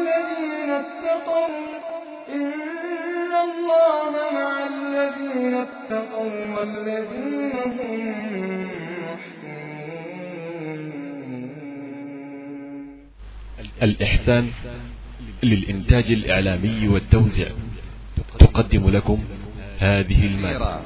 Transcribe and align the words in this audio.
الذين 0.00 0.70
اتقوا 0.70 1.48
إن 2.34 3.32
الله 3.46 4.12
مع 4.34 4.52
الذين 4.74 5.54
اتقوا 5.54 6.32
والذين 6.56 7.56
هم 7.76 8.00
محسنون. 9.02 9.60
الإحسان 13.82 14.44
للإنتاج 15.42 16.12
الإعلامي 16.12 16.88
والتوزيع. 16.88 17.48
تقدم 18.38 18.90
لكم 18.90 19.18
هذه 19.78 20.26
المادة. 20.26 20.80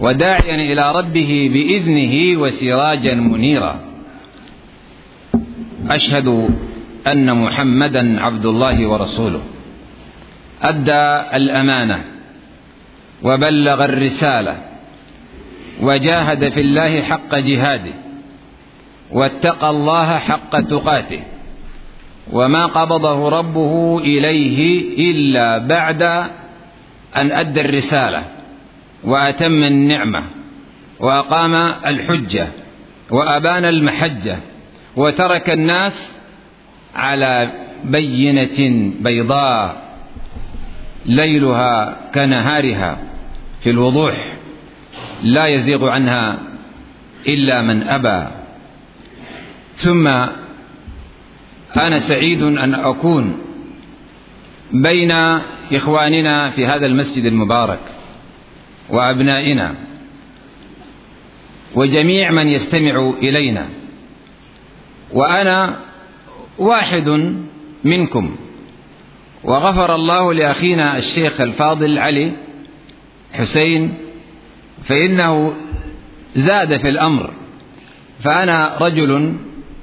وداعيا 0.00 0.54
إلى 0.72 0.92
ربه 0.92 1.50
بإذنه 1.52 2.40
وسراجا 2.40 3.14
منيرا. 3.14 3.80
أشهد 5.88 6.48
أن 7.06 7.36
محمدا 7.36 8.22
عبد 8.22 8.46
الله 8.46 8.86
ورسوله. 8.86 9.42
أدى 10.62 11.36
الأمانة 11.36 12.04
وبلغ 13.22 13.84
الرسالة 13.84 14.56
وجاهد 15.82 16.48
في 16.48 16.60
الله 16.60 17.02
حق 17.02 17.34
جهاده 17.34 17.92
واتقى 19.12 19.70
الله 19.70 20.18
حق 20.18 20.60
تقاته 20.60 21.20
وما 22.32 22.66
قبضه 22.66 23.28
ربه 23.28 23.98
إليه 23.98 24.84
إلا 25.10 25.58
بعد 25.58 26.02
أن 27.16 27.32
أدى 27.32 27.60
الرسالة 27.60 28.24
وأتم 29.04 29.64
النعمة 29.64 30.22
وأقام 31.00 31.54
الحجة 31.86 32.48
وأبان 33.10 33.64
المحجة 33.64 34.38
وترك 34.96 35.50
الناس 35.50 36.19
على 36.94 37.52
بينة 37.84 38.92
بيضاء 39.00 39.90
ليلها 41.06 41.96
كنهارها 42.14 42.98
في 43.60 43.70
الوضوح 43.70 44.32
لا 45.22 45.46
يزيغ 45.46 45.88
عنها 45.88 46.38
إلا 47.28 47.62
من 47.62 47.82
أبى. 47.82 48.28
ثم 49.74 50.06
أنا 51.76 51.98
سعيد 51.98 52.42
أن 52.42 52.74
أكون 52.74 53.38
بين 54.72 55.10
إخواننا 55.72 56.50
في 56.50 56.66
هذا 56.66 56.86
المسجد 56.86 57.24
المبارك 57.24 57.80
وأبنائنا 58.90 59.74
وجميع 61.74 62.30
من 62.30 62.48
يستمع 62.48 63.12
إلينا. 63.22 63.68
وأنا 65.12 65.89
واحد 66.60 67.10
منكم. 67.84 68.36
وغفر 69.44 69.94
الله 69.94 70.34
لأخينا 70.34 70.96
الشيخ 70.96 71.40
الفاضل 71.40 71.98
علي 71.98 72.32
حسين 73.32 73.94
فإنه 74.82 75.52
زاد 76.34 76.76
في 76.76 76.88
الأمر. 76.88 77.30
فأنا 78.20 78.76
رجل 78.80 79.34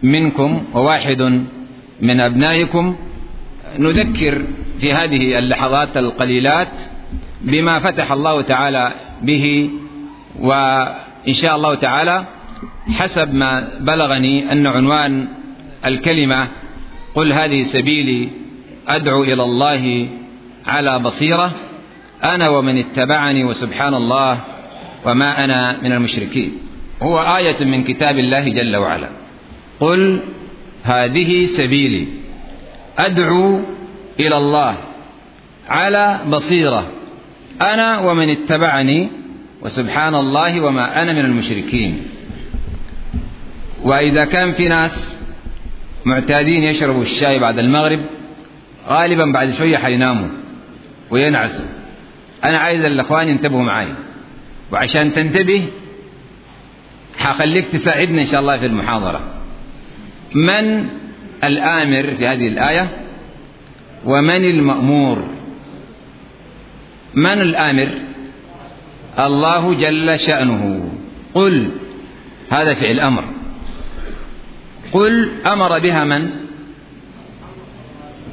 منكم 0.03 0.64
وواحد 0.73 1.22
من 2.02 2.19
أبنائكم. 2.19 2.95
نذكر 3.80 4.41
في 4.80 4.94
هذه 4.94 5.39
اللحظات 5.39 5.97
القليلات 5.97 6.69
بما 7.41 7.80
فتح 7.80 8.12
الله 8.12 8.41
تعالى 8.41 8.94
به 9.22 9.69
وإن 10.39 11.34
شاء 11.34 11.56
الله 11.56 11.75
تعالى 11.75 12.25
حسب 12.89 13.34
ما 13.34 13.67
بلغني 13.80 14.52
أن 14.52 14.67
عنوان 14.67 15.28
الكلمة 15.86 16.47
قل 17.18 17.34
هذه 17.34 17.64
سبيلي 17.64 18.30
أدعو 18.88 19.23
إلى 19.23 19.44
الله 19.44 20.08
على 20.66 21.00
بصيرة 21.00 21.52
أنا 22.24 22.50
ومن 22.50 22.78
اتبعني 22.78 23.44
وسبحان 23.44 23.94
الله 23.94 24.40
وما 25.06 25.44
أنا 25.44 25.81
من 25.81 25.91
المشركين. 25.91 26.52
هو 27.02 27.19
آية 27.38 27.66
من 27.66 27.84
كتاب 27.84 28.18
الله 28.18 28.40
جل 28.40 28.75
وعلا. 28.75 29.09
قل 29.80 30.19
هذه 30.84 31.46
سبيلي 31.46 32.08
أدعو 32.97 33.62
إلى 34.20 34.38
الله 34.38 34.78
على 35.70 36.20
بصيرة 36.30 36.88
أنا 37.62 38.00
ومن 38.00 38.30
اتبعني 38.30 39.09
وسبحان 39.62 40.16
الله 40.16 40.62
وما 40.62 41.02
أنا 41.02 41.14
من 41.14 41.25
المشركين. 41.25 42.03
وإذا 43.84 44.25
كان 44.25 44.52
في 44.52 44.64
ناس 44.64 45.27
معتادين 46.07 46.63
يشربوا 46.63 47.01
الشاي 47.01 47.40
بعد 47.40 47.59
المغرب 47.59 48.00
غالبا 48.88 49.31
بعد 49.34 49.50
شوية 49.50 49.78
حيناموا 49.78 50.28
وينعسوا 51.12 51.66
أنا 52.45 52.57
عايز 52.57 52.85
الأخوان 52.85 53.28
ينتبهوا 53.28 53.63
معي 53.63 53.94
وعشان 54.72 55.13
تنتبه 55.13 55.67
حخليك 57.17 57.67
تساعدنا 57.67 58.22
إن 58.22 58.25
شاء 58.25 58.40
الله 58.41 58.57
في 58.57 58.66
المحاضرة. 58.66 59.19
من 60.35 60.90
الآمر 61.44 62.12
في 62.12 62.28
هذه 62.28 62.47
الآية؟ 62.47 62.90
ومن 64.06 64.46
المأمور؟ 64.46 65.23
من 67.13 67.41
الآمر؟ 67.41 67.90
الله 69.19 69.73
جل 69.73 70.19
شأنه. 70.19 70.91
قل 71.34 71.72
هذا 72.51 72.73
فعل 72.73 73.00
أمر. 73.00 73.23
قل 74.92 75.30
أمر 75.46 75.80
بها 75.80 76.03
من؟ 76.03 76.30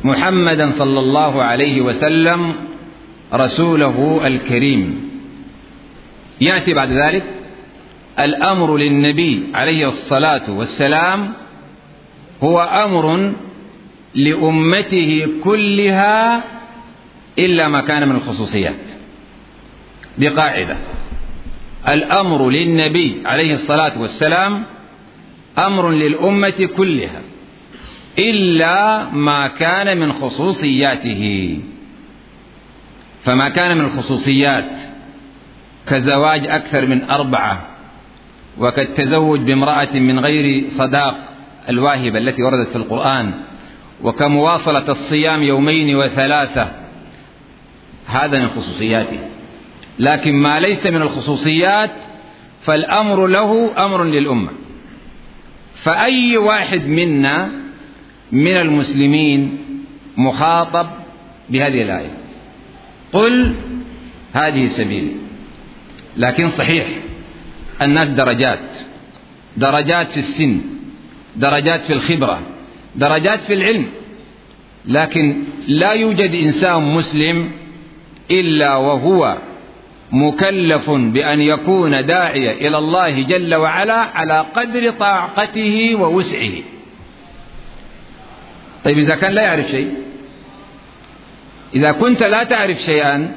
محمدا 0.05 0.71
صلى 0.71 1.01
الله 1.01 1.43
عليه 1.43 1.81
وسلم 1.81 2.55
رسوله 3.35 4.27
الكريم. 4.27 5.11
يأتي 6.41 6.75
بعد 6.75 6.91
ذلك 6.91 7.25
الأمر 8.21 8.77
للنبي 8.77 9.43
عليه 9.55 9.87
الصلاة 9.87 10.51
والسلام 10.51 11.33
هو 12.43 12.61
أمر 12.61 13.33
لأمته 14.15 15.27
كلها 15.45 16.45
إلا 17.39 17.69
ما 17.69 17.81
كان 17.81 18.09
من 18.09 18.17
الخصوصيات. 18.17 18.93
بقاعدة 20.19 20.77
الأمر 21.89 22.51
للنبي 22.51 23.23
عليه 23.25 23.53
الصلاة 23.53 24.01
والسلام 24.01 24.65
أمر 25.59 25.91
للأمة 25.91 26.69
كلها 26.77 27.21
إلا 28.19 29.05
ما 29.11 29.47
كان 29.47 29.99
من 29.99 30.13
خصوصياته. 30.13 31.59
فما 33.23 33.49
كان 33.49 33.79
من 33.79 33.85
الخصوصيات 33.85 34.81
كزواج 35.87 36.47
أكثر 36.47 36.87
من 36.87 37.11
أربعة 37.11 37.67
وكالتزوج 38.59 39.41
بامرأة 39.41 39.89
من 39.95 40.19
غير 40.19 40.69
صداق 40.69 41.17
الواهبة 41.69 42.19
التي 42.19 42.43
وردت 42.43 42.69
في 42.69 42.77
القرآن 42.77 43.33
وكمواصلة 44.03 44.89
الصيام 44.89 45.43
يومين 45.43 45.97
وثلاثة 45.97 46.73
هذا 48.07 48.39
من 48.39 48.49
خصوصياته. 48.49 49.19
لكن 49.99 50.35
ما 50.35 50.61
ليس 50.61 50.87
من 50.87 51.03
الخصوصيات 51.03 51.91
فالأمر 52.61 53.27
له 53.27 53.71
أمر 53.85 54.05
للأمة. 54.05 54.64
فأي 55.75 56.37
واحد 56.37 56.87
منا 56.87 57.51
من 58.33 58.57
المسلمين 58.57 59.59
مخاطب 60.17 60.87
بهذه 61.51 61.83
الآية؟ 61.83 62.19
قل 63.13 63.55
هذه 64.33 64.65
سبيلي. 64.65 65.13
لكن 66.17 66.49
صحيح 66.49 66.87
الناس 67.83 68.11
درجات. 68.11 68.79
درجات 69.57 70.11
في 70.11 70.19
السن 70.19 70.61
درجات 71.37 71.83
في 71.83 71.93
الخبرة 71.93 72.41
درجات 72.97 73.41
في 73.41 73.55
العلم. 73.55 73.87
لكن 74.87 75.43
لا 75.67 75.93
يوجد 75.93 76.31
إنسان 76.35 76.95
مسلم 76.95 77.51
إلا 78.31 78.77
وهو 78.77 79.39
مكلف 80.13 80.91
بأن 80.91 81.41
يكون 81.41 82.07
داعية 82.07 82.53
إلى 82.69 82.79
الله 82.79 83.23
جل 83.23 83.55
وعلا 83.55 83.95
على 83.95 84.47
قدر 84.55 84.91
طاقته 84.91 85.95
ووسعه. 85.95 86.53
طيب 88.85 88.99
إذا 88.99 89.15
كان 89.15 89.33
لا 89.33 89.43
يعرف 89.43 89.67
شيء 89.67 89.95
إذا 91.75 91.93
كنت 91.93 92.23
لا 92.23 92.45
تعرف 92.45 92.79
شيئا 92.79 93.37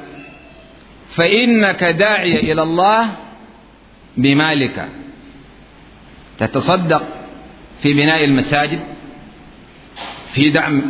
فإنك 1.08 1.84
داعية 1.84 2.52
إلى 2.52 2.62
الله 2.62 3.10
بمالك. 4.16 4.88
تتصدق 6.38 7.02
في 7.78 7.94
بناء 7.94 8.24
المساجد 8.24 8.80
في 10.28 10.50
دعم 10.50 10.82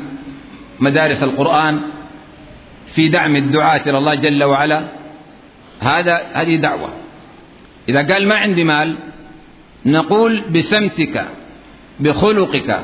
مدارس 0.81 1.23
القرآن 1.23 1.81
في 2.87 3.09
دعم 3.09 3.37
الدعاة 3.37 3.81
إلى 3.87 3.99
الله 3.99 4.15
جل 4.15 4.45
وعلا. 4.45 4.98
هذا 5.81 6.21
هذه 6.33 6.57
دعوة. 6.57 6.89
إذا 7.89 8.15
قال 8.15 8.29
ما 8.29 8.35
عندي 8.35 8.65
مال 8.65 8.97
نقول 9.87 10.45
بسمتك 10.51 11.25
بخلقك 12.01 12.81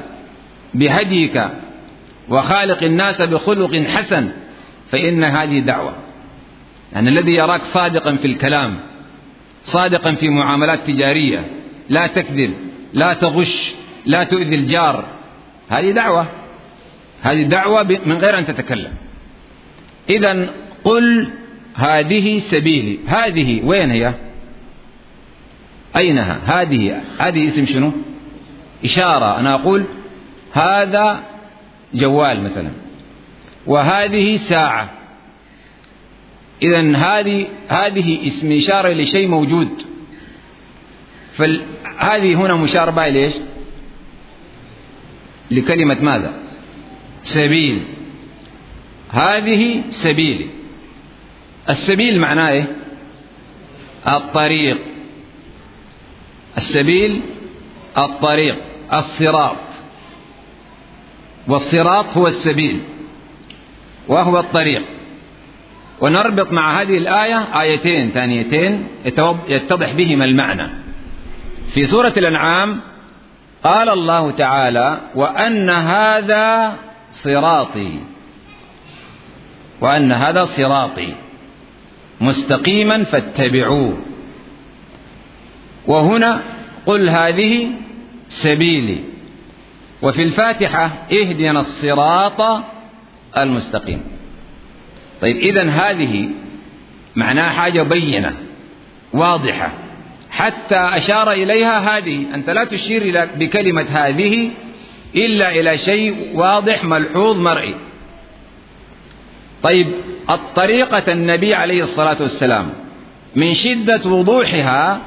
بهديك 0.75 1.49
وخالق 2.29 2.83
الناس 2.83 3.23
بخلق 3.23 3.77
حسن 3.77 4.33
فإن 4.91 5.25
هذه 5.25 5.61
دعوة. 5.61 5.95
يعني 6.93 7.09
الذي 7.09 7.35
يراك 7.35 7.63
صادقا 7.63 8.17
في 8.17 8.25
الكلام 8.25 8.77
صادقا 9.63 10.13
في 10.13 10.29
معاملات 10.29 10.91
تجارية 10.91 11.45
لا 11.89 12.07
تكذب 12.07 12.55
لا 12.93 13.15
تغش 13.15 13.75
لا 14.07 14.25
تؤذي 14.25 14.55
الجار 14.55 15.05
هذه 15.69 15.91
دعوة. 15.91 16.27
هذه 17.23 17.43
دعوة 17.43 17.99
من 18.07 18.17
غير 18.17 18.39
أن 18.39 18.45
تتكلم. 18.45 18.93
إذا 20.11 20.51
قل 20.85 21.31
هذه 21.75 22.39
سبيلي. 22.39 22.99
هذه 23.07 23.61
وين 23.65 23.91
هي؟ 23.91 24.15
أينها 25.97 26.41
هذه. 26.45 27.03
هذه 27.19 27.47
اسم 27.47 27.65
شنو؟ 27.65 27.93
إشارة. 28.85 29.39
أنا 29.39 29.55
أقول 29.55 29.85
هذا 30.53 31.23
جوال 31.95 32.43
مثلا. 32.45 32.71
وهذه 33.67 34.37
ساعة. 34.37 34.91
إذا 36.63 36.97
هذه 36.97 37.47
هذه 37.69 38.27
اسم 38.27 38.53
إشارة 38.53 38.93
لشيء 38.93 39.29
موجود. 39.29 39.83
فهذه 41.33 42.35
هنا 42.35 42.55
مشار 42.55 42.91
بها 42.91 43.09
ليش؟ 43.09 43.35
لكلمة 45.51 46.03
ماذا؟ 46.03 46.35
سبيل. 47.23 47.83
هذه 49.11 49.83
سبيلي. 49.91 50.64
السبيل 51.71 52.21
معناه 52.21 52.49
إيه؟ 52.49 52.77
الطريق. 54.09 54.79
السبيل 56.57 57.23
الطريق 57.99 58.57
الصراط. 58.93 59.57
والصراط 61.49 62.17
هو 62.17 62.27
السبيل 62.27 62.81
وهو 64.09 64.39
الطريق. 64.39 64.83
ونربط 66.01 66.53
مع 66.53 66.81
هذه 66.81 66.97
الآية 66.97 67.61
آيتين 67.61 68.11
ثانيتين 68.11 68.89
يتضح 69.49 69.93
بهما 69.93 70.25
المعنى. 70.25 70.69
في 71.75 71.85
سورة 71.85 72.13
الأنعام 72.17 72.81
قال 73.65 73.89
الله 73.89 74.31
تعالى 74.31 75.01
وأن 75.15 75.71
هذا 75.71 76.79
صراطي. 77.11 77.99
وأن 79.81 80.13
هذا 80.13 80.45
صراطي. 80.45 81.15
مستقيما 82.21 83.05
فاتبعوه. 83.05 83.99
وهنا 85.87 86.43
قل 86.87 87.09
هذه 87.09 87.71
سبيلي. 88.29 88.99
وفي 90.03 90.23
الفاتحة 90.23 91.07
اهدنا 91.13 91.61
الصراط 91.61 92.65
المستقيم. 93.39 94.03
طيب 95.21 95.37
إذا 95.37 95.65
هذه 95.71 96.29
معناها 97.17 97.49
حاجة 97.51 97.83
بينة 97.83 98.33
واضحة. 99.13 99.73
حتى 100.31 100.77
أشار 100.79 101.33
إليها 101.33 101.99
هذه 101.99 102.35
أنت 102.35 102.51
لا 102.51 102.65
تشير 102.65 103.29
بكلمة 103.37 103.83
هذه 103.83 104.51
إلا 105.17 105.51
إلى 105.51 105.79
شيء 105.79 106.31
واضح 106.35 106.85
ملحوظ 106.85 107.41
مرئي. 107.41 107.75
طيب 109.65 109.87
الطريقة 110.31 111.13
النبي 111.13 111.55
عليه 111.55 111.83
الصلاة 111.83 112.17
والسلام 112.21 112.69
من 113.37 113.55
شدة 113.55 114.11
وضوحها 114.11 115.01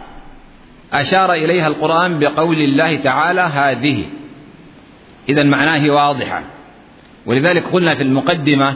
أشار 0.94 1.34
إليها 1.34 1.68
القرآن 1.68 2.20
بقول 2.20 2.58
الله 2.62 2.96
تعالى 2.96 3.42
هذه. 3.42 4.04
إذا 5.30 5.44
معناه 5.44 5.90
واضحة. 5.90 6.44
ولذلك 7.26 7.64
قلنا 7.74 7.96
في 7.96 8.04
المقدمة 8.04 8.74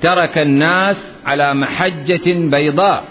ترك 0.00 0.38
الناس 0.38 1.12
على 1.26 1.54
محجة 1.54 2.32
بيضاء. 2.32 3.04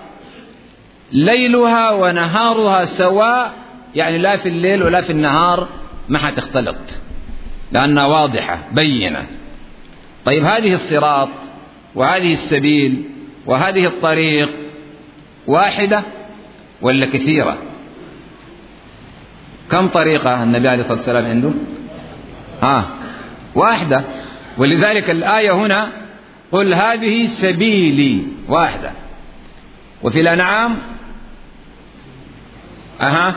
ليلها 1.12 1.92
ونهارها 1.92 2.86
سواء 2.86 3.54
يعني 3.96 4.18
لا 4.18 4.38
في 4.38 4.50
الليل 4.50 4.84
ولا 4.84 5.02
في 5.02 5.10
النهار 5.10 5.68
ما 6.10 6.20
حتختلط. 6.20 7.02
لأنها 7.72 8.06
واضحة 8.06 8.60
بينة. 8.72 9.26
طيب 10.26 10.44
هذه 10.44 10.74
الصراط 10.74 11.30
وهذه 11.96 12.34
السبيل 12.34 13.04
وهذه 13.46 13.86
الطريق 13.86 14.50
واحدة 15.48 16.04
ولا 16.82 17.06
كثيرة؟ 17.06 17.58
كم 19.72 19.88
طريقة 19.88 20.44
النبي 20.44 20.68
عليه 20.68 20.80
الصلاة 20.80 20.98
والسلام 20.98 21.26
عنده؟ 21.26 21.52
ها 22.62 22.78
آه. 22.78 22.86
واحدة. 23.56 24.04
ولذلك 24.58 25.10
الآية 25.10 25.52
هنا 25.52 25.92
قل 26.52 26.74
هذه 26.74 27.26
سبيلي 27.26 28.24
واحدة. 28.48 28.92
وفي 30.04 30.20
الأنعام 30.20 30.78
أها 33.02 33.36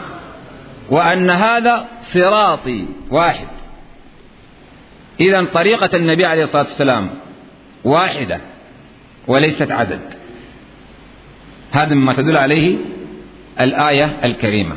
وأن 0.90 1.30
هذا 1.30 1.88
صراطي 2.00 2.84
واحد. 3.10 3.48
إذا 5.20 5.44
طريقة 5.44 5.96
النبي 5.96 6.26
عليه 6.26 6.42
الصلاة 6.42 6.62
والسلام 6.62 7.10
واحدة 7.84 8.40
وليست 9.26 9.70
عدد. 9.70 10.00
هذا 11.72 11.94
مما 11.94 12.12
تدل 12.12 12.36
عليه 12.36 12.76
الآية 13.60 14.04
الكريمة. 14.24 14.76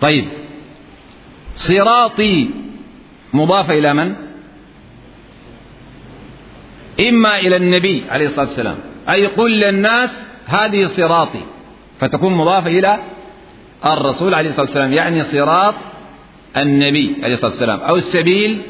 طيب 0.00 0.24
صراطي 1.54 2.50
مضافة 3.34 3.74
إلى 3.74 3.94
من؟ 3.94 4.14
إما 7.08 7.38
إلى 7.38 7.56
النبي 7.56 8.04
عليه 8.10 8.26
الصلاة 8.26 8.46
والسلام. 8.46 8.76
أي 9.08 9.26
قل 9.26 9.50
للناس 9.50 10.30
هذه 10.46 10.84
صراطي. 10.84 11.42
فتكون 11.98 12.34
مضافة 12.34 12.70
إلى 12.70 12.98
الرسول 13.84 14.34
عليه 14.34 14.48
الصلاة 14.48 14.66
والسلام. 14.66 14.92
يعني 14.92 15.22
صراط 15.22 15.74
النبي 16.56 17.16
عليه 17.22 17.34
الصلاة 17.34 17.50
والسلام. 17.50 17.80
أو 17.80 17.96
السبيل 17.96 18.62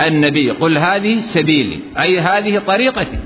النبي 0.00 0.50
قل 0.50 0.78
هذه 0.78 1.18
سبيلي 1.18 1.80
أي 1.98 2.18
هذه 2.18 2.58
طريقتي. 2.58 3.18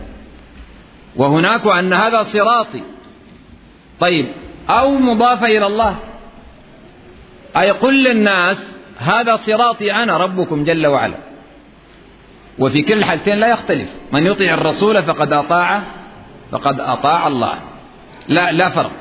وهناك 1.16 1.66
أن 1.66 1.92
هذا 1.92 2.22
صراطي. 2.22 2.82
طيب 4.00 4.26
أو 4.70 4.94
مضافة 4.94 5.46
إلى 5.46 5.66
الله. 5.66 5.96
أي 7.56 7.70
قل 7.70 8.04
للناس 8.04 8.74
هذا 8.98 9.36
صراطي 9.36 9.92
أنا 9.92 10.16
ربكم 10.16 10.64
جل 10.64 10.86
وعلا. 10.86 11.16
وفي 12.58 12.82
كل 12.82 12.98
الحالتين 12.98 13.34
لا 13.34 13.48
يختلف. 13.48 13.90
من 14.12 14.26
يطيع 14.26 14.54
الرسول 14.54 15.02
فقد 15.02 15.32
أطاع 15.32 15.82
فقد 16.50 16.80
أطاع 16.80 17.26
الله. 17.26 17.58
لا 18.28 18.52
لا 18.52 18.68
فرق. 18.68 18.92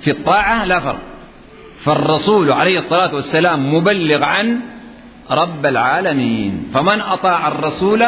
في 0.00 0.10
الطاعة 0.10 0.64
لا 0.64 0.78
فرق. 0.80 1.00
فالرسول 1.78 2.52
عليه 2.52 2.78
الصلاة 2.78 3.14
والسلام 3.14 3.74
مبلغ 3.74 4.24
عن 4.24 4.60
رب 5.30 5.66
العالمين. 5.66 6.70
فمن 6.74 7.00
أطاع 7.00 7.48
الرسول 7.48 8.06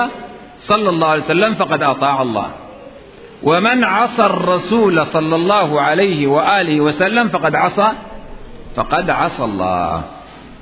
صلى 0.59 0.89
الله 0.89 1.09
عليه 1.09 1.23
وسلم 1.23 1.55
فقد 1.55 1.83
أطاع 1.83 2.23
الله. 2.23 2.51
ومن 3.43 3.85
عصى 3.85 4.27
الرسول 4.27 5.07
صلى 5.07 5.37
الله 5.37 5.81
عليه 5.81 6.27
وآله 6.27 6.81
وسلم 6.81 7.29
فقد 7.29 7.55
عصى 7.55 7.93
فقد 8.77 9.11
عصى 9.11 9.45
الله. 9.45 10.05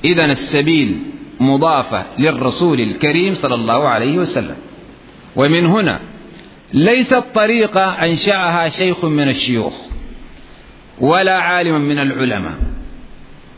إذا 0.04 0.24
السبيل 0.24 0.98
مضافة 1.40 2.04
للرسول 2.18 2.80
الكريم 2.80 3.34
صلى 3.34 3.54
الله 3.54 3.88
عليه 3.88 4.18
وسلم. 4.18 4.56
ومن 5.36 5.66
هنا 5.66 6.00
ليست 6.72 7.24
طريقة 7.34 7.84
أنشأها 8.04 8.68
شيخ 8.68 9.04
من 9.04 9.28
الشيوخ 9.28 9.74
ولا 11.00 11.42
عالم 11.42 11.80
من 11.80 11.98
العلماء 11.98 12.54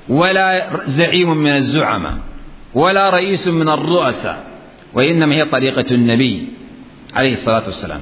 ولا 0.08 0.70
زعيم 0.84 1.36
من 1.36 1.52
الزعماء. 1.52 2.29
ولا 2.74 3.10
رئيس 3.10 3.48
من 3.48 3.68
الرؤساء 3.68 4.44
وإنما 4.94 5.34
هي 5.34 5.44
طريقة 5.44 5.86
النبي 5.92 6.48
عليه 7.14 7.32
الصلاة 7.32 7.64
والسلام. 7.64 8.00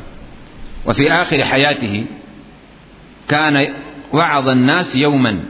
وفي 0.87 1.12
آخر 1.12 1.44
حياته 1.44 2.04
كان 3.28 3.75
وعظ 4.12 4.48
الناس 4.48 4.96
يوما 4.96 5.40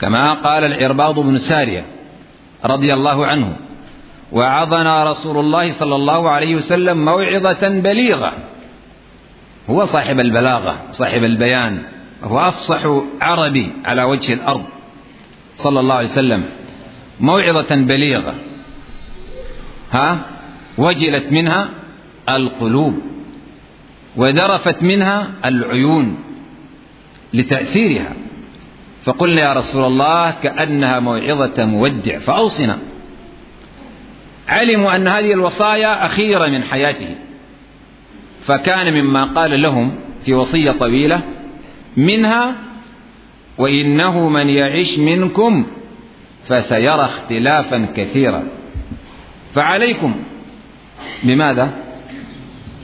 كما 0.00 0.32
قال 0.32 0.64
العرباض 0.64 1.20
بن 1.20 1.36
سارية 1.36 1.84
رضي 2.64 2.94
الله 2.94 3.26
عنه 3.26 3.56
وعظنا 4.32 5.04
رسول 5.04 5.38
الله 5.38 5.70
صلى 5.70 5.94
الله 5.94 6.30
عليه 6.30 6.54
وسلم 6.54 7.04
موعظة 7.04 7.68
بليغة 7.68 8.32
هو 9.70 9.84
صاحب 9.84 10.20
البلاغة 10.20 10.76
صاحب 10.90 11.24
البيان 11.24 11.82
هو 12.24 12.38
أفصح 12.38 13.02
عربي 13.20 13.72
على 13.84 14.02
وجه 14.02 14.34
الأرض 14.34 14.64
صلى 15.56 15.80
الله 15.80 15.94
عليه 15.94 16.06
وسلم. 16.06 16.44
موعظة 17.22 17.74
بليغة. 17.76 18.34
ها؟ 19.92 20.26
وجلت 20.78 21.32
منها 21.32 21.68
القلوب. 22.28 22.98
وذرفت 24.16 24.82
منها 24.82 25.30
العيون 25.44 26.18
لتأثيرها. 27.34 28.12
فقلنا 29.04 29.40
يا 29.40 29.52
رسول 29.52 29.84
الله 29.84 30.30
كأنها 30.30 31.00
موعظة 31.00 31.64
مودع 31.64 32.18
فأوصنا. 32.18 32.78
علموا 34.48 34.96
أن 34.96 35.08
هذه 35.08 35.32
الوصايا 35.32 36.06
أخيرة 36.06 36.46
من 36.46 36.62
حياته. 36.62 37.14
فكان 38.44 38.92
مما 38.92 39.24
قال 39.24 39.62
لهم 39.62 39.94
في 40.24 40.34
وصية 40.34 40.70
طويلة 40.70 41.20
منها 41.96 42.54
وإنه 43.58 44.28
من 44.28 44.48
يعش 44.48 44.98
منكم 44.98 45.66
فسيرى 46.52 47.00
اختلافا 47.00 47.86
كثيرا. 47.96 48.44
فعليكم. 49.54 50.14
بماذا؟ 51.22 51.70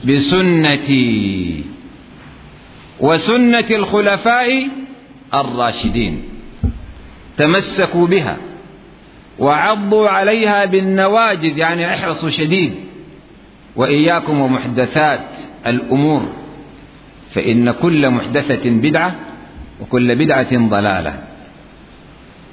بسنتي. 0.05 1.63
وسنة 2.99 3.65
الخلفاء 3.71 4.67
الراشدين. 5.33 6.23
تمسكوا 7.37 8.07
بها. 8.07 8.37
وعضوا 9.39 10.09
عليها 10.09 10.65
بالنواجذ. 10.65 11.57
يعني 11.57 11.93
احرصوا 11.93 12.29
شديد. 12.29 12.73
وإياكم 13.75 14.41
ومحدثات 14.41 15.39
الأمور. 15.67 16.21
فإن 17.31 17.71
كل 17.71 18.09
محدثة 18.09 18.69
بدعة 18.69 19.15
وكل 19.81 20.15
بدعة 20.15 20.57
ضلالة. 20.69 21.28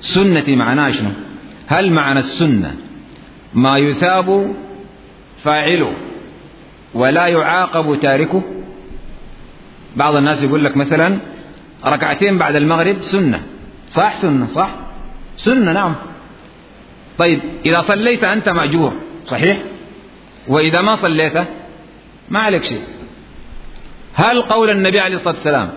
سنة 0.00 0.44
معناه 0.48 0.90
شنو؟ 0.90 1.10
هل 1.66 1.92
معنى 1.92 2.18
السنة؟ 2.18 2.74
ما 3.54 3.78
يثاب 3.78 4.54
فاعله 5.42 5.92
ولا 6.94 7.26
يعاقب 7.26 8.00
تاركه؟ 8.00 8.42
بعض 9.96 10.14
الناس 10.14 10.44
يقول 10.44 10.64
لك 10.64 10.76
مثلا 10.76 11.18
ركعتين 11.86 12.38
بعد 12.38 12.56
المغرب 12.56 12.98
سنة. 13.00 13.42
صح 13.88 14.14
سنة 14.14 14.46
صح؟ 14.46 14.70
سنة 15.36 15.72
نعم. 15.72 15.94
طيب 17.18 17.40
إذا 17.66 17.80
صليت 17.80 18.24
أنت 18.24 18.48
مأجور 18.48 18.92
صحيح؟ 19.26 19.58
وإذا 20.48 20.80
ما 20.80 20.94
صليت 20.94 21.36
ما 22.28 22.38
عليك 22.38 22.64
شيء. 22.64 22.82
هل 24.14 24.42
قول 24.42 24.70
النبي 24.70 25.00
عليه 25.00 25.14
الصلاة 25.14 25.34
والسلام 25.34 25.70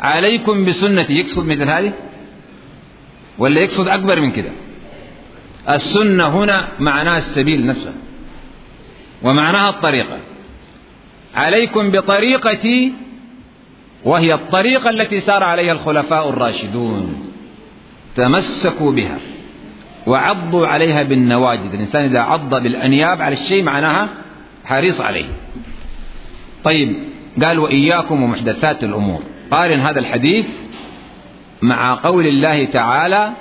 عليكم 0.00 0.64
بسنتي 0.64 1.12
يقصد 1.12 1.46
مثل 1.46 1.68
هذه؟ 1.68 1.92
ولا 3.38 3.60
يقصد 3.60 3.88
أكبر 3.88 4.20
من 4.20 4.30
كده. 4.30 4.50
السنة 5.70 6.28
هنا 6.28 6.68
معناها 6.80 7.16
السبيل 7.16 7.66
نفسه 7.66 7.94
ومعناها 9.22 9.70
الطريقة. 9.70 10.18
عليكم 11.34 11.90
بطريقتي 11.90 12.92
وهي 14.04 14.34
الطريقة 14.34 14.90
التي 14.90 15.20
سار 15.20 15.42
عليها 15.42 15.72
الخلفاء 15.72 16.28
الراشدون. 16.28 17.32
تمسكوا 18.14 18.92
بها 18.92 19.18
وعضوا 20.06 20.66
عليها 20.66 21.02
بالنواجذ. 21.02 21.72
الإنسان 21.74 22.04
إذا 22.04 22.20
عض 22.20 22.50
بالأنياب 22.50 23.22
على 23.22 23.32
الشيء 23.32 23.62
معناها 23.62 24.08
حريص 24.64 25.00
عليه. 25.00 25.26
طيب 26.64 26.96
قال 27.44 27.58
وإياكم 27.58 28.22
ومحدثات 28.22 28.84
الأمور. 28.84 29.22
قارن 29.50 29.80
هذا 29.80 29.98
الحديث 29.98 30.48
مع 31.62 31.94
قول 31.94 32.26
الله 32.26 32.64
تعالى 32.64 33.32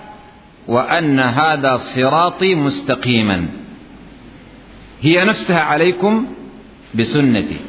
وأن 0.68 1.20
هذا 1.20 1.74
صراطي 1.74 2.56
مستقيما. 2.56 3.48
هي 5.02 5.26
نفسها 5.26 5.62
عليكم 5.62 6.28
بسنتي. 6.96 7.60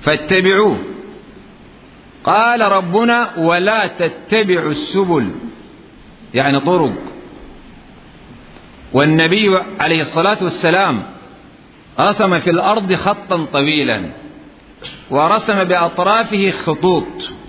فاتبعوه. 0.00 0.78
قال 2.24 2.60
ربنا 2.60 3.38
ولا 3.38 3.86
تتبعوا 3.86 4.70
السبل. 4.70 5.30
يعني 6.34 6.60
طرق. 6.60 6.92
والنبي 8.92 9.58
عليه 9.80 9.98
الصلاة 9.98 10.38
والسلام 10.42 11.02
رسم 12.00 12.38
في 12.38 12.50
الأرض 12.50 12.94
خطا 12.94 13.46
طويلا. 13.52 14.02
ورسم 15.10 15.64
بأطرافه 15.64 16.50
خطوط. 16.50 17.39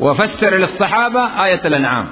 وفسر 0.00 0.56
للصحابة 0.56 1.44
آية 1.44 1.60
الأنعام. 1.64 2.06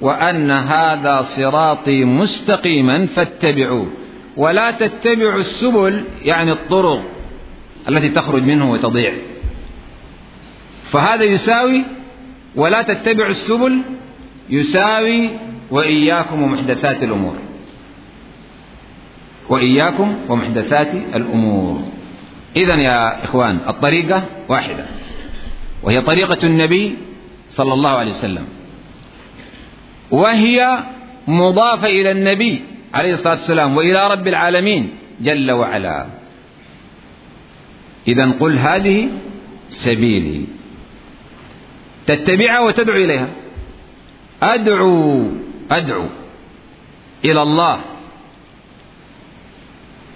وأن 0.00 0.50
هذا 0.50 1.22
صراطي 1.22 2.04
مستقيما 2.04 3.06
فاتبعوه. 3.06 3.86
ولا 4.36 4.70
تتبعوا 4.70 5.40
السبل 5.40 6.04
يعني 6.24 6.52
الطرق 6.52 7.02
التي 7.88 8.08
تخرج 8.08 8.42
منه 8.42 8.70
وتضيع. 8.70 9.12
فهذا 10.82 11.24
يساوي 11.24 11.84
ولا 12.56 12.82
تتبعوا 12.82 13.30
السبل 13.30 13.82
يساوي 14.50 15.30
وإياكم 15.70 16.42
ومحدثات 16.42 17.02
الأمور. 17.02 17.36
وإياكم 19.48 20.16
ومحدثات 20.28 20.94
الأمور. 20.94 21.82
إذا 22.56 22.74
يا 22.74 23.24
إخوان 23.24 23.58
الطريقة 23.68 24.24
واحدة. 24.48 24.84
وهي 25.82 26.00
طريقة 26.00 26.46
النبي 26.46 26.96
صلى 27.50 27.72
الله 27.72 27.90
عليه 27.90 28.10
وسلم. 28.10 28.46
وهي 30.10 30.84
مضافة 31.28 31.86
إلى 31.86 32.10
النبي 32.10 32.60
عليه 32.94 33.12
الصلاة 33.12 33.32
والسلام 33.32 33.76
وإلى 33.76 34.08
رب 34.08 34.28
العالمين 34.28 34.90
جل 35.20 35.52
وعلا. 35.52 36.06
إذا 38.08 38.30
قل 38.40 38.58
هذه 38.58 39.08
سبيلي. 39.68 40.46
تتبعها 42.06 42.60
وتدعو 42.60 42.96
إليها. 42.96 43.30
أدعو 44.42 45.30
أدعو 45.70 46.06
إلى 47.24 47.42
الله. 47.42 47.80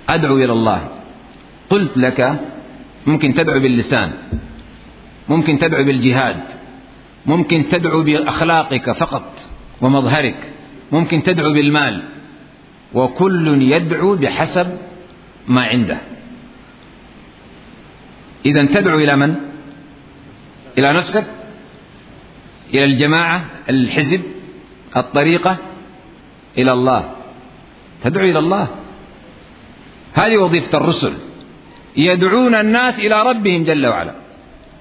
أدعو 0.09 0.37
إلى 0.37 0.53
الله. 0.53 0.89
قلت 1.71 1.99
لك 1.99 2.41
ممكن 3.07 3.33
تدعو 3.33 3.61
باللسان. 3.61 4.13
ممكن 5.29 5.59
تدعو 5.59 5.85
بالجهاد 5.85 6.43
ممكن 7.27 7.69
تدعو 7.69 8.03
بأخلاقك 8.03 8.93
فقط 8.93 9.41
ومظهرك 9.81 10.53
ممكن 10.93 11.23
تدعو 11.23 11.53
بالمال 11.53 12.03
وكل 12.95 13.63
يدعو 13.63 14.17
بحسب 14.17 14.79
ما 15.49 15.63
عنده. 15.63 16.01
إذا 18.47 18.67
تدعو 18.67 18.99
إلى 18.99 19.17
من؟ 19.17 19.35
إلى 20.79 20.93
نفسك؟ 20.99 21.25
إلى 22.75 22.85
الجماعة 22.85 23.45
الحزب 23.71 24.21
الطريقة؟ 24.97 25.57
إلى 26.59 26.73
الله. 26.73 27.15
تدعو 28.03 28.25
إلى 28.25 28.39
الله. 28.39 28.69
هذه 30.15 30.37
وظيفة 30.37 30.79
الرسل. 30.79 31.13
يدعون 31.97 32.55
الناس 32.55 32.99
إلى 32.99 33.23
ربهم 33.23 33.65
جل 33.65 33.87
وعلا. 33.87 34.26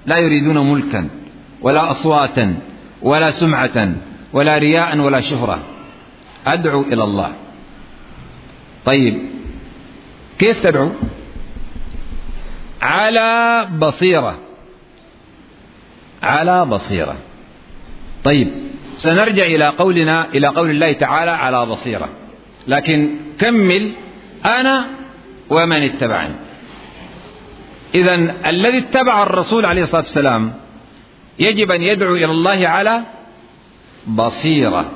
لا 0.06 0.18
يريدون 0.18 0.72
ملكا 0.72 1.08
ولا 1.60 1.90
أصواتا 1.90 2.54
ولا 3.02 3.30
سمعة 3.30 3.94
ولا 4.32 4.58
رياء 4.58 4.98
ولا 4.98 5.20
شهرة. 5.20 5.58
أدعو 6.46 6.82
إلى 6.82 7.04
الله. 7.04 7.32
طيب 8.84 9.22
كيف 10.38 10.60
تدعو؟ 10.60 10.90
على 12.82 13.68
بصيرة. 13.78 14.38
على 16.22 16.66
بصيرة. 16.66 17.16
طيب 18.24 18.52
سنرجع 18.94 19.44
إلى 19.44 19.64
قولنا 19.64 20.26
إلى 20.34 20.46
قول 20.46 20.70
الله 20.70 20.92
تعالى 20.92 21.30
على 21.30 21.66
بصيرة. 21.66 22.08
لكن 22.68 23.16
كمل 23.38 23.92
أنا 24.44 24.86
ومن 25.50 25.82
اتبعني. 25.82 26.34
إذا 27.96 28.14
الذي 28.50 28.78
اتبع 28.78 29.22
الرسول 29.22 29.66
عليه 29.66 29.82
الصلاة 29.82 30.00
والسلام 30.00 30.52
يجب 31.38 31.70
أن 31.70 31.82
يدعو 31.82 32.14
إلى 32.14 32.24
الله 32.24 32.68
على 32.68 33.02
بصيرة. 34.06 34.90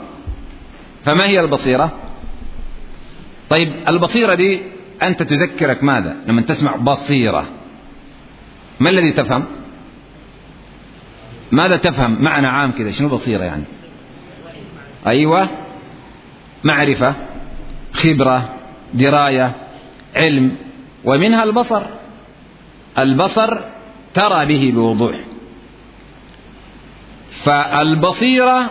فما 1.04 1.28
هي 1.28 1.40
البصيرة؟ 1.40 1.92
طيب 3.49 3.73
البصيرة 3.88 4.35
دي 4.35 4.61
أنت 5.02 5.23
تذكرك 5.23 5.85
ماذا؟ 5.85 6.16
لما 6.26 6.42
تسمع 6.42 6.76
بصيرة. 6.76 7.47
ما 8.80 8.90
الذي 8.90 9.12
تفهم؟ 9.12 9.45
ماذا 11.52 11.76
تفهم؟ 11.76 12.23
معنى 12.23 12.47
عام 12.47 12.73
كذا 12.73 12.90
شنو 12.90 13.09
بصيرة 13.09 13.45
يعني؟ 13.45 13.64
أيوة 15.07 15.49
معرفة 16.64 17.14
خبرة 17.92 18.49
دراية 18.95 19.52
علم 20.16 20.57
ومنها 21.04 21.45
البصر. 21.45 22.00
البصر 22.99 23.59
ترى 24.14 24.47
به 24.47 24.73
بوضوح. 24.75 25.20
فالبصيرة 27.30 28.70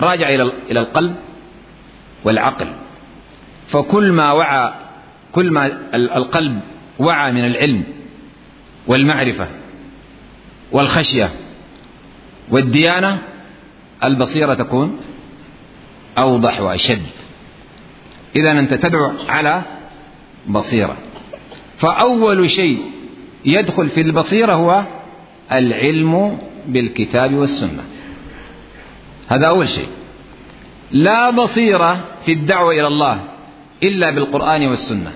راجع 0.00 0.28
إلى 0.70 0.80
القلب 0.80 1.14
والعقل. 2.24 2.72
فكل 3.66 4.12
ما 4.12 4.32
وعى 4.32 4.72
كل 5.32 5.50
ما 5.50 5.66
القلب 5.94 6.60
وعى 6.98 7.32
من 7.32 7.44
العلم 7.44 7.84
والمعرفة 8.86 9.48
والخشية 10.72 11.30
والديانة 12.50 13.18
البصيرة 14.04 14.54
تكون 14.54 15.00
أوضح 16.18 16.60
وأشد. 16.60 17.06
إذا 18.36 18.52
أنت 18.52 18.74
تدعو 18.74 19.12
على 19.28 19.62
بصيرة. 20.48 20.96
فأول 21.82 22.50
شيء 22.50 22.78
يدخل 23.44 23.88
في 23.88 24.00
البصيرة 24.00 24.52
هو 24.52 24.82
العلم 25.52 26.38
بالكتاب 26.66 27.34
والسنة. 27.34 27.82
هذا 29.28 29.46
أول 29.46 29.68
شيء. 29.68 29.88
لا 30.90 31.30
بصيرة 31.30 32.04
في 32.24 32.32
الدعوة 32.32 32.72
إلى 32.72 32.86
الله 32.86 33.24
إلا 33.82 34.10
بالقرآن 34.10 34.66
والسنة. 34.66 35.12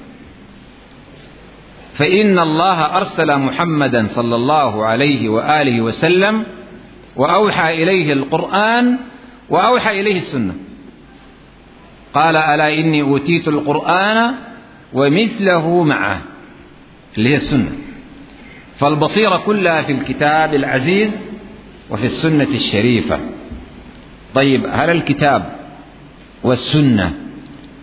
فإن 1.92 2.38
الله 2.38 2.96
أرسل 2.96 3.36
محمدا 3.36 4.02
صلى 4.02 4.34
الله 4.34 4.84
عليه 4.84 5.28
وآله 5.28 5.80
وسلم 5.80 6.44
وأوحى 7.16 7.82
إليه 7.82 8.12
القرآن 8.12 8.98
وأوحى 9.50 10.00
إليه 10.00 10.16
السنة. 10.16 10.54
قال 12.14 12.36
ألا 12.36 12.74
إني 12.74 13.02
أوتيت 13.02 13.48
القرآن 13.48 14.34
ومثله 14.92 15.82
معه. 15.82 16.35
اللي 17.18 17.30
هي 17.30 17.36
السنة. 17.36 17.72
فالبصيرة 18.76 19.36
كلها 19.36 19.82
في 19.82 19.92
الكتاب 19.92 20.54
العزيز 20.54 21.30
وفي 21.90 22.04
السنة 22.04 22.48
الشريفة. 22.48 23.20
طيب 24.34 24.66
هل 24.70 24.90
الكتاب 24.90 25.56
والسنة 26.42 27.14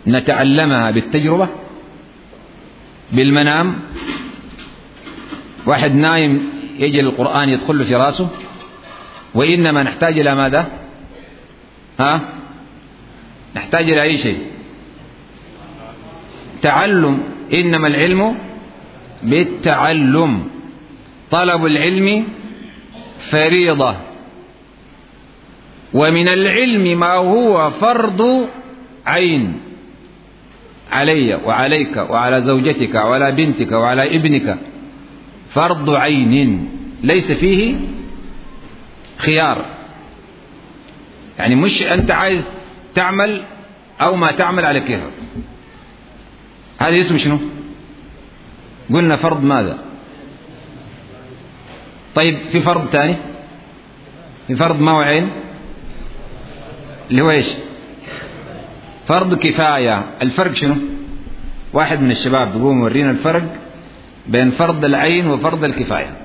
نتعلمها 0.07 0.91
بالتجربة؟ 0.91 1.49
بالمنام؟ 3.11 3.75
واحد 5.65 5.95
نايم 5.95 6.49
يجي 6.79 6.99
القرآن 6.99 7.49
يدخل 7.49 7.83
في 7.83 7.95
راسه؟ 7.95 8.29
وإنما 9.33 9.83
نحتاج 9.83 10.19
إلى 10.19 10.35
ماذا؟ 10.35 10.67
ها؟ 11.99 12.21
نحتاج 13.55 13.91
إلى 13.91 14.01
أي 14.01 14.17
شيء؟ 14.17 14.37
تعلم. 16.61 17.23
إنما 17.53 17.87
العلم 17.87 18.35
بالتعلم. 19.23 20.43
طلب 21.31 21.65
العلم 21.65 22.27
فريضة. 23.19 23.95
ومن 25.93 26.27
العلم 26.27 26.99
ما 26.99 27.13
هو 27.13 27.69
فرض 27.69 28.49
عين. 29.05 29.59
علي 30.91 31.35
وعليك 31.35 31.97
وعلى 31.97 32.41
زوجتك 32.41 32.95
وعلى 32.95 33.31
بنتك 33.31 33.71
وعلى 33.71 34.15
ابنك 34.15 34.57
فرض 35.49 35.89
عين. 35.89 36.69
ليس 37.03 37.31
فيه 37.31 37.75
خيار. 39.17 39.65
يعني 41.39 41.55
مش 41.55 41.83
أنت 41.83 42.11
عايز 42.11 42.45
تعمل 42.95 43.43
أو 44.01 44.15
ما 44.15 44.31
تعمل 44.31 44.65
على 44.65 44.79
كيفك 44.79 45.13
هذا 46.79 46.97
اسمه 46.97 47.17
شنو؟ 47.17 47.39
قلنا 48.89 49.15
فرض 49.15 49.43
ماذا؟ 49.43 49.77
طيب 52.15 52.37
في 52.37 52.59
فرض 52.59 52.89
ثاني؟ 52.89 53.17
في 54.47 54.55
فرض 54.55 54.81
ما 54.81 54.91
هو 54.91 54.99
عين 54.99 55.29
اللي 57.11 57.21
هو 57.21 57.31
إيش؟ 57.31 57.53
فرض 59.05 59.33
كفاية. 59.33 60.05
الفرق 60.21 60.53
شنو؟ 60.53 60.75
واحد 61.73 62.01
من 62.01 62.11
الشباب 62.11 62.53
بيقوم 62.53 62.79
يورينا 62.79 63.11
الفرق 63.11 63.43
بين 64.27 64.49
فرض 64.51 64.85
العين 64.85 65.27
وفرض 65.27 65.63
الكفاية. 65.63 66.17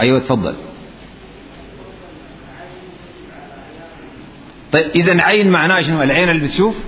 أيوة 0.00 0.18
تفضل. 0.18 0.54
طيب 4.72 4.86
إذا 4.94 5.22
عين 5.22 5.50
معناه 5.50 5.80
شنو؟ 5.80 6.02
العين 6.02 6.28
اللي 6.28 6.42
بتشوف؟ 6.42 6.84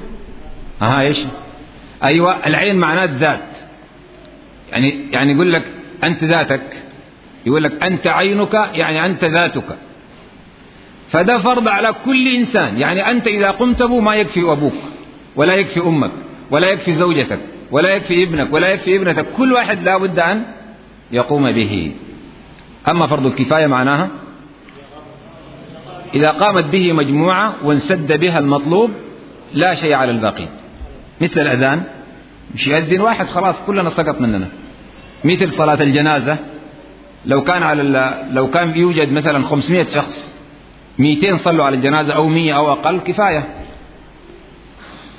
أها 0.82 1.00
إيش؟ 1.00 1.24
أيوة 2.04 2.46
العين 2.46 2.76
معناه 2.76 3.04
ذات 3.04 3.47
يعني 4.72 5.08
يعني 5.12 5.32
يقول 5.32 5.52
لك 5.52 5.62
أنت 6.04 6.24
ذاتك. 6.24 6.82
يقول 7.46 7.62
لك 7.62 7.82
أنت 7.82 8.06
عينك 8.06 8.54
يعني 8.54 9.06
أنت 9.06 9.24
ذاتك. 9.24 9.78
فده 11.08 11.38
فرض 11.38 11.68
على 11.68 11.94
كل 12.04 12.28
إنسان. 12.28 12.78
يعني 12.78 13.10
أنت 13.10 13.26
إذا 13.26 13.50
قمت 13.50 13.82
به 13.82 14.00
ما 14.00 14.14
يكفي 14.14 14.42
أبوك 14.42 14.74
ولا 15.36 15.54
يكفي 15.54 15.80
أمك 15.80 16.12
ولا 16.50 16.68
يكفي 16.68 16.92
زوجتك 16.92 17.40
ولا 17.70 17.94
يكفي 17.94 18.22
ابنك 18.22 18.54
ولا 18.54 18.68
يكفي 18.68 18.96
ابنتك. 18.96 19.32
كل 19.32 19.52
واحد 19.52 19.82
لا 19.82 19.98
بد 19.98 20.18
أن 20.18 20.42
يقوم 21.12 21.52
به. 21.52 21.92
أما 22.88 23.06
فرض 23.06 23.26
الكفاية 23.26 23.66
معناها؟ 23.66 24.08
إذا 26.14 26.30
قامت 26.30 26.64
به 26.64 26.92
مجموعة 26.92 27.54
وانسد 27.64 28.20
بها 28.20 28.38
المطلوب 28.38 28.90
لا 29.54 29.74
شيء 29.74 29.94
على 29.94 30.10
الباقين. 30.10 30.48
مثل 31.20 31.40
الأذان. 31.40 31.82
مش 32.54 32.66
يأذن 32.66 33.00
واحد 33.00 33.26
خلاص 33.26 33.62
كلنا 33.62 33.90
سقط 33.90 34.20
مننا. 34.20 34.48
مثل 35.24 35.48
صلاة 35.48 35.82
الجنازة 35.82 36.38
لو 37.26 37.42
كان 37.42 37.62
على 37.62 37.82
لو 38.30 38.50
كان 38.50 38.78
يوجد 38.78 39.12
مثلا 39.12 39.42
500 39.42 39.82
شخص 39.84 40.34
200 40.98 41.36
صلوا 41.36 41.64
على 41.64 41.76
الجنازة 41.76 42.14
أو 42.14 42.28
100 42.28 42.56
أو 42.56 42.72
أقل 42.72 43.00
كفاية. 43.00 43.48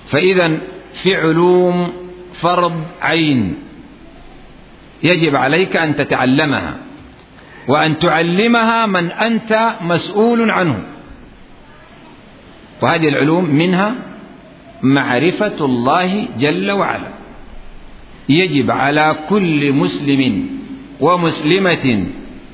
فإذا 0.08 0.58
في 0.94 1.15
علوم 1.15 1.94
فرض 2.34 2.84
عين. 3.02 3.56
يجب 5.04 5.36
عليك 5.36 5.78
أن 5.78 5.96
تتعلمها 5.96 6.78
وأن 7.68 8.00
تعلمها 8.00 8.86
من 8.86 9.12
أنت 9.12 9.76
مسؤول 9.82 10.52
عنه. 10.52 10.84
وهذه 12.82 13.08
العلوم 13.08 13.46
منها 13.56 13.96
معرفة 14.82 15.65
الله 15.65 16.28
جل 16.38 16.72
وعلا. 16.72 17.18
يجب 18.30 18.72
على 18.72 19.15
كل 19.30 19.74
مسلم 19.74 20.50
ومسلمة 21.00 22.06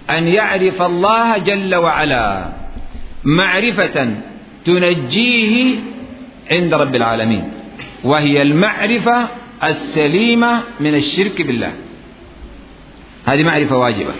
أن 0.09 0.27
يعرف 0.27 0.81
الله 0.81 1.37
جل 1.37 1.75
وعلا 1.75 2.49
معرفة 3.23 4.15
تنجيه 4.65 5.79
عند 6.51 6.73
رب 6.73 6.95
العالمين 6.95 7.51
وهي 8.03 8.41
المعرفة 8.41 9.27
السليمة 9.63 10.63
من 10.79 10.95
الشرك 10.95 11.41
بالله. 11.41 11.73
هذه 13.25 13.43
معرفة 13.43 13.77
واجبة. 13.77 14.13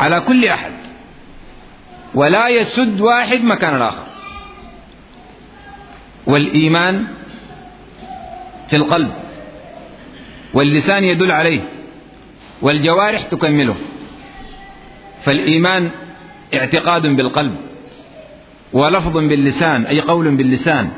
على 0.00 0.20
كل 0.20 0.44
أحد. 0.44 0.72
ولا 2.14 2.48
يسد 2.48 3.00
واحد 3.00 3.44
مكان 3.44 3.76
الآخر. 3.76 4.06
والإيمان 6.26 7.06
في 8.68 8.76
القلب. 8.76 9.23
واللسان 10.54 11.04
يدل 11.04 11.30
عليه 11.30 11.60
والجوارح 12.62 13.22
تكمله. 13.22 13.74
فالإيمان 15.20 15.90
اعتقاد 16.54 17.06
بالقلب 17.06 17.56
ولفظ 18.72 19.18
باللسان 19.18 19.84
أي 19.84 20.00
قول 20.00 20.36
باللسان 20.36 20.90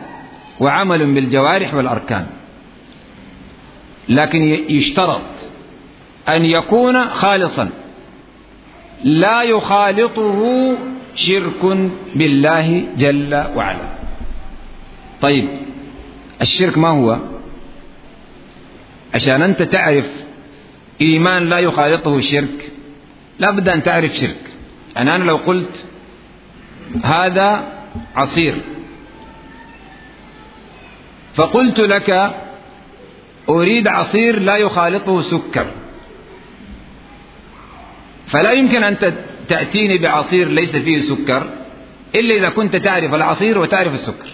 وعمل 0.60 1.14
بالجوارح 1.14 1.74
والأركان. 1.74 2.26
لكن 4.08 4.42
يشترط 4.68 5.50
أن 6.28 6.44
يكون 6.44 7.04
خالصا. 7.04 7.68
لا 9.04 9.42
يخالطه 9.42 10.72
شرك 11.14 11.90
بالله 12.14 12.86
جل 12.96 13.44
وعلا. 13.56 13.88
طيب 15.20 15.48
الشرك 16.40 16.78
ما 16.78 16.88
هو؟ 16.88 17.35
عشان 19.16 19.42
أنت 19.42 19.62
تعرف 19.62 20.24
إيمان 21.00 21.48
لا 21.48 21.58
يخالطه 21.58 22.20
شرك 22.20 22.72
لا 23.38 23.50
بد 23.50 23.68
أن 23.68 23.82
تعرف 23.82 24.12
شرك. 24.14 24.52
يعني 24.96 25.14
أنا 25.14 25.24
لو 25.24 25.36
قلت 25.36 25.86
هذا 27.04 27.72
عصير 28.16 28.54
فقلت 31.34 31.80
لك 31.80 32.10
أريد 33.48 33.88
عصير 33.88 34.40
لا 34.40 34.56
يخالطه 34.56 35.20
سكر 35.20 35.66
فلا 38.26 38.52
يمكن 38.52 38.84
أن 38.84 38.96
تأتيني 39.48 39.98
بعصير 39.98 40.48
ليس 40.48 40.76
فيه 40.76 41.00
سكر 41.00 41.50
إلا 42.14 42.34
إذا 42.34 42.48
كنت 42.48 42.76
تعرف 42.76 43.14
العصير 43.14 43.58
وتعرف 43.58 43.94
السكر. 43.94 44.28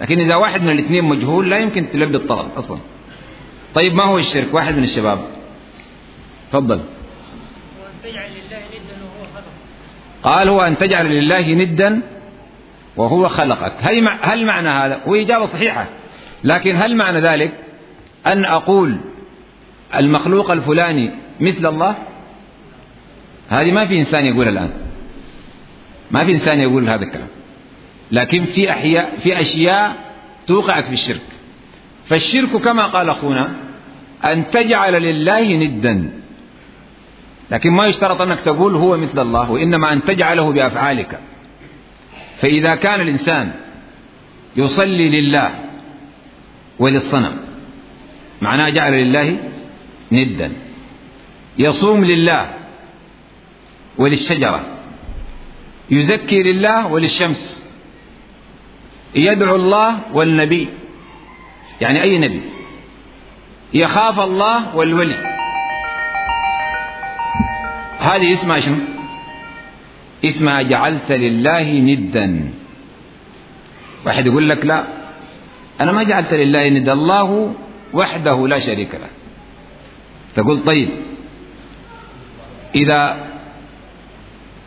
لكن 0.00 0.18
إذا 0.18 0.36
واحد 0.36 0.62
من 0.62 0.70
الاثنين 0.70 1.04
مجهول 1.04 1.50
لا 1.50 1.58
يمكن 1.58 1.90
تلبي 1.90 2.16
الطلب 2.16 2.50
أصلا. 2.56 2.78
طيب 3.76 3.94
ما 3.94 4.04
هو 4.04 4.18
الشرك؟ 4.18 4.54
واحد 4.54 4.76
من 4.76 4.82
الشباب. 4.82 5.18
تفضل. 6.52 6.80
قال 10.22 10.48
هو 10.48 10.60
أن 10.60 10.78
تجعل 10.78 11.06
لله 11.06 11.50
ندا 11.52 12.02
وهو 12.96 13.28
خلقك. 13.28 13.72
هل 14.22 14.46
معنى 14.46 14.68
هذا؟ 14.68 15.00
هو 15.06 15.14
إجابة 15.14 15.46
صحيحة. 15.46 15.86
لكن 16.44 16.76
هل 16.76 16.96
معنى 16.96 17.20
ذلك 17.20 17.52
أن 18.26 18.44
أقول 18.44 19.00
المخلوق 19.96 20.50
الفلاني 20.50 21.10
مثل 21.40 21.66
الله؟ 21.66 21.94
هذه 23.48 23.72
ما 23.72 23.84
في 23.84 23.98
إنسان 23.98 24.24
يقول 24.24 24.48
الآن. 24.48 24.70
ما 26.10 26.24
في 26.24 26.32
إنسان 26.32 26.60
يقول 26.60 26.88
هذا 26.88 27.04
الكلام. 27.04 27.28
لكن 28.12 28.44
في 28.44 28.70
أحياء 28.70 29.16
في 29.16 29.40
أشياء 29.40 29.96
توقعك 30.46 30.84
في 30.84 30.92
الشرك. 30.92 31.22
فالشرك 32.06 32.56
كما 32.56 32.86
قال 32.86 33.08
أخونا 33.08 33.65
أن 34.24 34.50
تجعل 34.50 35.02
لله 35.02 35.56
ندا. 35.56 36.10
لكن 37.50 37.70
ما 37.70 37.86
يشترط 37.86 38.20
أنك 38.20 38.40
تقول 38.40 38.74
هو 38.74 38.96
مثل 38.96 39.22
الله 39.22 39.50
وإنما 39.50 39.92
أن 39.92 40.04
تجعله 40.04 40.52
بأفعالك. 40.52 41.20
فإذا 42.36 42.74
كان 42.74 43.00
الإنسان 43.00 43.52
يصلي 44.56 45.20
لله 45.20 45.50
وللصنم 46.78 47.36
معناه 48.42 48.70
جعل 48.70 48.92
لله 48.92 49.38
ندا. 50.12 50.52
يصوم 51.58 52.04
لله 52.04 52.54
وللشجرة. 53.98 54.66
يزكي 55.90 56.42
لله 56.42 56.86
وللشمس. 56.86 57.66
يدعو 59.14 59.56
الله 59.56 60.00
والنبي. 60.12 60.68
يعني 61.80 62.02
أي 62.02 62.18
نبي؟ 62.18 62.55
يخاف 63.74 64.20
الله 64.20 64.76
والولي. 64.76 65.36
هذه 67.98 68.32
اسمها 68.32 68.60
شنو؟ 68.60 68.76
اسمها 70.24 70.62
جعلت 70.62 71.12
لله 71.12 71.72
ندا. 71.72 72.50
واحد 74.06 74.26
يقول 74.26 74.48
لك 74.48 74.66
لا 74.66 74.84
أنا 75.80 75.92
ما 75.92 76.02
جعلت 76.02 76.34
لله 76.34 76.68
ندا 76.68 76.92
الله 76.92 77.54
وحده 77.92 78.48
لا 78.48 78.58
شريك 78.58 78.94
له. 78.94 79.08
تقول 80.34 80.58
طيب. 80.58 80.90
إذا 82.74 83.26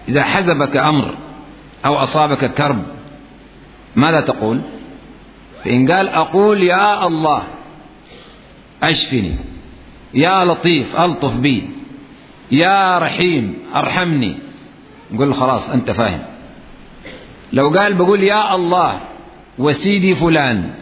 إذا 0.10 0.24
حزبك 0.24 0.78
أمر 0.78 1.16
أو 1.86 1.96
أصابك 1.96 2.54
كرب 2.54 2.84
ماذا 3.96 4.22
تقول؟ 4.22 4.62
فإن 5.64 5.92
قال 5.92 6.08
أقول 6.10 6.64
يا 6.64 7.08
الله 7.08 7.44
أشفني. 8.84 9.36
يا 10.14 10.46
لطيف 10.46 11.00
ألطف 11.00 11.36
بي. 11.36 11.70
يا 12.52 13.00
رحيم 13.00 13.54
أرحمني. 13.76 14.40
نقول 15.12 15.34
خلاص 15.34 15.70
أنت 15.70 15.92
فاهم. 15.92 16.22
لو 17.54 17.70
قال 17.70 17.94
بقول 17.94 18.24
يا 18.24 18.56
الله 18.56 19.00
وسيدي 19.58 20.16
فلان. 20.16 20.74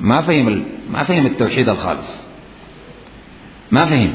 ما 0.00 0.20
فهم 0.20 0.64
ما 0.90 1.02
فهم 1.02 1.26
التوحيد 1.26 1.68
الخالص. 1.68 2.28
ما 3.70 3.84
فهم. 3.84 4.14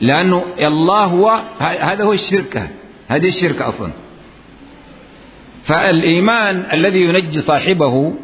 لأنه 0.00 0.44
الله 0.58 1.04
هو 1.04 1.40
هذا 1.58 2.04
هو 2.04 2.12
الشركة 2.12 2.68
هذه 3.08 3.28
الشركة 3.28 3.68
أصلا. 3.68 3.90
فالإيمان 5.62 6.66
الذي 6.72 7.02
ينجي 7.02 7.40
صاحبه 7.40 8.14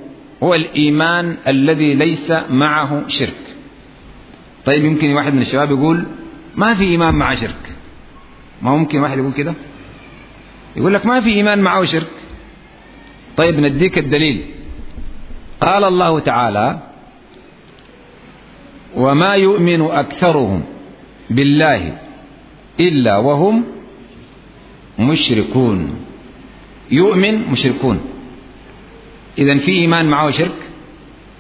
هو 0.43 0.55
الإيمان 0.55 1.37
الذي 1.49 1.95
ليس 1.95 2.33
معه 2.51 3.09
شرك. 3.09 3.57
طيب 4.65 4.85
يمكن 4.85 5.13
واحد 5.13 5.35
من 5.35 5.41
الشباب 5.41 5.71
يقول 5.71 6.07
ما 6.57 6.75
في 6.75 6.85
إيمان 6.85 7.15
مع 7.15 7.35
شرك. 7.35 7.77
ما 8.63 8.77
ممكن 8.77 9.01
واحد 9.01 9.19
يقول 9.19 9.33
كده؟ 9.33 9.55
يقول 10.77 10.95
لك 10.95 11.07
ما 11.07 11.21
في 11.21 11.31
إيمان 11.31 11.59
معه 11.59 11.85
شرك. 11.85 12.13
طيب 13.37 13.61
نديك 13.61 13.99
الدليل. 13.99 14.45
قال 15.61 15.85
الله 15.85 16.19
تعالى 16.19 16.79
وما 18.97 19.35
يؤمن 19.35 19.83
أكثرهم 19.83 20.63
بالله 21.31 21.99
إلا 22.81 23.17
وهم 23.17 23.65
مشركون. 24.99 25.97
يؤمن 26.91 27.51
مشركون. 27.51 28.16
إذا 29.39 29.55
في 29.57 29.73
إيمان 29.73 30.07
معه 30.07 30.31
شرك؟ 30.31 30.71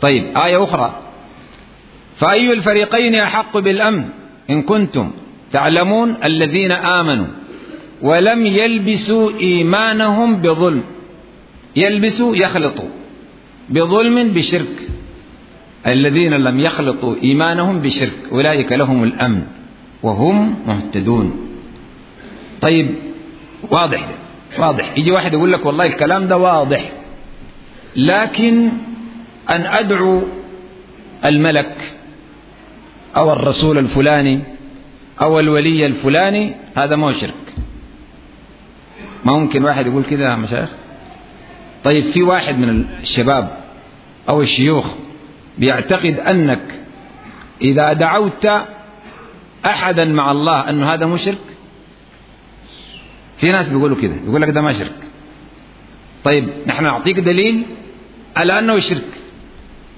طيب 0.00 0.24
آية 0.36 0.62
أخرى. 0.62 1.02
فأي 2.16 2.52
الفريقين 2.52 3.14
أحق 3.14 3.58
بالأمن 3.58 4.04
إن 4.50 4.62
كنتم 4.62 5.10
تعلمون 5.52 6.14
الذين 6.24 6.72
آمنوا 6.72 7.26
ولم 8.02 8.46
يلبسوا 8.46 9.30
إيمانهم 9.40 10.36
بظلم؟ 10.36 10.82
يلبسوا 11.76 12.36
يخلطوا. 12.36 12.88
بظلم 13.68 14.28
بشرك. 14.28 14.88
الذين 15.86 16.34
لم 16.34 16.60
يخلطوا 16.60 17.14
إيمانهم 17.22 17.78
بشرك 17.78 18.28
أولئك 18.32 18.72
لهم 18.72 19.04
الأمن 19.04 19.42
وهم 20.02 20.54
مهتدون. 20.66 21.48
طيب 22.60 22.94
واضح 23.70 24.00
ده 24.00 24.16
واضح. 24.66 24.92
يجي 24.96 25.12
واحد 25.12 25.34
يقول 25.34 25.52
لك 25.52 25.66
والله 25.66 25.84
الكلام 25.84 26.28
ده 26.28 26.36
واضح. 26.36 26.92
لكن 27.96 28.68
أن 29.50 29.66
أدعو 29.66 30.22
الملك 31.24 31.96
أو 33.16 33.32
الرسول 33.32 33.78
الفلاني 33.78 34.42
أو 35.20 35.40
الولي 35.40 35.86
الفلاني 35.86 36.54
هذا 36.76 36.96
ما 36.96 37.06
هو 37.06 37.12
شرك. 37.12 37.54
ما 39.24 39.32
ممكن 39.32 39.64
واحد 39.64 39.86
يقول 39.86 40.04
كده 40.04 40.24
يا 40.30 40.36
مشايخ؟ 40.36 40.72
طيب 41.84 42.02
في 42.02 42.22
واحد 42.22 42.58
من 42.58 42.86
الشباب 43.00 43.56
أو 44.28 44.42
الشيوخ 44.42 44.94
بيعتقد 45.58 46.18
أنك 46.20 46.80
إذا 47.62 47.92
دعوت 47.92 48.48
أحدا 49.66 50.04
مع 50.04 50.30
الله 50.30 50.68
أنه 50.70 50.92
هذا 50.94 51.06
مشرك 51.06 51.38
في 53.36 53.46
ناس 53.52 53.68
بيقولوا 53.68 53.96
كده 53.96 54.14
يقول 54.14 54.42
لك 54.42 54.50
ده 54.50 54.62
ما 54.62 54.72
شرك. 54.72 55.10
طيب 56.24 56.48
نحن 56.66 56.84
نعطيك 56.84 57.20
دليل 57.20 57.64
على 58.36 58.58
أنه 58.58 58.78
شرك. 58.78 59.22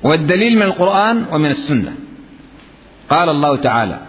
والدليل 0.03 0.57
من 0.57 0.62
القرآن 0.62 1.27
ومن 1.33 1.51
السنة. 1.51 1.92
قال 3.11 3.29
الله 3.29 3.57
تعالى 3.57 4.01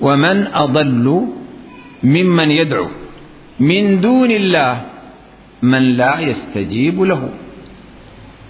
ومن 0.00 0.46
أضل 0.46 1.28
ممن 2.02 2.50
يدعو 2.50 2.88
من 3.60 4.00
دون 4.00 4.30
الله 4.30 4.86
من 5.62 5.96
لا 5.96 6.20
يستجيب 6.20 7.02
له 7.02 7.28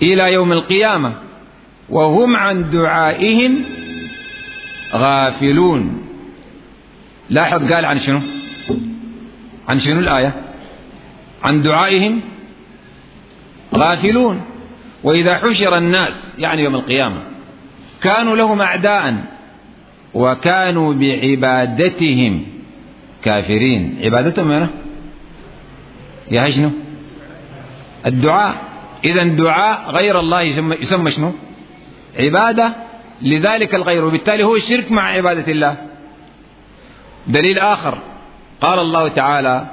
إلى 0.02 0.32
يوم 0.32 0.52
القيامة 0.52 1.12
وهم 1.90 2.36
عن 2.36 2.70
دعائهم 2.70 3.58
غافلون. 4.94 6.02
لاحظ 7.30 7.72
قال 7.72 7.84
عن 7.84 7.96
شنو؟ 7.96 8.20
عن 9.68 9.80
شنو 9.80 10.00
الآية؟ 10.00 10.32
عن 11.44 11.62
دعائهم 11.62 12.20
غافلون. 13.74 14.51
وإذا 15.04 15.34
حشر 15.34 15.78
الناس 15.78 16.34
يعني 16.38 16.62
يوم 16.62 16.74
القيامة 16.74 17.22
كانوا 18.02 18.36
لهم 18.36 18.60
أعداء 18.60 19.24
وكانوا 20.14 20.94
بعبادتهم 20.94 22.46
كافرين. 23.22 23.98
عبادتهم 24.04 24.50
هنا 24.50 24.68
يا 26.30 26.44
شنو؟ 26.44 26.70
الدعاء. 28.06 28.54
إذا 29.04 29.24
دعاء 29.24 29.90
غير 29.90 30.20
الله 30.20 30.42
يسمى, 30.42 30.76
يسمى 30.76 31.10
شنو؟ 31.10 31.32
عبادة. 32.18 32.74
لذلك 33.22 33.74
الغير 33.74 34.04
وبالتالي 34.04 34.44
هو 34.44 34.56
الشرك 34.56 34.92
مع 34.92 35.02
عبادة 35.02 35.52
الله. 35.52 35.76
دليل 37.26 37.58
آخر. 37.58 37.98
قال 38.60 38.78
الله 38.78 39.08
تعالى 39.08 39.66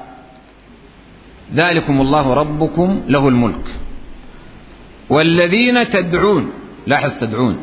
ذلكم 1.54 2.02
الله 2.02 2.34
ربكم 2.34 3.02
له 3.08 3.28
الملك. 3.28 3.66
والذين 5.10 5.90
تدعون 5.90 6.52
لاحظ 6.88 7.20
تدعون 7.20 7.58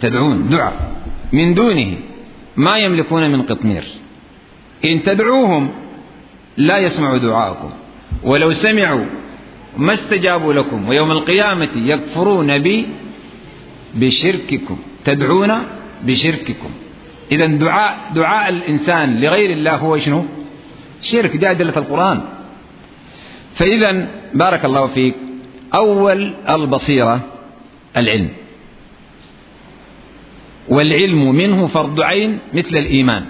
تدعون 0.00 0.48
دعاء 0.48 0.92
من 1.32 1.54
دونه 1.54 1.96
ما 2.56 2.78
يملكون 2.78 3.32
من 3.32 3.42
قطمير. 3.42 3.84
إن 4.84 5.02
تدعوهم 5.02 5.70
لا 6.56 6.78
يسمعوا 6.78 7.18
دعاءكم 7.18 7.70
ولو 8.24 8.50
سمعوا 8.50 9.04
ما 9.76 9.92
استجابوا 9.92 10.52
لكم 10.52 10.88
ويوم 10.88 11.10
القيامة 11.10 11.70
يكفرون 11.76 12.62
بي 12.62 12.86
بشرككم 13.94 14.78
تدعون 15.04 15.52
بشرككم. 16.04 16.70
إذا 17.32 17.46
دعاء 17.46 18.12
دعاء 18.14 18.48
الإنسان 18.48 19.20
لغير 19.20 19.50
الله 19.50 19.76
هو 19.76 19.96
شنو؟ 19.96 20.24
شرك 21.02 21.36
دي 21.36 21.50
أدلة 21.50 21.76
القرآن. 21.76 22.22
فإذا 23.54 24.08
بارك 24.34 24.64
الله 24.64 24.86
فيك. 24.86 25.27
أول 25.74 26.34
البصيرة 26.48 27.20
العلم. 27.96 28.30
والعلم 30.68 31.34
منه 31.34 31.66
فرض 31.66 32.00
عين 32.00 32.38
مثل 32.54 32.76
الإيمان. 32.76 33.24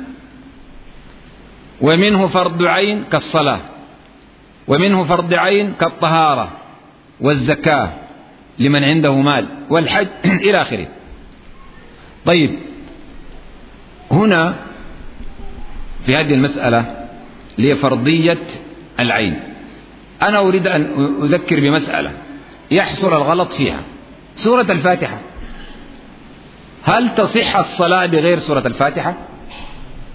ومنه 1.80 2.26
فرض 2.26 2.64
عين 2.64 3.04
كالصلاة. 3.04 3.60
ومنه 4.68 5.04
فرض 5.04 5.34
عين 5.34 5.72
كالطهارة 5.72 6.52
والزكاة 7.20 7.92
لمن 8.58 8.84
عنده 8.84 9.14
مال 9.20 9.48
والحج 9.70 10.08
إلى 10.46 10.60
آخره. 10.60 10.88
طيب 12.26 12.50
هنا 14.10 14.54
في 16.02 16.16
هذه 16.16 16.34
المسألة 16.34 17.08
لفرضية 17.58 18.44
العين. 19.00 19.40
أنا 20.22 20.38
أريد 20.38 20.66
أن 20.66 20.82
أذكر 21.22 21.60
بمسألة. 21.60 22.12
يحصل 22.70 23.12
الغلط 23.16 23.52
فيها. 23.52 23.82
سورة 24.34 24.66
الفاتحة. 24.70 25.18
هل 26.84 27.14
تصح 27.14 27.56
الصلاة 27.56 28.06
بغير 28.06 28.38
سورة 28.38 28.66
الفاتحة؟ 28.66 29.14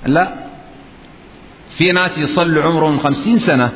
لا. 0.06 0.34
في 1.70 1.92
ناس 1.92 2.18
يصلوا 2.18 2.64
عمرهم 2.64 3.00
خمسين 3.00 3.38
سنة 3.38 3.72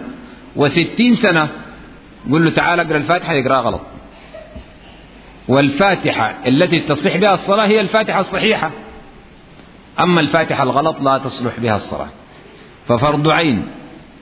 وستين 0.56 1.16
سنة 1.16 1.50
قل 2.32 2.44
له 2.44 2.50
تعال 2.50 2.80
أقرأ 2.80 2.98
الفاتحة 2.98 3.34
يقرأ 3.34 3.62
غلط. 3.62 3.82
والفاتحة 5.48 6.48
التي 6.48 6.80
تصح 6.80 7.18
بها 7.18 7.34
الصلاة 7.34 7.68
هي 7.68 7.80
الفاتحة 7.80 8.20
الصحيحة. 8.20 8.72
أما 10.00 10.22
الفاتحة 10.22 10.64
الغلط 10.64 11.02
لا 11.02 11.18
تصلح 11.18 11.60
بها 11.60 11.76
الصلاة. 11.76 12.10
ففرض 12.86 13.30
عين. 13.30 13.68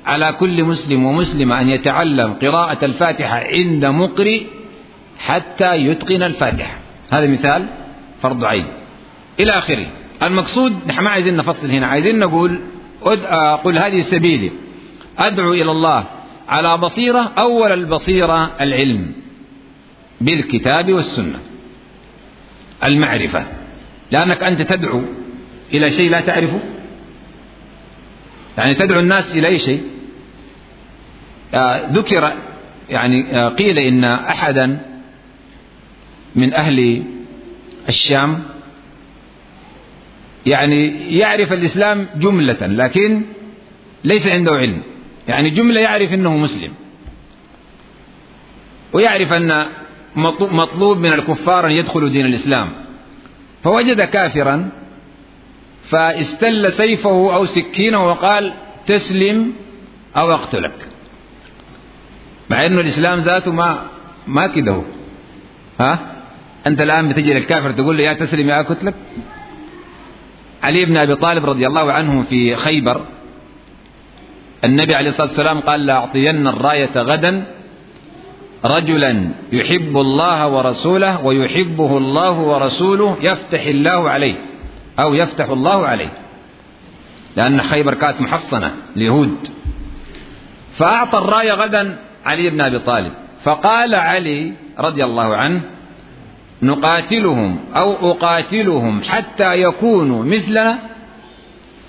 على 0.05 0.33
كل 0.33 0.63
مسلم 0.63 1.05
ومسلمة 1.05 1.61
أن 1.61 1.69
يتعلم 1.69 2.33
قراءة 2.33 2.85
الفاتحة 2.85 3.35
عند 3.35 3.85
مقرئ 3.85 4.43
حتى 5.19 5.75
يتقن 5.75 6.23
الفاتحة. 6.23 6.79
هذا 7.13 7.27
مثال 7.27 7.65
فرض 8.21 8.45
عين. 8.45 8.65
إلى 9.39 9.51
آخره. 9.51 9.87
المقصود 10.23 10.73
نحن 10.87 11.03
ما 11.03 11.09
عايزين 11.09 11.35
نفصل 11.35 11.71
هنا. 11.71 11.87
عايزين 11.87 12.19
نقول 12.19 12.59
قل 13.63 13.77
هذه 13.77 13.99
سبيلي. 13.99 14.51
أدعو 15.17 15.53
إلى 15.53 15.71
الله 15.71 16.05
على 16.49 16.77
بصيرة 16.77 17.31
أول 17.37 17.71
البصيرة 17.71 18.51
العلم 18.61 19.11
بالكتاب 20.21 20.93
والسنة. 20.93 21.39
المعرفة. 22.87 23.45
لأنك 24.11 24.43
أنت 24.43 24.61
تدعو 24.61 25.01
إلى 25.73 25.89
شيء 25.89 26.09
لا 26.09 26.21
تعرفه. 26.21 26.59
يعني 28.57 28.73
تدعو 28.73 28.99
الناس 28.99 29.37
إلى 29.37 29.47
أي 29.47 29.59
شيء؟ 29.59 29.94
ذكر 31.91 32.33
يعني 32.89 33.39
آه 33.39 33.49
قيل 33.49 33.79
إن 33.79 34.03
أحدا 34.03 34.79
من 36.35 36.53
أهل 36.53 37.03
الشام 37.89 38.43
يعني 40.45 40.87
يعرف 41.17 41.53
الإسلام 41.53 42.07
جملة 42.15 42.57
لكن 42.61 43.21
ليس 44.03 44.27
عنده 44.27 44.51
علم. 44.51 44.81
يعني 45.27 45.49
جملة 45.49 45.81
يعرف 45.81 46.13
أنه 46.13 46.37
مسلم. 46.37 46.73
ويعرف 48.93 49.33
أن 49.33 49.67
مطلوب 50.51 50.97
من 50.97 51.13
الكفار 51.13 51.67
أن 51.67 51.71
يدخلوا 51.71 52.09
دين 52.09 52.25
الإسلام. 52.25 52.69
فوجد 53.63 54.01
كافرا 54.01 54.69
فاستل 55.83 56.71
سيفه 56.71 57.35
أو 57.35 57.45
سكينه 57.45 58.05
وقال 58.05 58.53
تسلم 58.87 59.53
أو 60.17 60.31
أقتلك. 60.31 60.89
مع 62.49 62.65
أنه 62.65 62.81
الإسلام 62.81 63.19
ذاته 63.19 63.51
ما 63.51 63.81
ما 64.27 64.47
كده 64.47 64.71
هو. 64.71 64.81
ها؟ 65.79 65.99
أنت 66.67 66.81
الآن 66.81 67.09
بتجي 67.09 67.33
للكافر 67.33 67.71
تقول 67.71 67.97
له 67.97 68.03
يا 68.03 68.13
تسلم 68.13 68.49
يا 68.49 68.59
أقتلك 68.59 68.95
علي 70.63 70.85
بن 70.85 70.97
أبي 70.97 71.15
طالب 71.15 71.45
رضي 71.45 71.67
الله 71.67 71.91
عنه 71.91 72.21
في 72.21 72.55
خيبر 72.55 73.01
النبي 74.63 74.95
عليه 74.95 75.09
الصلاة 75.09 75.27
والسلام 75.27 75.59
قال 75.59 75.85
لأعطين 75.85 76.47
الراية 76.47 76.91
غدا 76.95 77.45
رجلا 78.65 79.29
يحب 79.51 79.97
الله 79.97 80.47
ورسوله 80.47 81.25
ويحبه 81.25 81.97
الله 81.97 82.39
ورسوله 82.39 83.17
يفتح 83.21 83.65
الله 83.65 84.09
عليه 84.09 84.35
أو 84.99 85.13
يفتح 85.13 85.49
الله 85.49 85.85
عليه. 85.87 86.13
لأن 87.35 87.61
خيبر 87.61 87.93
كانت 87.93 88.21
محصنة 88.21 88.71
اليهود 88.97 89.47
فأعطى 90.77 91.17
الراية 91.17 91.51
غدا 91.51 91.97
علي 92.25 92.49
بن 92.49 92.61
أبي 92.61 92.79
طالب. 92.79 93.11
فقال 93.43 93.95
علي 93.95 94.53
رضي 94.79 95.03
الله 95.03 95.35
عنه 95.35 95.61
نقاتلهم 96.61 97.59
أو 97.75 98.11
أقاتلهم 98.11 99.01
حتى 99.03 99.53
يكونوا 99.61 100.23
مثلنا؟ 100.25 100.79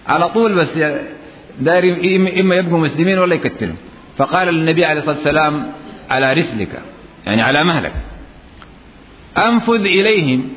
على 0.06 0.28
طول 0.28 0.54
بس 0.54 0.78
دار 1.60 1.82
إما 2.40 2.54
يبقوا 2.54 2.78
مسلمين 2.78 3.18
ولا 3.18 3.34
يقتلهم. 3.34 3.76
فقال 4.16 4.48
النبي 4.48 4.84
عليه 4.84 4.98
الصلاة 4.98 5.16
والسلام 5.16 5.72
على 6.10 6.32
رسلك 6.32 6.82
يعني 7.26 7.42
على 7.42 7.64
مهلك. 7.64 7.92
أنفذ 9.38 9.80
إليهم 9.80 10.48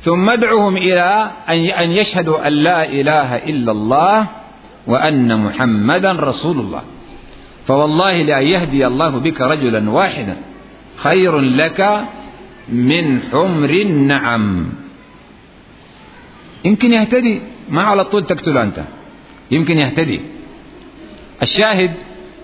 ثم 0.00 0.30
ادعهم 0.30 0.76
إلى 0.76 1.30
أن 1.78 1.90
يشهدوا 1.90 2.46
أن 2.46 2.52
لا 2.52 2.84
إله 2.84 3.36
إلا 3.36 3.72
الله 3.72 4.26
وأن 4.86 5.38
محمدا 5.44 6.12
رسول 6.12 6.60
الله. 6.60 6.82
فوالله 7.66 8.22
لا 8.22 8.40
يهدي 8.40 8.86
الله 8.86 9.18
بك 9.18 9.40
رجلا 9.40 9.90
واحدا. 9.90 10.36
خير 10.96 11.40
لك 11.40 12.04
من 12.68 13.20
حمر 13.22 13.70
النعم. 13.70 14.72
يمكن 16.64 16.92
يهتدي؟ 16.92 17.40
ما 17.68 17.82
على 17.82 18.04
طول 18.04 18.24
تقتله 18.24 18.62
أنت. 18.62 18.84
يمكن 19.50 19.78
يهتدي. 19.78 20.20
الشاهد 21.42 21.90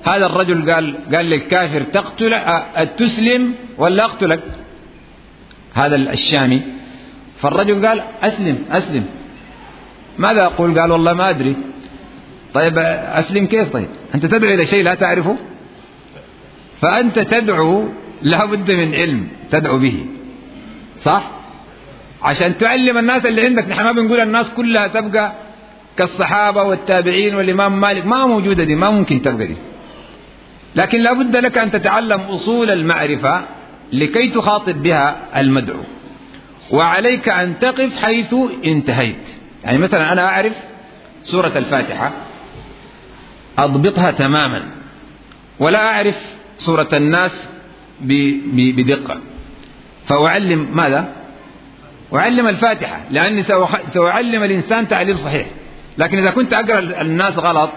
هذا 0.04 0.26
الرجل 0.26 0.72
قال 0.72 0.96
قال 1.14 1.26
للكافر 1.26 1.82
تقتل 1.82 2.34
تسلم 2.96 3.54
ولا 3.78 4.04
أقتلك؟ 4.04 4.42
هذا 5.74 5.96
الشامي. 5.96 6.62
فالرجل 7.36 7.86
قال 7.86 8.02
أسلم 8.22 8.58
أسلم. 8.70 9.06
ماذا 10.18 10.44
أقول؟ 10.44 10.80
قال 10.80 10.92
والله 10.92 11.12
ما 11.12 11.30
أدري. 11.30 11.56
طيب 12.54 12.78
أسلم 12.78 13.46
كيف 13.46 13.72
طيب؟ 13.72 13.88
أنت 14.14 14.26
تدعو 14.26 14.54
إلى 14.54 14.66
شيء 14.66 14.82
لا 14.84 14.94
تعرفه؟ 14.94 15.36
فأنت 16.80 17.18
تدعو 17.18 17.88
لا 18.22 18.44
بد 18.44 18.70
من 18.70 18.94
علم 18.94 19.28
تدعو 19.50 19.78
به 19.78 20.06
صح؟ 20.98 21.30
عشان 22.22 22.56
تعلم 22.56 22.98
الناس 22.98 23.26
اللي 23.26 23.44
عندك 23.44 23.68
نحن 23.68 23.84
ما 23.84 23.92
بنقول 23.92 24.20
الناس 24.20 24.50
كلها 24.50 24.86
تبقى 24.86 25.32
كالصحابة 25.96 26.62
والتابعين 26.62 27.34
والإمام 27.34 27.80
مالك 27.80 28.06
ما 28.06 28.26
موجودة 28.26 28.64
دي 28.64 28.74
ما 28.74 28.90
ممكن 28.90 29.22
تبقى 29.22 29.46
دي. 29.46 29.56
لكن 30.76 31.00
لا 31.00 31.12
بد 31.12 31.36
لك 31.36 31.58
أن 31.58 31.70
تتعلم 31.70 32.20
أصول 32.20 32.70
المعرفة 32.70 33.44
لكي 33.92 34.28
تخاطب 34.28 34.82
بها 34.82 35.16
المدعو. 35.40 35.80
وعليك 36.70 37.28
أن 37.28 37.58
تقف 37.58 38.04
حيث 38.04 38.34
انتهيت. 38.64 39.30
يعني 39.64 39.78
مثلا 39.78 40.12
أنا 40.12 40.24
أعرف 40.24 40.56
سورة 41.24 41.52
الفاتحة. 41.58 42.12
أضبطها 43.64 44.10
تماما. 44.10 44.62
ولا 45.58 45.94
أعرف 45.94 46.36
سورة 46.56 46.88
الناس 46.92 47.52
بدقة. 48.00 49.20
فأعلم 50.04 50.76
ماذا؟ 50.76 51.12
أعلم 52.14 52.46
الفاتحة 52.48 53.04
لأني 53.10 53.42
سأعلم 53.86 54.44
الإنسان 54.44 54.88
تعليم 54.88 55.16
صحيح. 55.16 55.46
لكن 55.98 56.18
إذا 56.18 56.30
كنت 56.30 56.52
أقرأ 56.52 56.78
الناس 57.00 57.38
غلط 57.38 57.70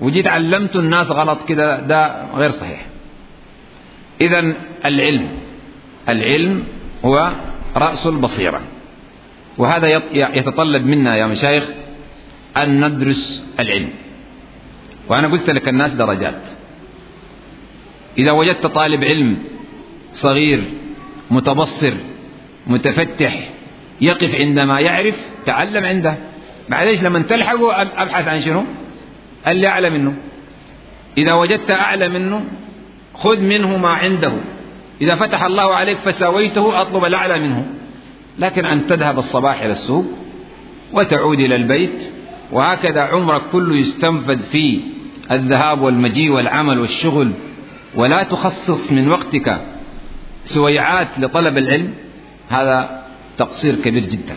وجيت 0.00 0.28
علمت 0.28 0.76
الناس 0.76 1.10
غلط 1.10 1.48
كده 1.48 1.80
ده 1.80 2.24
غير 2.34 2.48
صحيح. 2.48 2.86
إذا 4.20 4.54
العلم 4.84 5.28
العلم 6.08 6.64
هو 7.04 7.32
رأس 7.76 8.06
البصيرة. 8.06 8.60
وهذا 9.58 10.02
يتطلب 10.12 10.86
منا 10.86 11.16
يا 11.16 11.26
مشايخ 11.26 11.70
أن 12.56 12.88
ندرس 12.88 13.46
العلم. 13.60 13.90
وأنا 15.08 15.28
قلت 15.28 15.50
لك 15.50 15.68
الناس 15.68 15.94
درجات. 15.94 16.42
إذا 18.18 18.32
وجدت 18.32 18.66
طالب 18.66 19.04
علم 19.04 19.36
صغير 20.12 20.60
متبصر 21.30 21.94
متفتح 22.66 23.50
يقف 24.00 24.40
عندما 24.40 24.80
يعرف 24.80 25.28
تعلم 25.46 25.86
عنده. 25.86 26.16
معليش 26.68 27.02
لما 27.02 27.18
تلحقه 27.18 27.82
أبحث 27.82 28.28
عن 28.28 28.40
شنو؟ 28.40 28.64
اللي 29.46 29.68
أعلى 29.68 29.90
منه. 29.90 30.14
إذا 31.18 31.32
وجدت 31.32 31.70
أعلى 31.70 32.08
منه 32.08 32.44
خذ 33.14 33.40
منه 33.40 33.76
ما 33.76 33.88
عنده. 33.88 34.32
إذا 35.00 35.14
فتح 35.14 35.42
الله 35.42 35.74
عليك 35.74 35.98
فساويته 35.98 36.80
أطلب 36.80 37.04
الأعلى 37.04 37.38
منه. 37.38 37.66
لكن 38.38 38.64
أن 38.64 38.86
تذهب 38.86 39.18
الصباح 39.18 39.62
إلى 39.62 39.72
السوق 39.72 40.06
وتعود 40.92 41.40
إلى 41.40 41.56
البيت 41.56 42.10
وهكذا 42.52 43.00
عمرك 43.00 43.42
كله 43.52 43.76
يستنفذ 43.76 44.38
في 44.38 44.80
الذهاب 45.30 45.82
والمجيء 45.82 46.30
والعمل 46.30 46.78
والشغل 46.78 47.32
ولا 47.94 48.22
تخصص 48.22 48.92
من 48.92 49.08
وقتك 49.08 49.60
سويعات 50.44 51.18
لطلب 51.18 51.58
العلم 51.58 51.94
هذا 52.48 53.02
تقصير 53.38 53.74
كبير 53.74 54.02
جدا. 54.02 54.36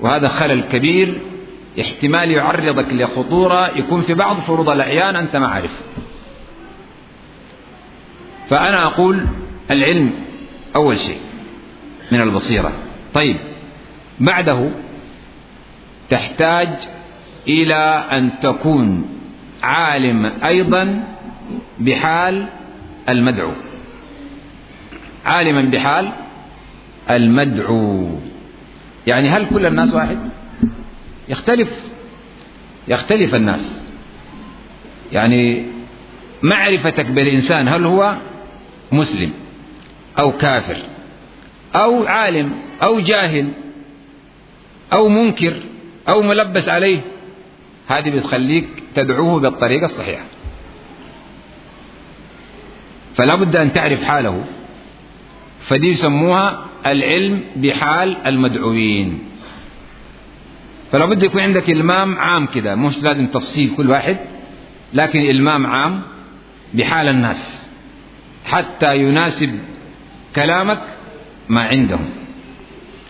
وهذا 0.00 0.28
خلل 0.28 0.60
كبير 0.60 1.20
احتمال 1.80 2.30
يعرضك 2.30 2.92
لخطورة 2.92 3.78
يكون 3.78 4.00
في 4.00 4.14
بعض 4.14 4.36
فروض 4.36 4.70
الأعيان 4.70 5.16
أنت 5.16 5.36
ما 5.36 5.46
عارف. 5.46 5.82
فأنا 8.48 8.86
أقول 8.86 9.26
العلم 9.70 10.12
أول 10.76 10.98
شيء 10.98 11.18
من 12.12 12.20
البصيرة. 12.20 12.72
طيب 13.14 13.36
بعده 14.20 14.70
تحتاج 16.08 16.68
إلى 17.48 18.04
أن 18.12 18.40
تكون 18.40 19.15
عالم 19.66 20.32
أيضا 20.44 21.04
بحال 21.78 22.46
المدعو. 23.08 23.52
عالما 25.24 25.60
بحال 25.60 26.12
المدعو. 27.10 28.18
يعني 29.06 29.28
هل 29.28 29.46
كل 29.46 29.66
الناس 29.66 29.94
واحد؟ 29.94 30.18
يختلف 31.28 31.90
يختلف 32.88 33.34
الناس. 33.34 33.84
يعني 35.12 35.64
معرفتك 36.42 37.06
بالإنسان 37.06 37.68
هل 37.68 37.84
هو 37.84 38.16
مسلم 38.92 39.32
أو 40.18 40.32
كافر 40.32 40.76
أو 41.74 42.06
عالم 42.06 42.52
أو 42.82 43.00
جاهل 43.00 43.48
أو 44.92 45.08
منكر 45.08 45.54
أو 46.08 46.22
ملبس 46.22 46.68
عليه 46.68 47.00
هذه 47.88 48.10
بتخليك 48.10 48.68
تدعوه 48.94 49.40
بالطريقة 49.40 49.84
الصحيحة. 49.84 50.24
فلا 53.14 53.34
بد 53.34 53.56
أن 53.56 53.70
تعرف 53.70 54.04
حاله. 54.04 54.44
فدي 55.58 55.86
يسموها 55.86 56.66
العلم 56.86 57.40
بحال 57.56 58.16
المدعوين. 58.26 59.18
فلا 60.92 61.04
بد 61.06 61.22
يكون 61.22 61.42
عندك 61.42 61.70
إلمام 61.70 62.18
عام 62.18 62.46
كده 62.46 62.74
مش 62.74 63.02
لازم 63.02 63.26
تفصيل 63.26 63.74
كل 63.76 63.90
واحد 63.90 64.16
لكن 64.94 65.20
إلمام 65.20 65.66
عام 65.66 66.02
بحال 66.74 67.08
الناس. 67.08 67.70
حتى 68.44 68.96
يناسب 68.96 69.58
كلامك 70.36 70.82
ما 71.48 71.60
عندهم. 71.60 72.10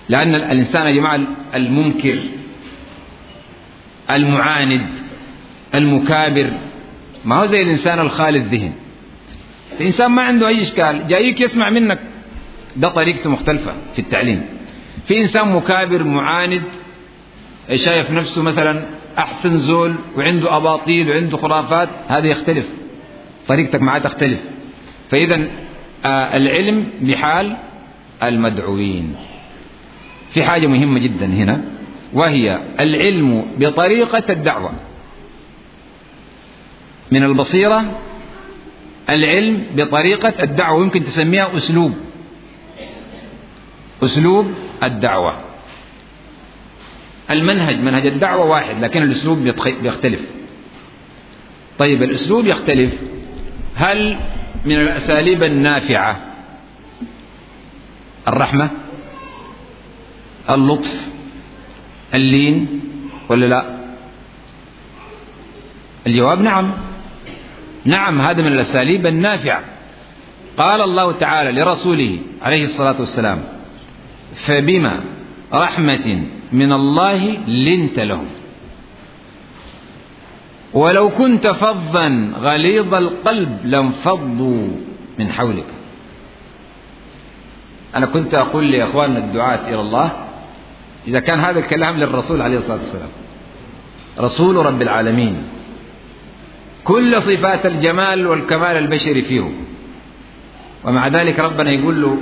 لأن 0.08 0.34
الإنسان 0.34 0.86
يا 0.86 0.92
جماعة 0.92 1.20
المنكر 1.54 2.18
المعاند 4.10 4.88
المكابر. 5.74 6.52
ما 7.24 7.36
هو 7.36 7.46
زي 7.46 7.62
الإنسان 7.62 7.98
الخالي 8.00 8.38
الذهن 8.38 8.72
الإنسان 9.80 10.10
ما 10.10 10.22
عنده 10.22 10.48
أي 10.48 10.60
إشكال. 10.60 11.06
جايك 11.06 11.40
يسمع 11.40 11.70
منك. 11.70 11.98
ده 12.76 12.88
طريقته 12.88 13.30
مختلفة 13.30 13.72
في 13.94 13.98
التعليم. 13.98 14.42
في 15.04 15.18
إنسان 15.20 15.52
مكابر 15.52 16.04
معاند 16.04 16.62
شايف 17.74 18.10
نفسه 18.10 18.42
مثلا 18.42 18.84
أحسن 19.18 19.58
زول 19.58 19.94
وعنده 20.16 20.56
أباطيل 20.56 21.10
وعنده 21.10 21.36
خرافات 21.36 21.88
هذا 22.08 22.26
يختلف. 22.26 22.68
طريقتك 23.48 23.82
معاه 23.82 23.98
تختلف. 23.98 24.40
فإذا 25.10 25.46
آه 26.04 26.36
العلم 26.36 26.86
بحال 27.00 27.56
المدعوين. 28.22 29.16
في 30.30 30.44
حاجة 30.44 30.66
مهمة 30.66 30.98
جدا 30.98 31.26
هنا. 31.26 31.75
وهي 32.16 32.60
العلم 32.80 33.46
بطريقة 33.58 34.24
الدعوة. 34.30 34.72
من 37.12 37.22
البصيرة 37.22 37.98
العلم 39.10 39.66
بطريقة 39.74 40.42
الدعوة 40.42 40.82
يمكن 40.82 41.00
تسميها 41.00 41.56
أسلوب. 41.56 41.92
أسلوب 44.02 44.54
الدعوة. 44.84 45.36
المنهج 47.30 47.80
منهج 47.80 48.06
الدعوة 48.06 48.46
واحد 48.46 48.84
لكن 48.84 49.02
الأسلوب 49.02 49.38
بيختلف. 49.82 50.30
طيب 51.78 52.02
الأسلوب 52.02 52.46
يختلف. 52.46 53.02
هل 53.74 54.18
من 54.64 54.80
الأساليب 54.80 55.42
النافعة 55.42 56.20
الرحمة 58.28 58.70
اللطف 60.50 61.15
اللين 62.14 62.80
ولا 63.28 63.46
لا؟ 63.46 63.76
الجواب 66.06 66.40
نعم. 66.40 66.72
نعم 67.84 68.20
هذا 68.20 68.42
من 68.42 68.52
الأساليب 68.52 69.06
النافعة. 69.06 69.62
قال 70.56 70.80
الله 70.80 71.12
تعالى 71.12 71.60
لرسوله 71.60 72.18
عليه 72.42 72.64
الصلاة 72.64 72.96
والسلام 73.00 73.42
فبما 74.34 75.00
رحمة 75.52 76.22
من 76.52 76.72
الله 76.72 77.36
لنت 77.48 77.98
لهم. 77.98 78.26
ولو 80.74 81.08
كنت 81.10 81.48
فظا 81.48 82.32
غليظ 82.38 82.94
القلب 82.94 83.58
لانفضوا 83.64 84.68
من 85.18 85.32
حولك. 85.32 85.66
أنا 87.94 88.06
كنت 88.06 88.34
أقول 88.34 88.72
لإخواننا 88.72 89.18
الدعاة 89.18 89.68
إلى 89.68 89.80
الله 89.80 90.25
إذا 91.06 91.20
كان 91.20 91.40
هذا 91.40 91.58
الكلام 91.58 91.96
للرسول 91.96 92.42
عليه 92.42 92.56
الصلاة 92.56 92.78
والسلام. 92.78 93.08
رسول 94.20 94.66
رب 94.66 94.82
العالمين. 94.82 95.36
كل 96.84 97.22
صفات 97.22 97.66
الجمال 97.66 98.26
والكمال 98.26 98.76
البشري 98.76 99.22
فيه 99.22 99.50
ومع 100.84 101.08
ذلك 101.08 101.40
ربنا 101.40 101.70
يقول 101.70 102.02
له 102.02 102.18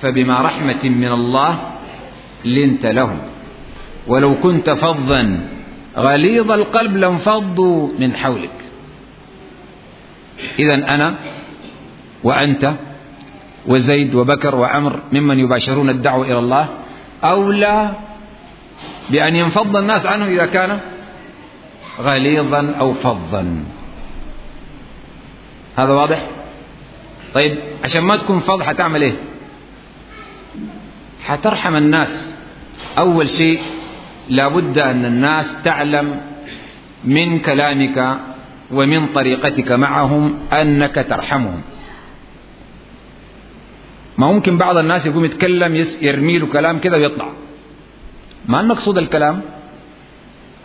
فبما 0.00 0.40
رحمة 0.40 0.84
من 0.84 1.12
الله 1.12 1.58
لنت 2.44 2.86
لهم. 2.86 3.18
ولو 4.06 4.34
كنت 4.34 4.70
فظا 4.70 5.40
غليظ 5.98 6.52
القلب 6.52 6.96
لانفضوا 6.96 7.88
من 7.98 8.16
حولك. 8.16 8.58
إذا 10.58 10.74
أنا 10.74 11.14
وأنت 12.24 12.72
وزيد 13.66 14.14
وبكر 14.14 14.54
وعمر 14.54 15.00
ممن 15.12 15.38
يباشرون 15.38 15.90
الدعوة 15.90 16.26
إلى 16.26 16.38
الله 16.38 16.68
أولى 17.24 17.90
بأن 19.10 19.36
ينفض 19.36 19.76
الناس 19.76 20.06
عنه 20.06 20.26
إذا 20.26 20.46
كان 20.46 20.80
غليظا 22.00 22.74
أو 22.80 22.92
فظا. 22.92 23.64
هذا 25.76 25.92
واضح؟ 25.92 26.26
طيب 27.34 27.58
عشان 27.84 28.04
ما 28.04 28.16
تكون 28.16 28.38
فظ 28.38 28.62
حتعمل 28.62 29.02
إيه؟ 29.02 29.16
حترحم 31.24 31.76
الناس. 31.76 32.36
أول 32.98 33.28
شيء 33.28 33.60
لابد 34.28 34.78
أن 34.78 35.04
الناس 35.04 35.62
تعلم 35.62 36.20
من 37.04 37.38
كلامك 37.38 38.18
ومن 38.70 39.06
طريقتك 39.06 39.72
معهم 39.72 40.38
أنك 40.52 41.06
ترحمهم. 41.08 41.62
ما 44.18 44.32
ممكن 44.32 44.58
بعض 44.58 44.76
الناس 44.76 45.06
يقوم 45.06 45.24
يتكلم 45.24 45.84
يرمي 46.02 46.38
له 46.38 46.46
كلام 46.46 46.78
كذا 46.78 46.96
ويطلع. 46.96 47.28
ما 48.48 48.60
المقصود 48.60 48.98
الكلام؟ 48.98 49.40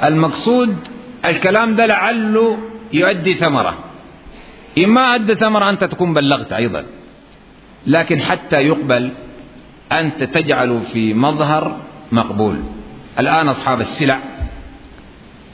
المقصود 0.04 0.78
الكلام 1.26 1.76
ده 1.76 1.86
لعله 1.86 2.58
يؤدي 2.94 3.34
ثمرة. 3.34 3.78
إما 4.78 5.16
أدى 5.16 5.36
ثمرة 5.36 5.70
أنت 5.70 5.84
تكون 5.84 6.14
بلغت 6.14 6.54
أيضا. 6.54 6.86
لكن 7.88 8.20
حتى 8.22 8.56
يقبل 8.56 9.12
أنت 9.92 10.24
تجعل 10.24 10.82
في 10.82 11.14
مظهر 11.14 11.78
مقبول. 12.12 12.60
الآن 13.20 13.48
أصحاب 13.48 13.80
السلع 13.80 14.20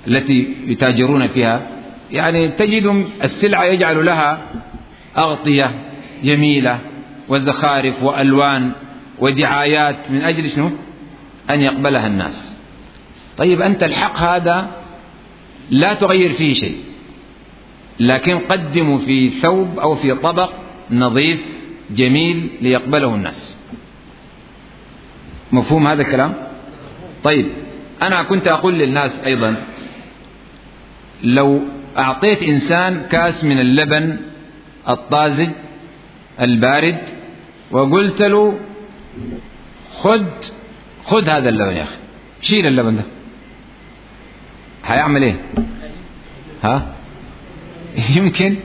التي 0.08 0.56
يتاجرون 0.66 1.28
فيها 1.28 1.68
يعني 2.12 2.52
تجد 2.52 3.06
السلعة 3.24 3.64
يجعل 3.64 4.06
لها 4.06 4.40
أغطية 5.18 5.72
جميلة 6.24 6.80
وزخارف 7.30 8.04
وألوان 8.04 8.72
ودعايات 9.20 10.12
من 10.12 10.22
أجل 10.22 10.50
شنو؟ 10.50 10.72
أن 11.50 11.62
يقبلها 11.62 12.08
الناس. 12.08 12.58
طيب 13.38 13.62
أنت 13.62 13.84
الحق 13.84 14.18
هذا 14.18 14.72
لا 15.70 15.94
تغير 15.94 16.30
فيه 16.30 16.54
شيء 16.54 16.78
لكن 18.00 18.40
قدموا 18.40 18.98
في 18.98 19.30
ثوب 19.30 19.80
أو 19.80 19.96
في 19.96 20.16
طبق 20.16 20.52
نظيف 20.92 21.46
جميل 21.92 22.50
ليقبله 22.62 23.16
الناس. 23.16 23.60
مفهوم 25.52 25.88
هذا 25.88 26.02
الكلام؟ 26.02 26.34
طيب 27.24 27.46
أنا 28.02 28.24
كنت 28.24 28.48
أقول 28.48 28.74
للناس 28.74 29.20
أيضا 29.26 29.64
لو 31.24 31.62
أعطيت 31.98 32.44
إنسان 32.44 33.08
كاس 33.12 33.44
من 33.46 33.60
اللبن 33.60 34.18
الطازج 34.90 35.50
البارد 36.42 36.98
وقلت 37.72 38.22
له 38.22 38.60
خذ 39.92 40.26
خذ 41.08 41.30
هذا 41.30 41.50
اللبن 41.50 41.76
يا 41.78 41.84
أخي. 41.84 41.96
شيل 42.42 42.66
اللبن 42.66 42.96
ده. 42.96 43.04
هيعمل 44.86 45.24
إيه؟ 45.24 45.42
ها؟ 46.64 46.96
يمكن 48.18 48.56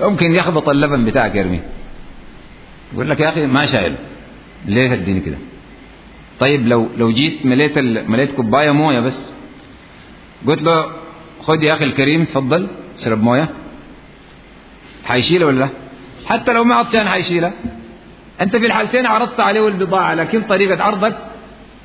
يمكن 0.00 0.34
يخبط 0.34 0.68
اللبن 0.68 1.04
بتاعك 1.04 1.34
يرميه 1.34 1.64
يقول 2.92 3.10
لك 3.10 3.20
يا 3.20 3.28
أخي 3.28 3.46
ما 3.46 3.66
شايل. 3.66 3.94
ليه 4.66 4.94
تديني 4.94 5.20
كده؟ 5.20 5.36
طيب 6.40 6.66
لو 6.66 6.88
لو 6.96 7.12
جيت 7.12 7.46
مليت. 7.46 7.78
مليت 7.78 8.32
كوباية 8.32 8.70
موية 8.70 9.00
بس 9.00 9.32
قلت 10.46 10.62
له 10.62 10.86
خد 11.42 11.62
يا 11.62 11.72
أخي 11.74 11.84
الكريم 11.84 12.24
تفضل 12.24 12.68
اشرب 12.98 13.22
موية. 13.22 13.48
حيشيلها 15.04 15.46
ولا 15.46 15.58
لا؟ 15.58 15.68
حتى 16.26 16.52
لو 16.52 16.64
ما 16.64 16.74
عطشان 16.74 17.08
حيشيلها 17.08 17.52
أنت 18.40 18.56
في 18.56 18.66
الحالتين 18.66 19.06
عرضت 19.06 19.40
عليه 19.40 19.68
البضاعة 19.68 20.14
لكن 20.14 20.42
طريقة 20.42 20.82
عرضك 20.84 21.16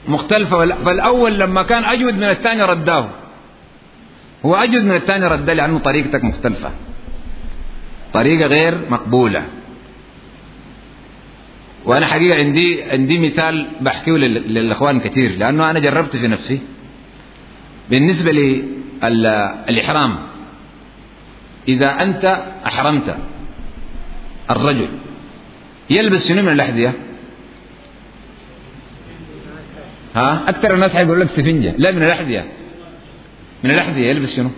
مختلفة. 0.08 0.66
فالأول 0.66 1.39
لما 1.39 1.64
كان 1.64 1.84
أجود 1.84 2.14
من 2.14 2.24
الثاني 2.24 2.62
رداه. 2.64 3.10
هو 4.45 4.56
أجود 4.56 4.84
من 4.84 4.95
الثاني 4.95 5.26
رده 5.26 5.54
لأنه 5.54 5.80
طريقتك 5.80 6.24
مختلفة. 6.24 6.72
طريقة 8.14 8.47
غير 8.47 8.78
مقبولة. 8.89 9.43
وأنا 11.86 12.06
حقيقة 12.06 12.38
عندي 12.38 12.84
عندي 12.84 13.18
مثال 13.20 13.68
بحكيه 13.82 14.12
لل- 14.12 14.54
للإخوان 14.54 14.99
كثير 14.99 15.32
لأنه 15.38 15.70
أنا 15.70 15.80
جربت 15.80 16.16
في 16.18 16.28
نفسي. 16.28 16.62
بالنسبة 17.89 18.32
للاحرام 18.32 20.16
إذا 21.68 22.02
أنت 22.04 22.43
أحرمت 22.66 23.18
الرجل 24.52 24.88
يلبس 25.89 26.28
شنو 26.30 26.41
من 26.41 26.52
الاحذيه؟ 26.52 26.93
ها؟ 30.16 30.49
أكثر 30.49 30.74
الناس 30.74 30.95
حيقول 30.95 31.22
لك 31.22 31.28
سفنجة. 31.28 31.74
لا 31.78 31.91
من 31.91 32.03
الأحذية. 32.03 32.45
من 33.64 33.72
الأحذية. 33.72 34.09
يلبس 34.09 34.36
شنو؟ 34.36 34.49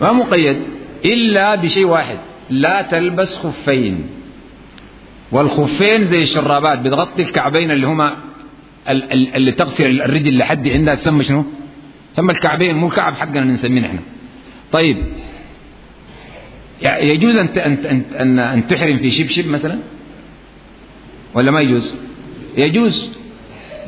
ما 0.00 0.12
مقيد. 0.12 0.56
إلا 1.04 1.54
بشيء 1.54 1.86
واحد. 1.86 2.18
لا 2.50 2.82
تلبس 2.82 3.36
خفين. 3.36 4.06
والخفين 5.32 6.04
زي 6.04 6.18
الشرابات. 6.18 6.78
بتغطي 6.78 7.22
الكعبين 7.22 7.70
اللي 7.70 7.86
هما 7.86 8.16
ال- 8.88 9.12
ال- 9.12 9.34
اللي 9.34 9.52
تغسل 9.52 10.02
الرجل 10.02 10.38
لحد 10.38 10.68
عندها. 10.68 10.94
تسمى 10.94 11.22
شنو؟ 11.22 11.44
تسمى 12.12 12.32
الكعبين. 12.32 12.74
مو 12.76 12.86
الكعب 12.86 13.14
حقنا 13.14 13.40
اللي 13.40 13.52
نسميه 13.52 13.80
نحن. 13.80 13.98
طيب. 14.72 15.02
يجوز 16.82 17.36
أن 17.36 17.48
أن 17.48 18.02
ان, 18.20 18.38
أن 18.38 18.66
تحرم 18.66 18.96
في 18.96 19.10
شبشب 19.10 19.48
مثلا؟ 19.50 19.78
ولا 21.34 21.50
ما 21.50 21.60
يجوز؟ 21.60 21.96
يجوز. 22.56 23.18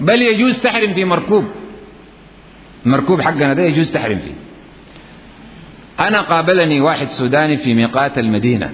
بل 0.00 0.22
يجوز 0.22 0.60
تحرم 0.60 0.92
في 0.92 1.04
مركوب. 1.04 1.44
المركوب 2.86 3.20
حقنا 3.20 3.54
ده 3.54 3.62
يجوز 3.62 3.92
تحرم 3.92 4.18
فيه. 4.18 4.34
أنا 6.00 6.20
قابلني 6.20 6.80
واحد 6.80 7.06
سوداني 7.08 7.56
في 7.56 7.74
ميقات 7.74 8.18
المدينة. 8.18 8.72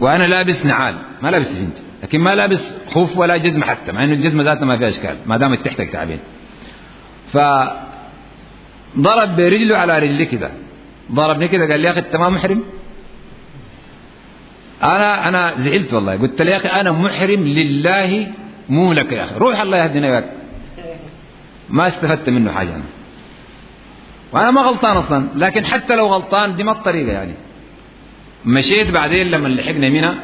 وأنا 0.00 0.24
لابس 0.24 0.66
نعال. 0.66 0.94
ما 1.22 1.28
لابس 1.28 1.46
سفنج 1.46 1.72
لكن 2.02 2.20
ما 2.20 2.34
لابس 2.34 2.78
خوف 2.86 3.18
ولا 3.18 3.36
جزمة 3.36 3.66
حتى. 3.66 3.92
مع 3.92 4.04
إنه 4.04 4.12
الجزمة 4.12 4.44
ذاتها 4.44 4.64
ما 4.64 4.76
فيها 4.76 4.88
إشكال 4.88 5.16
ما 5.26 5.36
دامت 5.36 5.64
تحت 5.64 5.80
الكعبين 5.80 6.18
فضرب 7.32 7.76
برجله 9.36 9.76
على 9.76 9.98
رجلي 9.98 10.26
كده. 10.26 10.50
ضربني 11.12 11.48
كده 11.48 11.66
قال 11.66 11.80
لي 11.80 11.86
يا 11.86 11.90
أخي 11.90 12.00
أنت 12.00 12.16
ما 12.16 12.28
محرم؟ 12.28 12.62
أنا 14.82 15.28
أنا 15.28 15.54
زعلت 15.56 15.94
والله. 15.94 16.16
قلت 16.16 16.42
له 16.42 16.50
يا 16.50 16.56
أخي 16.56 16.68
أنا 16.68 16.92
محرم 16.92 17.44
لله 17.44 18.26
مو 18.68 18.92
لك 18.92 19.12
يا 19.12 19.24
أخي. 19.24 19.34
روح 19.38 19.60
الله 19.60 19.76
يهدينا 19.76 20.10
وياك. 20.10 20.32
ما 21.70 21.86
استفدت 21.86 22.28
منه 22.28 22.52
حاجة 22.52 22.74
أنا. 22.74 22.84
وأنا 24.32 24.50
ما 24.50 24.60
غلطان 24.60 24.96
أصلا. 24.96 25.28
لكن 25.34 25.66
حتى 25.66 25.96
لو 25.96 26.06
غلطان 26.06 26.56
دي 26.56 26.64
ما 26.64 26.72
الطريقة 26.72 27.12
يعني. 27.12 27.34
مشيت 28.44 28.90
بعدين 28.90 29.26
لما 29.26 29.48
لحقنا 29.48 29.88
منها 29.88 30.14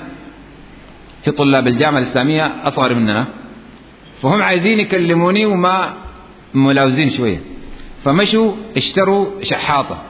في 1.23 1.31
طلاب 1.31 1.67
الجامعة 1.67 1.99
الإسلامية 1.99 2.53
أصغر 2.65 2.95
مننا. 2.95 3.27
فهم 4.23 4.43
عايزين 4.43 4.81
يكلموني 4.81 5.47
وما 5.47 5.95
ملاوزين 6.55 7.09
شوية. 7.09 7.41
فمشوا 8.05 8.53
اشتروا 8.77 9.43
شحاطة. 9.43 10.03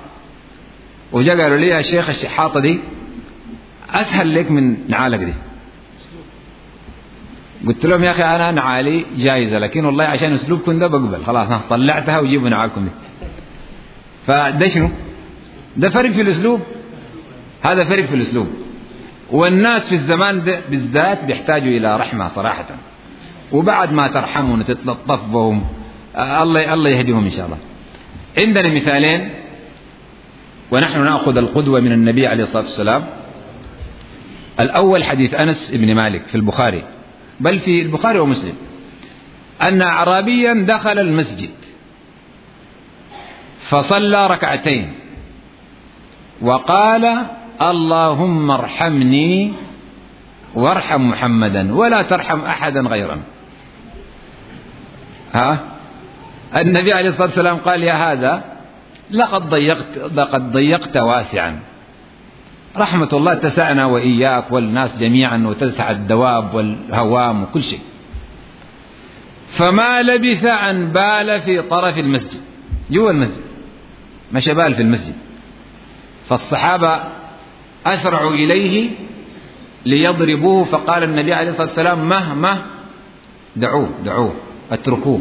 وجا 1.13 1.43
قالوا 1.43 1.59
لي 1.59 1.69
يا 1.69 1.81
شيخ 1.81 2.09
الشحاطة 2.09 2.61
دي 2.61 2.81
أسهل 3.91 4.35
لك 4.35 4.51
من 4.51 4.77
نعالك 4.89 5.19
دي. 5.19 5.35
قلت 7.67 7.87
لهم 7.87 8.05
يا 8.05 8.11
أخي 8.11 8.23
أنا 8.23 8.51
نعالي 8.51 9.05
جايزة 9.17 9.59
لكن 9.59 9.85
والله 9.85 10.05
عشان 10.05 10.33
اسلوبكم 10.33 10.79
ده 10.79 10.87
بقبل. 10.87 11.25
خلاص 11.25 11.51
ها 11.51 11.61
طلعتها 11.71 12.19
وجيبوا 12.21 12.49
نعالكم 12.49 12.85
دي. 12.85 12.91
فده 14.27 14.67
شنو؟ 14.67 14.91
ده 15.77 15.89
فرق 15.89 16.11
في 16.11 16.21
الأسلوب. 16.21 16.61
هذا 17.63 17.85
فرق 17.85 18.05
في 18.05 18.15
الأسلوب. 18.15 18.47
والناس 19.31 19.89
في 19.89 19.95
الزمان 19.95 20.45
ده 20.45 20.61
بالذات 20.71 21.25
بيحتاجوا 21.25 21.69
إلى 21.69 21.97
رحمة 21.97 22.29
صراحة. 22.29 22.67
وبعد 23.53 23.93
ما 23.93 24.09
ترحمهم 24.09 24.59
وتتلطف 24.59 25.29
بهم 25.29 25.65
الله 26.17 26.75
الله 26.75 26.91
يهديهم 26.91 27.25
إن 27.25 27.31
شاء 27.31 27.47
الله. 27.47 27.59
عندنا 28.39 28.75
مثالين. 28.75 29.31
ونحن 30.71 31.05
نأخذ 31.05 31.39
القدوة 31.39 31.81
من 31.81 31.93
النبي 31.93 32.27
عليه 32.27 32.43
الصلاة 32.43 32.63
والسلام. 32.63 33.05
الأول 34.61 35.05
حديث 35.05 35.35
أنس 35.35 35.71
بن 35.71 35.95
مالك 35.95 36.27
في 36.27 36.35
البخاري. 36.35 36.83
بل 37.41 37.59
في 37.59 37.83
البخاري 37.83 38.19
ومسلم. 38.19 38.55
أن 39.63 39.83
اعرابيا 39.83 40.65
دخل 40.69 40.99
المسجد. 40.99 41.51
فصلى 43.61 44.27
ركعتين. 44.27 44.95
وقال 46.43 47.27
اللهم 47.63 48.51
ارحمني 48.51 49.53
وارحم 50.55 51.09
محمدا 51.09 51.75
ولا 51.75 52.03
ترحم 52.03 52.41
احدا 52.41 52.81
غيرا. 52.81 53.23
ها؟ 55.33 55.59
النبي 56.57 56.93
عليه 56.93 57.09
الصلاة 57.09 57.27
والسلام 57.27 57.57
قال 57.57 57.83
يا 57.83 58.13
هذا 58.13 58.45
لقد 59.11 59.49
ضيقت 59.49 59.99
لقد 60.15 60.53
ضيقت 60.53 60.97
واسعا. 60.97 61.74
رحمة 62.77 63.09
الله 63.13 63.35
تسعنا 63.35 63.87
وإياك 63.87 64.53
والناس 64.53 64.99
جميعا 64.99 65.45
وتسع 65.47 65.91
الدواب 65.91 66.55
والهوام 66.55 67.43
وكل 67.43 67.63
شيء. 67.63 67.81
فما 69.47 70.03
لبث 70.03 70.45
أن 70.45 70.93
بال 70.93 71.41
في 71.41 71.63
طرف 71.63 71.99
المسجد. 71.99 72.41
جوا 72.91 73.11
المسجد. 73.11 73.43
مشى 74.33 74.55
بال 74.55 74.75
في 74.75 74.83
المسجد. 74.83 75.15
فالصحابة 76.29 77.01
أسرعوا 77.87 78.31
إليه 78.31 78.91
ليضربوه 79.87 80.65
فقال 80.65 81.03
النبي 81.03 81.33
عليه 81.35 81.51
الصلاة 81.51 81.67
والسلام 81.67 82.09
مه 82.09 82.35
مه. 82.35 82.59
دعوه 83.57 83.91
دعوه 84.05 84.35
اتركوه. 84.73 85.21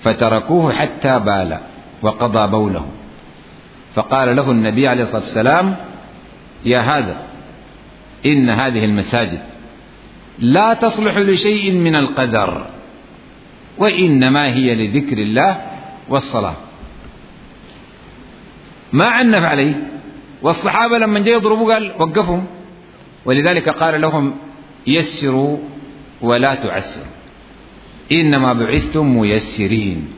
فتركوه 0.00 0.72
حتى 0.72 1.18
بال 1.18 1.58
وقضى 2.02 2.50
بوله. 2.50 2.86
فقال 3.94 4.36
له 4.36 4.50
النبي 4.50 4.88
عليه 4.88 5.02
الصلاة 5.02 5.20
والسلام 5.20 5.76
يا 6.64 6.78
هذا 6.78 7.26
إن 8.26 8.50
هذه 8.50 8.84
المساجد 8.84 9.42
لا 10.38 10.74
تصلح 10.74 11.18
لشيء 11.18 11.72
من 11.72 11.96
القدر 11.96 12.66
وإنما 13.78 14.54
هي 14.54 14.74
لذكر 14.74 15.18
الله 15.18 15.62
والصلاة. 16.08 16.56
ما 18.92 19.04
عنف 19.04 19.44
عليه. 19.44 19.90
والصحابة 20.42 20.98
لما 20.98 21.18
جاء 21.18 21.36
يضربوا 21.36 21.74
قال 21.74 21.92
وقفهم. 21.98 22.46
ولذلك 23.24 23.68
قال 23.68 24.00
لهم 24.00 24.34
يسروا 24.86 25.58
ولا 26.20 26.54
تعسروا. 26.54 27.06
إنما 28.12 28.52
بعثتم 28.52 29.18
ميسرين. 29.18 30.08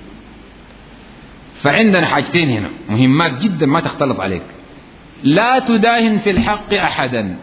فعندنا 1.54 2.06
حاجتين 2.06 2.50
هنا 2.50 2.70
مهمات 2.88 3.42
جدا 3.42 3.66
ما 3.66 3.80
تختلط 3.80 4.20
عليك. 4.20 4.59
لا 5.24 5.58
تداهن 5.58 6.18
في 6.18 6.30
الحق 6.30 6.74
أحدا. 6.74 7.36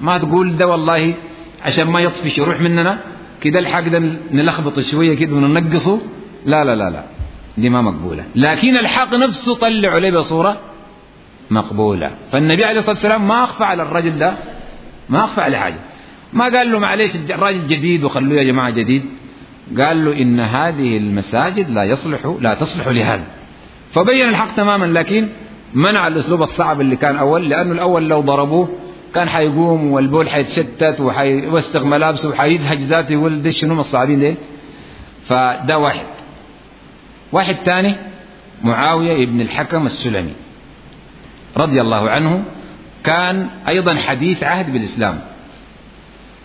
ما 0.00 0.18
تقول 0.18 0.56
ده 0.56 0.66
والله 0.66 1.14
عشان 1.62 1.88
ما 1.88 2.00
يطفش 2.00 2.38
يروح 2.38 2.60
مننا؟ 2.60 2.98
كده 3.40 3.58
الحق 3.58 3.88
ده 3.88 3.98
نلخبطه 4.32 4.82
شوية 4.82 5.16
كده 5.16 5.36
وننقصه؟ 5.36 6.00
لا 6.46 6.64
لا 6.64 6.76
لا 6.76 6.90
لا. 6.90 7.04
دي 7.58 7.68
ما 7.68 7.82
مقبولة. 7.82 8.24
لكن 8.34 8.76
الحق 8.76 9.14
نفسه 9.14 9.54
طلع 9.54 9.90
عليه 9.90 10.10
بصورة 10.10 10.60
مقبولة. 11.50 12.10
فالنبي 12.30 12.64
عليه 12.64 12.78
الصلاة 12.78 12.94
والسلام 12.94 13.28
ما 13.28 13.44
أخفى 13.44 13.64
على 13.64 13.82
الرجل 13.82 14.18
ده 14.18 14.34
ما 15.08 15.24
أخفى 15.24 15.40
على 15.40 15.56
حاجة. 15.56 15.78
ما 16.32 16.44
قال 16.44 16.72
له 16.72 16.78
معلش 16.78 17.16
الراجل 17.30 17.66
جديد 17.66 18.04
وخلوه 18.04 18.38
يا 18.38 18.44
جماعة 18.52 18.70
جديد. 18.70 19.02
قال 19.78 20.04
له 20.04 20.22
إن 20.22 20.40
هذه 20.40 20.96
المساجد 20.96 21.70
لا 21.70 21.84
يصلح 21.84 22.34
لا 22.40 22.54
تصلح 22.54 22.88
لهذا. 22.88 23.24
فبين 23.90 24.28
الحق 24.28 24.54
تماما 24.54 24.86
لكن 24.86 25.28
منع 25.74 26.06
الأسلوب 26.06 26.42
الصعب 26.42 26.80
اللي 26.80 26.96
كان 26.96 27.16
أول 27.16 27.48
لأنه 27.48 27.72
الأول 27.72 28.08
لو 28.08 28.20
ضربوه 28.20 28.68
كان 29.14 29.28
حيقوم 29.28 29.92
والبول 29.92 30.28
حيتشتت 30.28 31.00
وحيوسخ 31.00 31.84
ملابسه 31.84 32.28
وحيزهج 32.28 32.78
ذاته 32.78 33.12
يقول 33.12 33.42
ده 33.42 33.50
شنو 33.50 33.80
الصعبين 33.80 34.20
ديل. 34.20 34.34
فده 35.24 35.78
واحد. 35.78 36.06
واحد 37.32 37.54
ثاني 37.54 37.96
معاوية 38.64 39.24
ابن 39.24 39.40
الحكم 39.40 39.86
السلمي 39.86 40.32
رضي 41.56 41.80
الله 41.80 42.10
عنه 42.10 42.44
كان 43.04 43.48
أيضا 43.68 43.94
حديث 43.94 44.44
عهد 44.44 44.72
بالإسلام. 44.72 45.20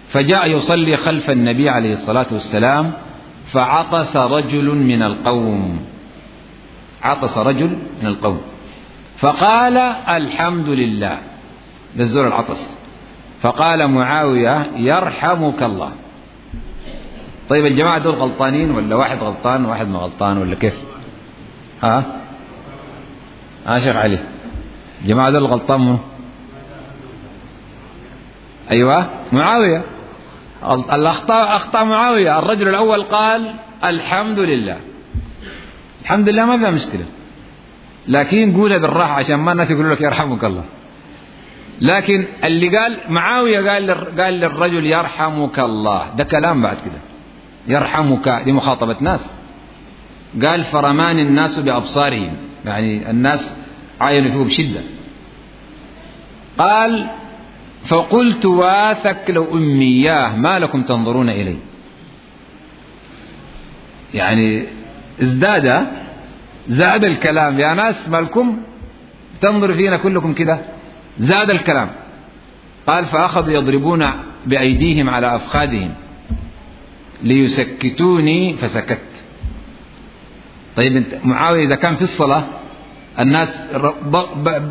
فجاء 0.09 0.47
يصلي 0.51 0.97
خلف 0.97 1.29
النبي 1.29 1.69
عليه 1.69 1.91
الصلاة 1.91 2.27
والسلام 2.31 2.91
فعطس 3.45 4.17
رجل 4.17 4.75
من 4.75 5.03
القوم. 5.03 5.79
عطس 7.03 7.37
رجل 7.37 7.77
من 8.01 8.07
القوم. 8.07 8.41
فقال 9.19 9.77
الحمد 10.07 10.69
لله 10.69 11.17
للزور 11.95 12.27
العطس. 12.27 12.79
فقال 13.41 13.87
معاوية 13.87 14.71
يرحمك 14.75 15.63
الله. 15.63 15.91
طيب 17.49 17.65
الجماعة 17.65 17.99
دول 17.99 18.13
غلطانين 18.15 18.71
ولا 18.71 18.95
واحد 18.95 19.23
غلطان 19.23 19.65
وواحد 19.65 19.87
ما 19.87 19.99
غلطان 19.99 20.37
ولا 20.37 20.55
كيف؟ 20.55 20.83
ها؟ 21.83 22.03
ها 23.65 23.79
شيخ 23.79 23.95
علي. 23.95 24.19
الجماعة 25.01 25.31
دول 25.31 25.45
غلطان 25.45 25.81
منه 25.81 25.99
أيوة. 28.71 29.09
معاوية. 29.31 29.83
الأخطاء 30.93 31.55
أخطأ 31.55 31.83
معاوية. 31.83 32.39
الرجل 32.39 32.67
الأول 32.69 33.03
قال 33.03 33.55
الحمد 33.83 34.39
لله 34.39 34.77
الحمد 36.01 36.29
لله 36.29 36.45
ما 36.45 36.57
فيها 36.57 36.71
مشكلة. 36.71 37.05
لكن 38.07 38.51
قولها 38.57 38.77
بالراحة 38.77 39.13
عشان 39.13 39.35
ما 39.39 39.51
الناس 39.51 39.71
يقولوا 39.71 39.95
لك 39.95 40.01
يرحمك 40.01 40.43
الله. 40.43 40.63
لكن 41.81 42.25
اللي 42.43 42.77
قال 42.77 42.97
معاوية 43.09 43.69
قال 43.69 43.91
قال 44.21 44.33
للرجل 44.33 44.85
يرحمك 44.85 45.59
الله. 45.59 46.15
ده 46.15 46.23
كلام 46.23 46.61
بعد 46.61 46.77
كده. 46.77 46.99
يرحمك 47.67 48.29
دي 48.45 48.51
مخاطبة 48.51 48.95
ناس. 49.01 49.35
قال 50.43 50.63
فرمان 50.63 51.19
الناس 51.19 51.59
بأبصارهم. 51.59 52.33
يعني 52.65 53.09
الناس 53.09 53.55
عاينوا 54.01 54.29
فيه 54.31 54.43
بشدة 54.43 54.81
قال 56.57 57.07
فقلت 57.83 58.45
واثك 58.45 59.29
لو 59.29 59.53
أمياه 59.53 60.35
ما 60.35 60.59
لكم 60.59 60.83
تنظرون 60.83 61.29
إلي 61.29 61.57
يعني 64.13 64.63
ازداد 65.21 65.87
زاد 66.69 67.03
الكلام. 67.03 67.59
يا 67.59 67.73
ناس 67.73 68.09
مالكم؟ 68.09 68.57
تنظر 69.41 69.73
فينا 69.73 69.97
كلكم 69.97 70.33
كده. 70.33 70.59
زاد 71.17 71.49
الكلام. 71.49 71.89
قال 72.87 73.05
فأخذوا 73.05 73.53
يضربون 73.53 74.05
بأيديهم 74.45 75.09
على 75.09 75.35
أفخاذهم. 75.35 75.93
ليسكتوني 77.23 78.53
فسكت. 78.53 79.25
طيب 80.75 80.97
انت 80.97 81.15
معاوية 81.23 81.63
إذا 81.63 81.75
كان 81.75 81.95
في 81.95 82.01
الصلاة 82.01 82.43
الناس 83.19 83.69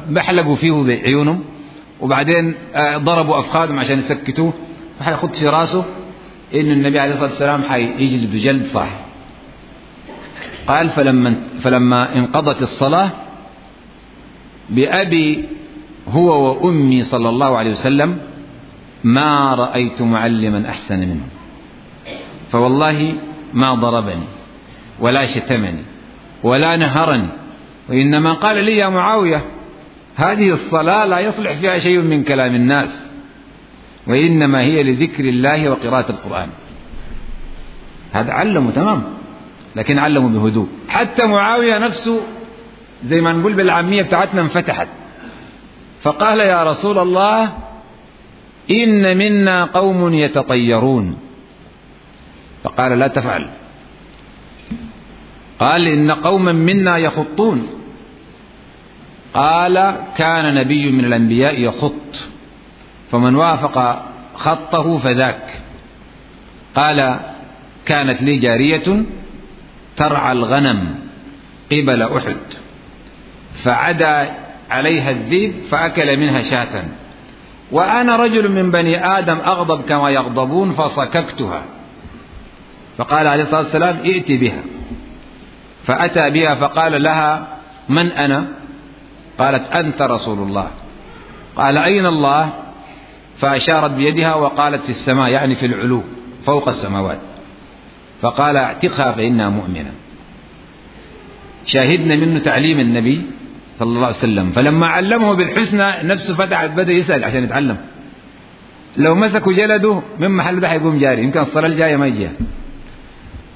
بحلقوا 0.08 0.56
فيه 0.56 0.72
بعيونهم 0.82 1.44
وبعدين 2.00 2.54
ضربوا 2.96 3.38
أفخاذهم 3.38 3.78
عشان 3.78 3.98
يسكتوه. 3.98 4.52
وحيخط 5.00 5.36
في 5.36 5.48
راسه 5.48 5.84
إن 6.54 6.70
النبي 6.70 6.98
عليه 6.98 7.12
الصلاة 7.12 7.28
والسلام 7.28 7.62
حيجلد 7.62 8.36
جلد 8.36 8.64
صح 8.64 8.88
قال 10.68 10.88
فلما 10.88 11.36
فلما 11.60 12.16
انقضت 12.16 12.62
الصلاة 12.62 13.10
بأبي 14.70 15.44
هو 16.08 16.28
وأمي 16.44 17.02
صلى 17.02 17.28
الله 17.28 17.56
عليه 17.56 17.70
وسلم 17.70 18.18
ما 19.04 19.54
رأيت 19.54 20.02
معلما 20.02 20.68
أحسن 20.68 20.98
منه. 20.98 21.26
فوالله 22.48 23.14
ما 23.54 23.74
ضربني 23.74 24.26
ولا 25.00 25.26
شتمني 25.26 25.82
ولا 26.42 26.76
نهرني. 26.76 27.28
وإنما 27.88 28.32
قال 28.32 28.64
لي 28.64 28.76
يا 28.76 28.88
معاوية 28.88 29.42
هذه 30.16 30.50
الصلاة 30.50 31.04
لا 31.04 31.20
يصلح 31.20 31.52
فيها 31.52 31.78
شيء 31.78 32.00
من 32.00 32.24
كلام 32.24 32.54
الناس. 32.54 33.12
وإنما 34.06 34.60
هي 34.60 34.82
لذكر 34.82 35.24
الله 35.24 35.70
وقراءة 35.70 36.10
القرآن. 36.10 36.48
هذا 38.12 38.32
علمه 38.32 38.70
تمام. 38.70 39.17
لكن 39.76 39.98
علمه 39.98 40.28
بهدوء. 40.28 40.68
حتى 40.88 41.26
معاوية 41.26 41.78
نفسه 41.78 42.20
زي 43.04 43.20
ما 43.20 43.32
نقول 43.32 43.52
بالعامية 43.52 44.02
بتاعتنا 44.02 44.40
انفتحت. 44.40 44.88
فقال 46.00 46.40
يا 46.40 46.64
رسول 46.64 46.98
الله 46.98 47.52
إن 48.70 49.16
منا 49.16 49.64
قوم 49.64 50.14
يتطيرون. 50.14 51.18
فقال 52.64 52.98
لا 52.98 53.08
تفعل. 53.08 53.48
قال 55.58 55.88
إن 55.88 56.10
قوما 56.10 56.52
منا 56.52 56.98
يخطون. 56.98 57.68
قال 59.34 59.96
كان 60.16 60.54
نبي 60.54 60.90
من 60.90 61.04
الأنبياء 61.04 61.60
يخط. 61.60 62.28
فمن 63.10 63.34
وافق 63.34 64.04
خطه 64.34 64.96
فذاك. 64.96 65.62
قال 66.74 67.20
كانت 67.86 68.22
لي 68.22 68.36
جارية 68.36 69.04
ترعى 69.98 70.32
الغنم 70.32 70.94
قبل 71.72 72.02
أحد 72.02 72.36
فعدا 73.52 74.34
عليها 74.70 75.10
الذيب 75.10 75.52
فأكل 75.70 76.16
منها 76.16 76.38
شاة. 76.38 76.84
وأنا 77.72 78.16
رجل 78.16 78.52
من 78.52 78.70
بني 78.70 79.06
آدم 79.18 79.38
أغضب 79.38 79.82
كما 79.82 80.10
يغضبون 80.10 80.70
فصككتها. 80.70 81.62
فقال 82.98 83.26
عليه 83.26 83.42
الصلاة 83.42 83.60
والسلام 83.60 83.96
ائت 83.96 84.32
بها. 84.32 84.62
فأتى 85.82 86.30
بها 86.30 86.54
فقال 86.54 87.02
لها 87.02 87.58
من 87.88 88.12
أنا؟ 88.12 88.48
قالت 89.38 89.68
أنت 89.68 90.02
رسول 90.02 90.38
الله. 90.38 90.70
قال 91.56 91.78
أين 91.78 92.06
الله؟ 92.06 92.52
فأشارت 93.36 93.90
بيدها 93.90 94.34
وقالت 94.34 94.82
في 94.82 94.90
السماء 94.90 95.28
يعني 95.28 95.54
في 95.54 95.66
العلو 95.66 96.02
فوق 96.44 96.68
السماوات. 96.68 97.27
فقال 98.20 98.56
اعتقها 98.56 99.12
فإنها 99.12 99.48
مؤمنة. 99.48 99.90
شاهدنا 101.64 102.16
منه 102.16 102.38
تعليم 102.38 102.80
النبي 102.80 103.22
صلى 103.76 103.88
الله 103.88 104.06
عليه 104.06 104.08
وسلم 104.08 104.50
فلما 104.50 104.86
علمه 104.86 105.34
بالحسنى 105.34 105.86
نفسه 106.02 106.34
فتحت 106.34 106.70
بدأ 106.70 106.92
يسأل 106.92 107.24
عشان 107.24 107.44
يتعلم. 107.44 107.76
لو 108.96 109.14
مسكوا 109.14 109.52
جلده 109.52 110.02
من 110.18 110.30
محل 110.30 110.60
ده 110.60 110.68
حيقوم 110.68 110.98
جاري 110.98 111.22
يمكن 111.22 111.40
الصلاة 111.40 111.66
الجاية 111.66 111.96
ما 111.96 112.06
يجيها 112.06 112.32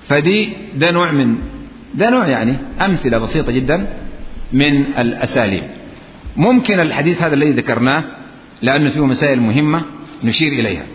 فدي 0.08 0.52
ده 0.76 0.90
نوع 0.90 1.12
من 1.12 1.38
ده 1.94 2.10
نوع 2.10 2.28
يعني 2.28 2.56
أمثلة 2.80 3.18
بسيطة 3.18 3.52
جدا 3.52 3.86
من 4.52 4.76
الأساليب. 4.98 5.62
ممكن 6.36 6.80
الحديث 6.80 7.22
هذا 7.22 7.34
الذي 7.34 7.50
ذكرناه 7.50 8.04
لأنه 8.62 8.90
فيه 8.90 9.06
مسائل 9.06 9.40
مهمة 9.40 9.82
نشير 10.24 10.52
إليها. 10.52 10.86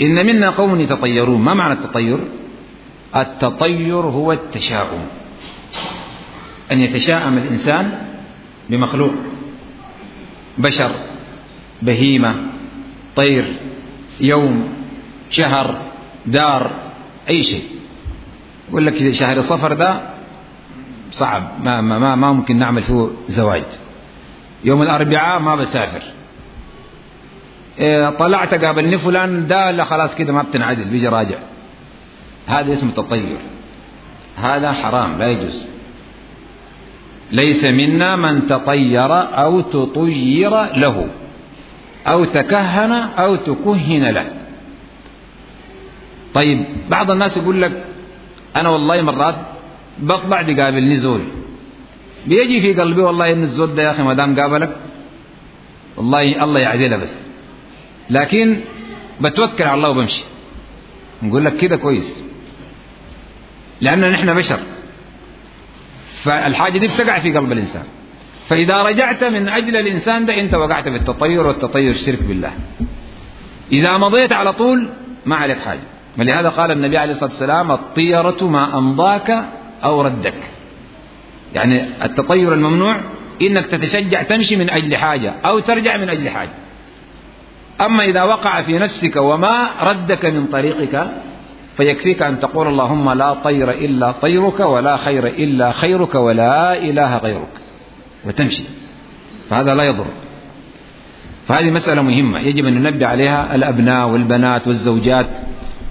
إن 0.00 0.26
منا 0.26 0.50
قوم 0.50 0.80
يتطيرون. 0.80 1.40
ما 1.40 1.54
معنى 1.54 1.72
التطير؟ 1.72 2.18
التطير 3.16 3.94
هو 3.94 4.32
التشاؤم. 4.32 5.06
أن 6.72 6.80
يتشاءم 6.80 7.38
الإنسان 7.38 7.98
بمخلوق 8.70 9.12
بشر 10.58 10.90
بهيمة 11.82 12.34
طير 13.16 13.44
يوم 14.20 14.68
شهر 15.30 15.82
دار 16.26 16.70
أي 17.28 17.42
شيء. 17.42 17.64
يقول 18.68 18.86
لك 18.86 19.12
شهر 19.12 19.40
صفر 19.40 19.72
ده 19.72 20.00
صعب. 21.10 21.42
ما, 21.64 21.80
ما, 21.80 21.98
ما, 21.98 22.14
ما 22.14 22.32
ممكن 22.32 22.56
نعمل 22.56 22.82
فيه 22.82 23.08
زواج. 23.28 23.64
يوم 24.64 24.82
الأربعاء 24.82 25.40
ما 25.40 25.56
بسافر. 25.56 26.02
طلعت 28.18 28.54
قابلني 28.54 28.98
فلان 28.98 29.46
ده 29.46 29.70
لا 29.70 29.84
خلاص 29.84 30.14
كده 30.14 30.32
ما 30.32 30.42
بتنعدل 30.42 30.84
بيجي 30.84 31.08
راجع. 31.08 31.38
هذا 32.46 32.72
اسمه 32.72 32.92
تطير 32.92 33.36
هذا 34.36 34.72
حرام 34.72 35.18
لا 35.18 35.30
يجوز. 35.30 35.62
ليس 37.32 37.64
منا 37.64 38.16
من 38.16 38.46
تطير 38.46 39.12
أو 39.12 39.60
تطير 39.60 40.50
له 40.50 41.08
أو 42.06 42.24
تكهن 42.24 42.92
أو 42.92 43.36
تكهن 43.36 44.04
له. 44.10 44.26
طيب 46.34 46.64
بعض 46.90 47.10
الناس 47.10 47.36
يقول 47.36 47.62
لك 47.62 47.84
أنا 48.56 48.68
والله 48.68 49.02
مرات 49.02 49.36
بطلع 49.98 50.42
دي 50.42 50.60
قابلني 50.60 50.94
زول. 50.94 51.20
بيجي 52.26 52.60
في 52.60 52.80
قلبي 52.80 53.00
والله 53.00 53.32
إن 53.32 53.42
الزول 53.42 53.74
ده 53.74 53.82
يا 53.82 53.90
أخي 53.90 54.02
ما 54.02 54.14
دام 54.14 54.40
قابلك 54.40 54.76
والله 55.96 56.44
الله 56.44 56.60
يعدلها 56.60 56.98
بس. 56.98 57.23
لكن 58.10 58.60
بتوكل 59.20 59.64
على 59.64 59.74
الله 59.74 59.90
وبمشي. 59.90 60.24
نقول 61.22 61.44
لك 61.44 61.56
كده 61.56 61.76
كويس. 61.76 62.24
لأننا 63.80 64.10
نحن 64.10 64.34
بشر. 64.34 64.58
فالحاجة 66.22 66.78
دي 66.78 66.86
بتقع 66.86 67.18
في 67.18 67.32
قلب 67.32 67.52
الإنسان. 67.52 67.84
فإذا 68.46 68.82
رجعت 68.82 69.24
من 69.24 69.48
أجل 69.48 69.76
الإنسان 69.76 70.24
ده 70.24 70.40
أنت 70.40 70.54
وقعت 70.54 70.88
في 70.88 70.96
التطير 70.96 71.46
والتطير 71.46 71.92
شرك 71.92 72.22
بالله. 72.22 72.52
إذا 73.72 73.96
مضيت 73.96 74.32
على 74.32 74.52
طول 74.52 74.88
ما 75.26 75.36
عليك 75.36 75.58
حاجة. 75.58 75.80
ولهذا 76.18 76.48
قال 76.48 76.70
النبي 76.70 76.98
عليه 76.98 77.10
الصلاة 77.10 77.30
والسلام 77.30 77.72
الطيرة 77.72 78.36
ما 78.42 78.78
أمضاك 78.78 79.44
أو 79.84 80.02
ردك. 80.02 80.50
يعني 81.54 82.04
التطير 82.04 82.54
الممنوع 82.54 83.00
إنك 83.42 83.66
تتشجع 83.66 84.22
تمشي 84.22 84.56
من 84.56 84.70
أجل 84.70 84.96
حاجة 84.96 85.34
أو 85.46 85.58
ترجع 85.58 85.96
من 85.96 86.08
أجل 86.08 86.28
حاجة. 86.28 86.63
أما 87.80 88.04
إذا 88.04 88.22
وقع 88.22 88.60
في 88.60 88.78
نفسك 88.78 89.16
وما 89.16 89.68
ردك 89.80 90.26
من 90.26 90.46
طريقك 90.46 91.10
فيكفيك 91.76 92.22
أن 92.22 92.38
تقول 92.38 92.68
اللهم 92.68 93.12
لا 93.12 93.34
طير 93.34 93.70
إلا 93.70 94.12
طيرك 94.12 94.60
ولا 94.60 94.96
خير 94.96 95.26
إلا 95.26 95.70
خيرك 95.70 96.14
ولا 96.14 96.78
إله 96.78 97.18
غيرك. 97.18 97.52
وتمشي. 98.24 98.62
فهذا 99.50 99.74
لا 99.74 99.82
يضر. 99.82 100.06
فهذه 101.46 101.70
مسألة 101.70 102.02
مهمة 102.02 102.40
يجب 102.40 102.64
أن 102.64 102.82
ننبه 102.82 103.06
عليها 103.06 103.54
الأبناء 103.54 104.08
والبنات 104.08 104.66
والزوجات. 104.66 105.26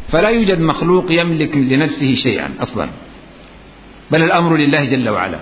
فلا 0.07 0.29
يوجد 0.29 0.59
مخلوق 0.59 1.05
يملك 1.09 1.57
لنفسه 1.57 2.13
شيئا 2.13 2.49
أصلا. 2.61 2.89
بل 4.11 4.23
الأمر 4.23 4.57
لله 4.57 4.83
جل 4.85 5.09
وعلا. 5.09 5.39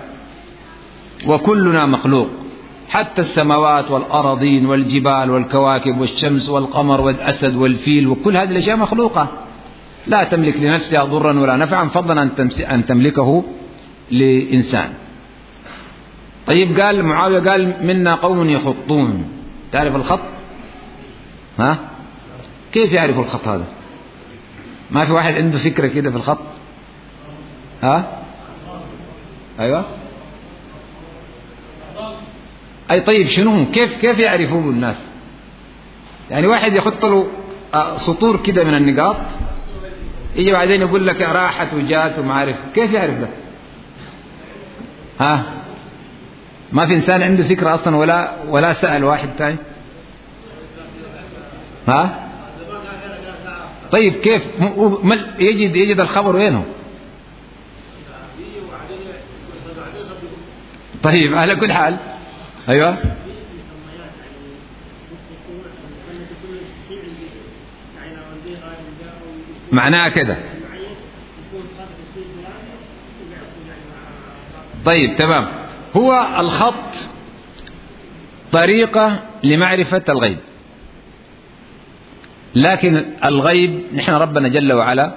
وكلنا 1.26 1.86
مخلوق. 1.86 2.41
حتى 2.88 3.20
السماوات 3.20 3.90
والأراضين 3.90 4.66
والجبال 4.66 5.30
والكواكب 5.30 6.00
والشمس 6.00 6.48
والقمر 6.48 7.00
والأسد 7.00 7.56
والفيل 7.56 8.08
وكل 8.08 8.36
هذه 8.36 8.50
الأشياء 8.50 8.76
مخلوقة. 8.76 9.28
لا 10.06 10.24
تملك 10.24 10.56
لنفسها 10.60 11.04
ضرا 11.04 11.40
ولا 11.40 11.56
نفعا 11.56 11.84
فضلا 11.84 12.30
أن 12.70 12.86
تملكه 12.86 13.44
لإنسان. 14.10 14.92
طيب 16.46 16.80
قال 16.80 17.02
معاوية 17.04 17.40
قال 17.40 17.86
منا 17.86 18.14
قوم 18.14 18.50
يخطون. 18.50 19.24
تعرف 19.72 19.96
الخط؟ 19.96 20.20
ها؟ 21.58 21.78
كيف 22.72 22.92
يعرف 22.92 23.18
الخط 23.18 23.48
هذا؟ 23.48 23.64
ما 24.90 25.04
في 25.04 25.12
واحد 25.12 25.34
عنده 25.34 25.58
فكرة 25.58 25.86
كده 25.86 26.10
في 26.10 26.16
الخط؟ 26.16 26.38
ها؟ 27.82 28.22
أيوة. 29.60 29.84
أي 32.92 33.00
طيب 33.00 33.26
شنو 33.26 33.70
كيف 33.70 34.00
كيف 34.00 34.18
يعرفوه 34.18 34.60
الناس؟ 34.60 34.96
يعني 36.30 36.46
واحد 36.46 36.74
يحط 36.74 37.04
له 37.04 37.26
آه، 37.74 37.96
سطور 37.96 38.36
كده 38.36 38.64
من 38.64 38.74
النقاط 38.74 39.16
يجي 40.36 40.52
بعدين 40.52 40.80
يقول 40.80 41.06
لك 41.06 41.20
راحت 41.20 41.74
وجات 41.74 42.18
وما 42.18 42.34
عارف 42.34 42.56
كيف 42.74 42.92
يعرف 42.92 43.18
ده؟ 43.18 43.28
ها؟ 45.20 45.44
ما 46.72 46.86
في 46.86 46.94
إنسان 46.94 47.22
عنده 47.22 47.42
فكرة 47.44 47.74
أصلا 47.74 47.96
ولا 47.96 48.32
ولا 48.48 48.72
سأل 48.72 49.04
واحد 49.04 49.28
ثاني 49.38 49.56
ها؟ 51.88 52.28
طيب 53.92 54.12
كيف؟ 54.12 54.46
يجد 55.38 55.76
يجد 55.76 56.00
الخبر 56.00 56.36
وينه 56.36 56.64
طيب 61.02 61.34
على 61.34 61.56
كل 61.56 61.72
حال 61.72 61.98
أيوه. 62.68 62.98
معناها 69.72 70.08
كده. 70.08 70.36
طيب 74.84 75.16
تمام. 75.16 75.48
هو 75.96 76.36
الخط 76.38 77.10
طريقة 78.52 79.22
لمعرفة 79.42 80.02
الغيب. 80.08 80.38
لكن 82.54 83.04
الغيب 83.24 83.82
نحن 83.94 84.12
ربنا 84.12 84.48
جل 84.48 84.72
وعلا 84.72 85.16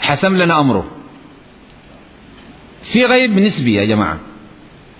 حسم 0.00 0.36
لنا 0.36 0.60
أمره. 0.60 0.90
في 2.82 3.04
غيب 3.04 3.38
نسبي 3.38 3.74
يا 3.74 3.84
جماعة. 3.84 4.33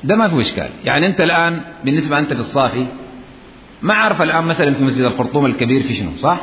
ده 0.05 0.17
ما 0.17 0.29
في 0.29 0.41
إشكال. 0.41 0.69
يعني 0.85 1.07
أنت 1.07 1.21
الآن 1.21 1.61
بالنسبة 1.85 2.19
أنت 2.19 2.33
في 2.33 2.41
الصافي 2.41 2.87
ما 3.83 3.95
أعرف 3.95 4.23
الآن 4.23 4.45
مثلا 4.45 4.75
في 4.75 4.85
مسجد 4.85 5.05
الخرطوم 5.05 5.47
الكبير 5.47 5.83
في 5.83 5.95
شنو 5.95 6.11
صح؟ 6.17 6.41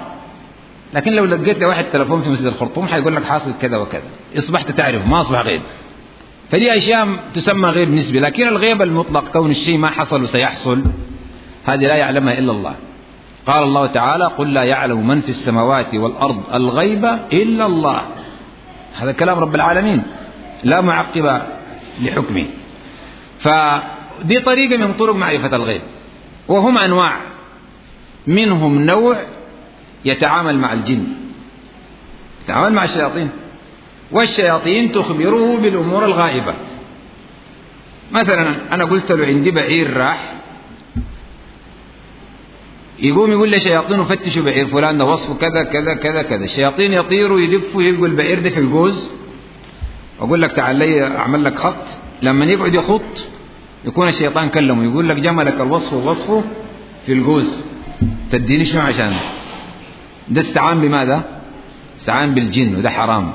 لكن 0.93 1.11
لو 1.11 1.25
لقيت 1.25 1.59
لي 1.59 1.65
واحد 1.65 1.85
تلفون 1.93 2.21
في 2.21 2.29
مسجد 2.29 2.45
الخرطوم 2.45 2.85
حيقول 2.85 3.15
لك 3.15 3.25
حاصل 3.25 3.53
كذا 3.61 3.77
وكذا. 3.77 4.03
إصبحت 4.37 4.71
تعرف 4.71 5.07
ما 5.07 5.19
أصبح 5.21 5.41
غيب. 5.41 5.61
فدي 6.49 6.77
أشياء 6.77 7.07
تسمى 7.33 7.69
غيب 7.69 7.89
نسبي 7.89 8.19
لكن 8.19 8.47
الغيب 8.47 8.81
المطلق 8.81 9.31
كون 9.31 9.51
الشيء 9.51 9.77
ما 9.77 9.89
حصل 9.89 10.23
وسيحصل 10.23 10.83
هذه 11.65 11.79
لا 11.79 11.95
يعلمها 11.95 12.39
إلا 12.39 12.51
الله. 12.51 12.75
قال 13.45 13.63
الله 13.63 13.87
تعالى 13.87 14.25
قل 14.25 14.53
لا 14.53 14.63
يعلم 14.63 15.07
من 15.07 15.21
في 15.21 15.29
السماوات 15.29 15.95
والأرض 15.95 16.43
الغيب 16.53 17.05
إلا 17.33 17.65
الله. 17.65 18.01
هذا 18.99 19.11
كلام 19.11 19.39
رب 19.39 19.55
العالمين 19.55 20.03
لا 20.63 20.81
معقب 20.81 21.41
لحكمه. 22.01 22.45
فدي 23.41 24.39
طريقة 24.39 24.77
من 24.77 24.93
طرق 24.93 25.15
معرفة 25.15 25.55
الغيب. 25.55 25.81
وهم 26.47 26.77
أنواع. 26.77 27.17
منهم 28.27 28.85
نوع 28.85 29.17
يتعامل 30.05 30.57
مع 30.57 30.73
الجن. 30.73 31.03
يتعامل 32.43 32.73
مع 32.73 32.83
الشياطين. 32.83 33.29
والشياطين 34.11 34.91
تخبره 34.91 35.57
بالأمور 35.57 36.05
الغائبة. 36.05 36.53
مثلا 38.11 38.55
أنا 38.73 38.85
قلت 38.85 39.11
له 39.11 39.25
عندي 39.25 39.51
بعير 39.51 39.97
راح. 39.97 40.33
يقوم 42.99 43.31
يقول 43.31 43.49
لي 43.49 43.59
شياطين 43.59 44.03
فتشوا 44.03 44.43
بعير. 44.43 44.65
فلان 44.65 44.97
ده 44.97 45.05
وصفه 45.05 45.35
كذا 45.35 45.63
كذا 45.63 45.93
كذا 45.93 46.21
كذا. 46.21 46.43
الشياطين 46.43 46.93
يطيروا 46.93 47.39
يلفوا 47.39 47.81
يلقوا 47.81 48.07
البعير 48.07 48.39
ده 48.39 48.49
في 48.49 48.59
الجوز 48.59 49.11
أقول 50.21 50.41
لك 50.41 50.51
تعال 50.51 50.75
لي 50.75 51.17
أعمل 51.17 51.43
لك 51.43 51.55
خط. 51.55 51.97
لما 52.21 52.45
يقعد 52.45 52.73
يخط 52.73 53.29
يكون 53.85 54.07
الشيطان 54.07 54.49
كلمه 54.49 54.83
يقول 54.83 55.09
لك 55.09 55.15
جملك 55.17 55.61
الوصف 55.61 55.93
ووصفه 55.93 56.43
في 57.05 57.13
الجوز 57.13 57.61
تديني 58.29 58.63
شنو 58.63 58.81
عشان؟ 58.81 59.13
ده 60.29 60.41
استعان 60.41 60.81
بماذا؟ 60.81 61.41
استعان 61.97 62.33
بالجن 62.33 62.75
وده 62.75 62.89
حرام. 62.89 63.31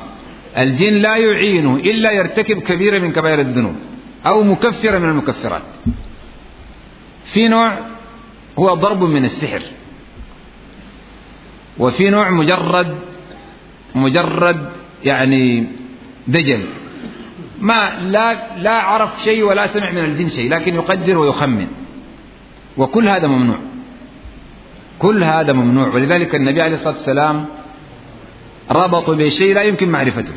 الجن 0.59 0.93
لا 0.95 1.17
يعينه 1.17 1.77
إلا 1.77 2.13
يرتكب 2.13 2.59
كبيرة 2.59 2.99
من 2.99 3.13
كبائر 3.13 3.41
الذنوب 3.41 3.75
أو 4.27 4.43
مكفرة 4.43 4.99
من 4.99 5.09
المكفرات. 5.09 5.63
في 7.25 7.49
نوع 7.49 7.79
هو 8.59 8.75
ضرب 8.75 9.03
من 9.05 9.25
السحر 9.25 9.63
وفي 11.79 12.11
نوع 12.11 12.31
مجرد 12.31 12.95
مجرد 13.95 14.69
يعني 15.05 15.67
دجل. 16.29 16.65
ما 17.61 18.01
لا 18.01 18.59
لا 18.59 18.73
عرف 18.73 19.23
شيء 19.23 19.43
ولا 19.43 19.67
سمع 19.67 19.93
من 19.93 20.05
الجن 20.05 20.29
شيء 20.29 20.51
لكن 20.51 20.75
يقدر 20.75 21.19
ويخمن. 21.19 21.67
وكل 22.77 23.09
هذا 23.09 23.29
ممنوع. 23.29 23.59
كل 24.99 25.25
هذا 25.25 25.53
ممنوع. 25.53 25.89
ولذلك 25.89 26.35
النبي 26.35 26.63
عليه 26.63 26.75
الصلاة 26.75 26.95
والسلام 26.95 27.47
ربطوا 28.71 29.15
بشيء 29.15 29.55
لا 29.55 29.63
يمكن 29.63 29.89
معرفته. 29.89 30.35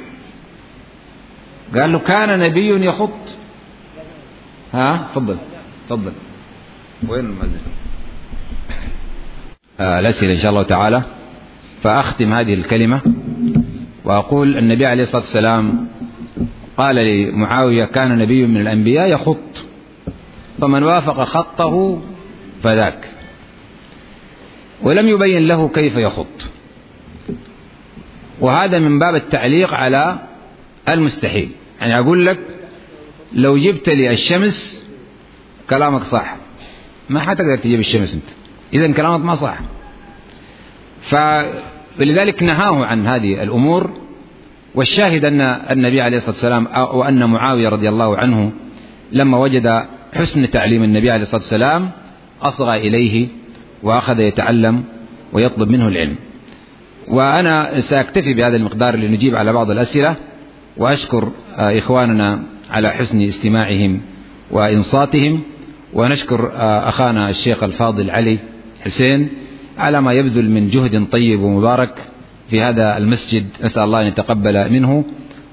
قال 1.75 1.91
له 1.91 1.99
كان 1.99 2.39
نبي 2.39 2.85
يخط. 2.85 3.39
ها؟ 4.73 5.07
تفضل. 5.11 5.37
تفضل. 5.89 6.11
وين 7.07 7.25
المؤذن؟ 7.25 7.59
آه 9.79 9.99
الأسئلة 9.99 10.33
إن 10.33 10.37
شاء 10.37 10.51
الله 10.51 10.63
تعالى. 10.63 11.03
فأختم 11.81 12.33
هذه 12.33 12.53
الكلمة. 12.53 13.01
وأقول 14.09 14.57
النبي 14.57 14.85
عليه 14.85 15.03
الصلاة 15.03 15.21
والسلام 15.21 15.87
قال 16.77 16.95
لمعاوية 16.95 17.85
كان 17.85 18.17
نبي 18.17 18.47
من 18.47 18.61
الأنبياء 18.61 19.07
يخط 19.07 19.65
فمن 20.61 20.83
وافق 20.83 21.23
خطه 21.23 22.01
فذاك 22.63 23.11
ولم 24.83 25.07
يبين 25.07 25.47
له 25.47 25.69
كيف 25.69 25.97
يخط. 25.97 26.49
وهذا 28.39 28.79
من 28.79 28.99
باب 28.99 29.15
التعليق 29.15 29.73
على 29.73 30.19
المستحيل. 30.89 31.49
يعني 31.81 31.99
أقول 31.99 32.25
لك 32.25 32.39
لو 33.33 33.57
جبت 33.57 33.89
لي 33.89 34.11
الشمس 34.11 34.87
كلامك 35.69 36.03
صح 36.03 36.35
ما 37.09 37.19
حتقدر 37.19 37.57
تجيب 37.63 37.79
الشمس 37.79 38.13
أنت. 38.13 38.29
إذا 38.73 38.91
كلامك 38.91 39.25
ما 39.25 39.35
صح. 39.35 39.59
فلذلك 41.99 42.43
نهاه 42.43 42.85
عن 42.85 43.07
هذه 43.07 43.43
الأمور 43.43 43.89
والشاهد 44.75 45.25
أن 45.25 45.41
النبي 45.41 46.01
عليه 46.01 46.17
الصلاة 46.17 46.31
والسلام 46.31 46.67
وأن 46.97 47.25
معاوية 47.25 47.69
رضي 47.69 47.89
الله 47.89 48.17
عنه 48.17 48.51
لما 49.11 49.37
وجد 49.37 49.85
حسن 50.13 50.49
تعليم 50.49 50.83
النبي 50.83 51.11
عليه 51.11 51.21
الصلاة 51.21 51.41
والسلام 51.41 51.91
أصغى 52.41 52.77
إليه 52.87 53.27
وأخذ 53.83 54.19
يتعلم 54.19 54.83
ويطلب 55.33 55.69
منه 55.69 55.87
العلم. 55.87 56.15
وأنا 57.07 57.79
سأكتفي 57.79 58.33
بهذا 58.33 58.55
المقدار 58.55 58.95
لنجيب 58.95 59.35
على 59.35 59.53
بعض 59.53 59.71
الأسئلة 59.71 60.15
وأشكر 60.77 61.31
آه، 61.57 61.77
إخواننا 61.77 62.43
على 62.69 62.89
حسن 62.89 63.21
استماعهم 63.21 64.01
وإنصاتهم 64.51 65.41
ونشكر 65.93 66.51
آه، 66.55 66.89
أخانا 66.89 67.29
الشيخ 67.29 67.63
الفاضل 67.63 68.09
علي 68.09 68.39
حسين 68.81 69.29
على 69.79 70.01
ما 70.01 70.13
يبذل 70.13 70.51
من 70.51 70.67
جهد 70.67 71.05
طيب 71.11 71.41
ومبارك 71.41 72.07
في 72.47 72.61
هذا 72.61 72.97
المسجد. 72.97 73.45
نسأل 73.63 73.83
الله 73.83 74.01
أن 74.01 74.07
يتقبل 74.07 74.73
منه 74.73 75.03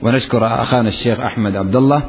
ونشكر 0.03 0.47
أخانا 0.47 0.89
الشيخ 0.89 1.21
أحمد 1.21 1.57
عبد 1.57 1.77
الله 1.77 2.03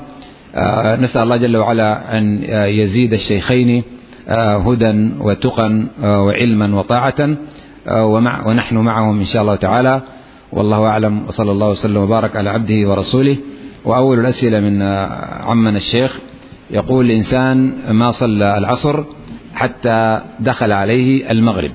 آه، 0.55 0.95
نسأل 0.95 1.23
الله 1.23 1.37
جل 1.37 1.57
وعلا 1.57 2.17
أن 2.17 2.43
يزيد 2.51 3.13
الشيخين 3.13 3.83
هدى 4.29 5.09
وتقى 5.19 5.83
وعلما 6.03 6.75
وطاعة 6.79 7.37
ومع 7.87 8.47
ونحن 8.47 8.77
معهم 8.77 9.17
إن 9.17 9.23
شاء 9.23 9.41
الله 9.41 9.55
تعالى. 9.55 10.01
والله 10.51 10.85
أعلم 10.85 11.27
وصلى 11.27 11.51
الله 11.51 11.69
وسلم 11.69 11.97
وبارك 11.97 12.35
على 12.35 12.49
عبده 12.49 12.89
ورسوله. 12.89 13.37
وأول 13.85 14.19
الأسئلة 14.19 14.59
من 14.59 14.81
عمنا 15.47 15.77
الشيخ. 15.77 16.19
يقول 16.71 17.05
الإنسان 17.05 17.73
ما 17.91 18.11
صلى 18.11 18.57
العصر 18.57 19.03
حتى 19.53 20.21
دخل 20.39 20.71
عليه 20.71 21.31
المغرب. 21.31 21.71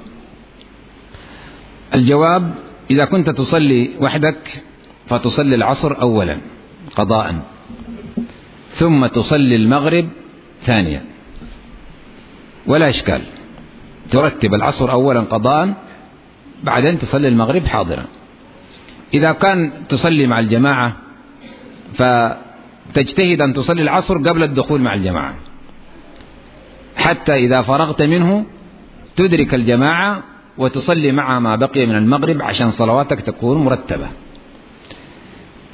الجواب 1.94 2.54
إذا 2.90 3.04
كنت 3.04 3.30
تصلي 3.30 3.90
وحدك 4.00 4.64
فتصلي 5.06 5.54
العصر 5.54 6.00
أولا 6.00 6.38
قضاء. 6.96 7.42
ثم 8.70 9.06
تصلي 9.06 9.56
المغرب 9.56 10.08
ثانيا. 10.60 11.04
ولا 12.66 12.88
إشكال. 12.88 13.22
ترتب 14.10 14.54
العصر 14.54 14.92
أولا 14.92 15.20
قضاء 15.20 15.74
بعدين 16.62 16.98
تصلي 16.98 17.28
المغرب 17.28 17.66
حاضرا. 17.66 18.04
إذا 19.14 19.32
كان 19.32 19.72
تصلي 19.88 20.26
مع 20.26 20.38
الجماعة 20.38 20.96
فتجتهد 21.94 23.40
أن 23.40 23.52
تصلي 23.52 23.82
العصر 23.82 24.18
قبل 24.18 24.42
الدخول 24.42 24.80
مع 24.80 24.94
الجماعة. 24.94 25.36
حتى 26.96 27.34
إذا 27.34 27.62
فرغت 27.62 28.02
منه 28.02 28.46
تدرك 29.16 29.54
الجماعة 29.54 30.31
وتصلي 30.58 31.12
معها 31.12 31.38
ما 31.38 31.56
بقي 31.56 31.86
من 31.86 31.96
المغرب 31.96 32.42
عشان 32.42 32.68
صلواتك 32.70 33.20
تكون 33.20 33.58
مرتبة. 33.64 34.08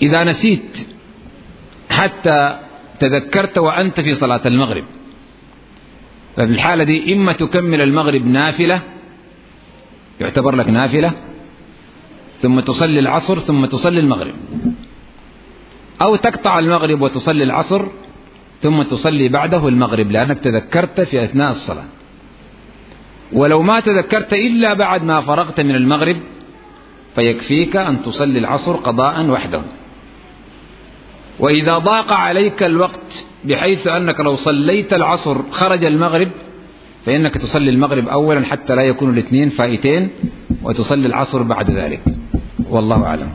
إذا 0.02 0.24
نسيت 0.24 0.88
حتى 1.90 2.58
تذكرت 2.98 3.58
وأنت 3.58 4.00
في 4.00 4.14
صلاة 4.14 4.40
المغرب 4.46 4.84
ففي 6.36 6.52
الحالة 6.52 6.84
دي 6.84 7.14
إما 7.14 7.32
تكمل 7.32 7.80
المغرب 7.80 8.26
نافلة 8.26 8.82
يعتبر 10.20 10.56
لك 10.56 10.68
نافلة 10.68 11.12
ثم 12.38 12.60
تصلي 12.60 12.98
العصر 13.00 13.38
ثم 13.38 13.66
تصلي 13.66 14.00
المغرب. 14.00 14.34
أو 16.02 16.16
تقطع 16.16 16.58
المغرب 16.58 17.02
وتصلي 17.02 17.44
العصر 17.44 17.82
ثم 18.60 18.82
تصلي 18.82 19.28
بعده 19.28 19.68
المغرب 19.68 20.10
لأنك 20.10 20.38
تذكرت 20.38 21.00
في 21.00 21.24
أثناء 21.24 21.50
الصلاة. 21.50 21.84
ولو 23.32 23.62
ما 23.62 23.80
تذكرت 23.80 24.32
إلا 24.32 24.74
بعد 24.74 25.02
ما 25.02 25.20
فرغت 25.20 25.60
من 25.60 25.74
المغرب 25.74 26.16
فيكفيك 27.14 27.76
أن 27.76 28.02
تصلي 28.02 28.38
العصر 28.38 28.76
قضاء 28.76 29.26
وحده. 29.26 29.62
وإذا 31.38 31.78
ضاق 31.78 32.12
عليك 32.12 32.62
الوقت 32.62 33.26
بحيث 33.44 33.86
أنك 33.86 34.20
لو 34.20 34.34
صليت 34.34 34.92
العصر 34.92 35.42
خرج 35.50 35.84
المغرب 35.84 36.28
فإنك 37.06 37.38
تصلي 37.38 37.70
المغرب 37.70 38.08
أولا 38.08 38.44
حتى 38.44 38.74
لا 38.74 38.82
يكون 38.82 39.10
الاثنين 39.10 39.48
فائتين 39.48 40.10
وتصلي 40.62 41.06
العصر 41.06 41.42
بعد 41.42 41.70
ذلك. 41.70 42.02
والله 42.70 43.04
أعلم. 43.06 43.32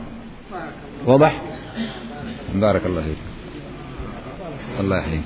واضح؟ 1.06 1.42
بارك 2.54 2.86
الله 2.86 3.02
فيك. 3.02 3.18
الله 4.80 4.98
يحييك. 4.98 5.22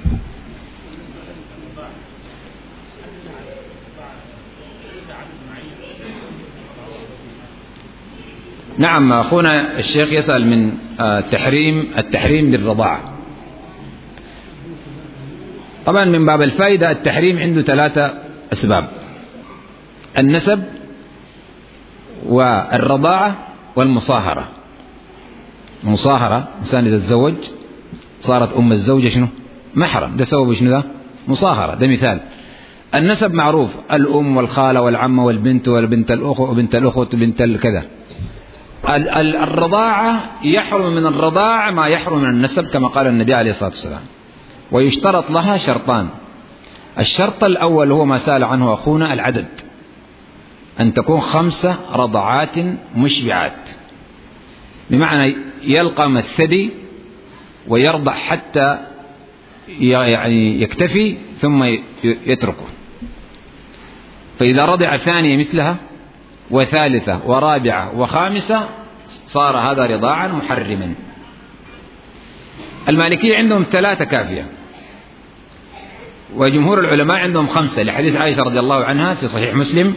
نعم 8.79 9.13
أخونا 9.13 9.79
الشيخ 9.79 10.13
يسأل 10.13 10.47
من 10.47 10.73
تحريم 11.31 11.89
التحريم 11.99 12.51
للرضاعة. 12.51 13.01
طبعا 15.87 16.05
من 16.05 16.27
باب 16.27 16.43
الفائدة 16.43 16.91
التحريم 16.91 17.39
عنده 17.39 17.63
ثلاثة 17.63 18.15
أسباب. 18.53 18.89
النسب 20.19 20.63
والرضاعة 22.27 23.37
والمصاهرة. 23.77 24.49
المصاهرة 25.85 26.49
إنسان 26.59 26.87
إذا 26.87 26.97
تزوج 26.97 27.35
صارت 28.21 28.53
أم 28.53 28.73
الزوجة 28.73 29.09
شنو؟ 29.09 29.27
محرم. 29.75 30.17
ده 30.17 30.25
سبب 30.25 30.53
شنو 30.53 30.71
ده؟ 30.71 30.83
مصاهرة. 31.29 31.75
ده 31.75 31.87
مثال. 31.87 32.21
النسب 32.95 33.35
معروف. 33.35 33.71
الأم 33.93 34.37
والخالة 34.37 34.81
والعمة 34.81 35.25
والبنت 35.25 35.69
والبنت 35.69 36.11
الأخو 36.11 36.45
وبنت 36.51 36.75
الأخوة 36.75 37.09
وبنت 37.15 37.43
الكذا 37.43 37.85
الرضاعة 38.85 40.31
يحرم 40.43 40.95
من 40.95 41.07
الرضاعة 41.07 41.71
ما 41.71 41.87
يحرم 41.87 42.19
من 42.19 42.31
النسب 42.31 42.65
كما 42.65 42.89
قال 42.89 43.07
النبي 43.07 43.35
عليه 43.35 43.51
الصلاة 43.51 43.71
والسلام. 43.71 44.03
ويشترط 44.73 45.31
لها 45.31 45.57
شرطان. 45.57 46.09
الشرط 46.99 47.45
الأول 47.45 47.93
هو 47.93 48.05
ما 48.05 48.19
سأل 48.19 48.45
عنه 48.45 48.73
أخونا 48.73 49.13
العدد. 49.13 49.49
أن 50.81 50.93
تكون 50.93 51.21
خمسة 51.21 51.77
رضعات 51.93 52.59
مشبعات. 52.97 53.71
بمعنى 54.91 55.37
يلقم 55.63 56.17
الثدي 56.17 56.71
ويرضع 57.69 58.15
حتى 58.15 58.79
يعني 59.81 60.63
يكتفي 60.63 61.17
ثم 61.37 61.65
يتركه. 62.05 62.67
فإذا 64.39 64.65
رضع 64.65 64.97
ثانية 64.97 65.37
مثلها 65.37 65.77
وثالثة 66.51 67.21
ورابعة 67.27 67.99
وخامسة 67.99 68.69
صار 69.07 69.57
هذا 69.57 69.83
رضاعا 69.83 70.29
محرما. 70.29 70.95
المالكية 72.89 73.37
عندهم 73.37 73.67
ثلاثة 73.71 74.05
كافية. 74.05 74.47
وجمهور 76.35 76.81
العلماء 76.81 77.17
عندهم 77.17 77.47
خمسة. 77.47 77.83
لحديث 77.83 78.17
عائشة 78.17 78.43
رضي 78.43 78.59
الله 78.59 78.85
عنها 78.85 79.15
في 79.15 79.27
صحيح 79.27 79.55
مسلم 79.55 79.95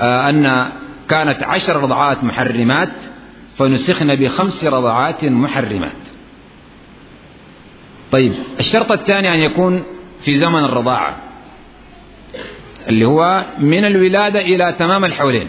آه، 0.00 0.30
أن 0.30 0.72
كانت 1.08 1.42
عشر 1.42 1.82
رضعات 1.82 2.24
محرمات 2.24 2.92
فنسخن 3.58 4.16
بخمس 4.16 4.64
رضعات 4.64 5.24
محرمات. 5.24 6.02
طيب 8.12 8.32
الشرط 8.60 8.92
الثاني 8.92 9.34
أن 9.34 9.38
يكون 9.38 9.82
في 10.20 10.34
زمن 10.34 10.64
الرضاعة. 10.64 11.31
اللي 12.88 13.04
هو 13.04 13.44
من 13.58 13.84
الولادة 13.84 14.40
إلى 14.40 14.74
تمام 14.78 15.04
الحولين. 15.04 15.48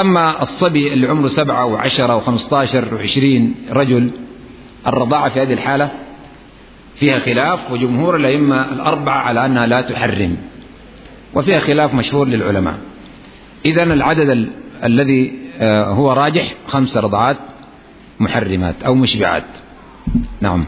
أما 0.00 0.42
الصبي 0.42 0.92
اللي 0.92 1.08
عمره 1.08 1.26
سبعة 1.26 1.64
وعشرة 1.66 2.16
وخمسة 2.16 2.58
عشر 2.58 2.94
وعشرين 2.94 3.54
رجل 3.70 4.10
الرضاعة 4.86 5.28
في 5.28 5.42
هذه 5.42 5.52
الحالة 5.52 5.90
فيها 6.94 7.18
خلاف 7.18 7.70
وجمهور 7.70 8.16
الأئمة 8.16 8.72
الأربعة 8.72 9.18
على 9.18 9.46
أنها 9.46 9.66
لا 9.66 9.80
تحرم 9.80 10.36
وفيها 11.34 11.58
خلاف 11.58 11.94
مشهور 11.94 12.28
للعلماء. 12.28 12.78
إذا 13.66 13.82
العدد 13.82 14.30
ال 14.30 14.50
الذي 14.84 15.42
آه، 15.60 15.84
هو 15.84 16.12
راجح 16.12 16.54
خمس 16.66 16.96
رضعات 16.96 17.36
محرمات 18.20 18.82
أو 18.82 18.94
مشبعات. 18.94 19.44
نعم. 20.40 20.66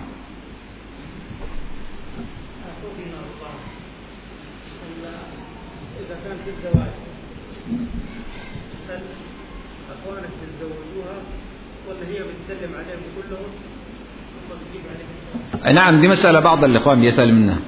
نعم 15.72 16.00
دي 16.00 16.08
مسألة 16.08 16.40
بعض 16.40 16.64
الإخوان 16.64 17.00
بيسأل 17.00 17.34
منها. 17.34 17.58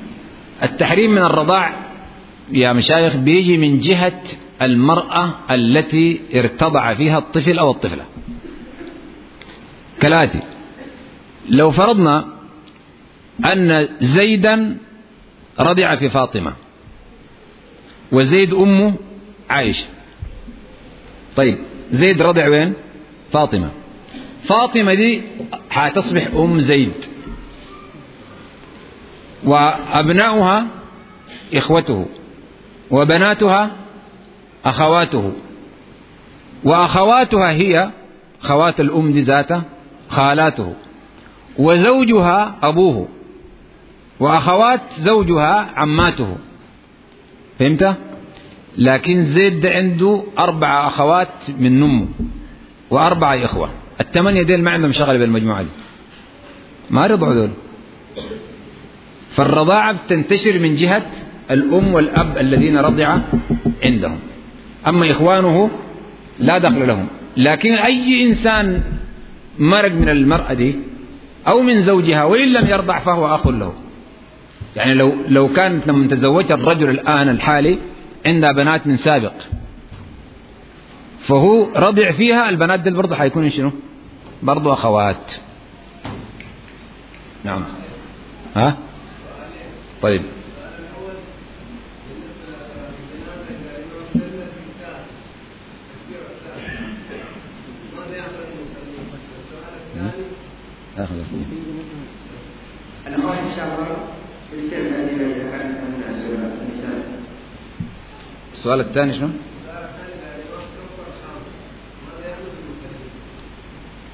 التحريم 0.63 1.11
من 1.11 1.19
الرضاع 1.23 1.73
يا 2.51 2.73
مشايخ 2.73 3.17
بيجي 3.17 3.59
من 3.59 3.79
جهة 3.79 4.23
المرأة 4.63 5.35
التي 5.51 6.21
ارتضع 6.35 6.95
فيها 6.95 7.19
الطفل 7.19 7.59
أو 7.59 7.71
الطفلة. 7.71 8.05
كالآتي 10.01 10.41
لو 11.49 11.71
فرضنا 11.71 12.27
أن 13.45 13.89
زيدا 14.01 14.77
رضع 15.61 15.95
في 15.95 16.09
فاطمة 16.09 16.53
وزيد 18.13 18.55
أمه 18.55 18.95
عائشة 19.51 19.87
طيب 21.37 21.59
زيد 21.91 22.23
رضع 22.23 22.49
وين؟ 22.49 22.73
فاطمة. 23.33 23.71
فاطمة 24.45 24.95
دي 24.95 25.23
حتصبح 25.71 26.27
أم 26.35 26.59
زيد. 26.59 26.93
وأبناؤها 29.45 30.67
إخوته 31.55 32.07
وبناتها 32.91 33.71
أخواته 34.65 35.33
وأخواتها 36.65 37.51
هي 37.51 37.91
خوات 38.41 38.81
الأم 38.81 39.11
ذاته 39.11 39.63
خالاته 40.09 40.75
وزوجها 41.59 42.57
أبوه 42.63 43.09
وأخوات 44.21 44.81
زوجها 44.93 45.71
عماته. 45.77 46.37
فهمت؟ 47.59 47.97
لكن 48.79 49.25
زيد 49.25 49.67
عنده 49.67 50.25
أربع 50.39 50.87
أخوات 50.87 51.51
من 51.59 51.83
أمه 51.83 52.07
وأربعة 52.91 53.45
إخوة. 53.45 53.71
الثمانية 54.01 54.43
ديل 54.43 54.63
ما 54.63 54.71
عندهم 54.71 54.93
شغل 54.93 55.19
بالمجموعة 55.19 55.63
دي. 55.63 55.69
ما 56.91 57.07
رضعوا 57.07 57.35
دول. 57.35 57.51
فالرضاعة 59.37 59.93
بتنتشر 59.93 60.59
من 60.59 60.75
جهة 60.75 61.07
الأم 61.51 61.95
والأب 61.95 62.39
الذين 62.39 62.77
رضع 62.77 63.19
عندهم. 63.83 64.19
أما 64.87 65.11
إخوانه 65.11 65.71
لا 66.39 66.59
دخل 66.59 66.89
لهم. 66.89 67.07
لكن 67.37 67.73
أي 67.73 68.25
إنسان 68.25 68.83
مرق 69.59 69.93
من 69.93 70.09
المرأة 70.09 70.55
دي 70.55 70.75
أو 71.49 71.63
من 71.63 71.81
زوجها 71.81 72.25
وإن 72.25 72.53
لم 72.53 72.67
يرضع 72.67 72.99
فهو 72.99 73.35
أخ 73.35 73.47
له. 73.47 73.73
يعني 74.77 74.95
لو 74.95 75.15
لو 75.29 75.49
كانت 75.49 75.87
لما 75.87 76.07
تزوجت 76.07 76.53
الرجل 76.53 76.89
الآن 76.91 77.29
الحالي 77.29 77.79
عندها 78.27 78.53
بنات 78.53 78.87
من 78.87 78.97
سابق 78.97 79.33
فهو 81.19 81.67
رضع 81.77 82.11
فيها 82.11 82.49
البنات 82.49 82.81
دي 82.81 82.91
برضه 82.91 83.17
حيكون 83.17 83.49
شنو؟ 83.49 83.71
برضه 84.43 84.73
أخوات. 84.73 85.33
نعم. 87.45 87.65
ها؟ 88.57 88.77
طيب. 90.07 90.23
آخر 100.99 101.15
أسئلة 101.15 101.47
الأخوات 103.07 103.39
في 104.51 104.57
يستلم 104.57 104.95
أسئلة 104.95 105.27
إذا 105.27 105.51
كانت 105.51 105.79
مناسبة 105.99 106.35
النساء 106.35 107.21
السؤال 108.53 108.81
الثاني 108.81 109.13
شنو؟ 109.13 109.29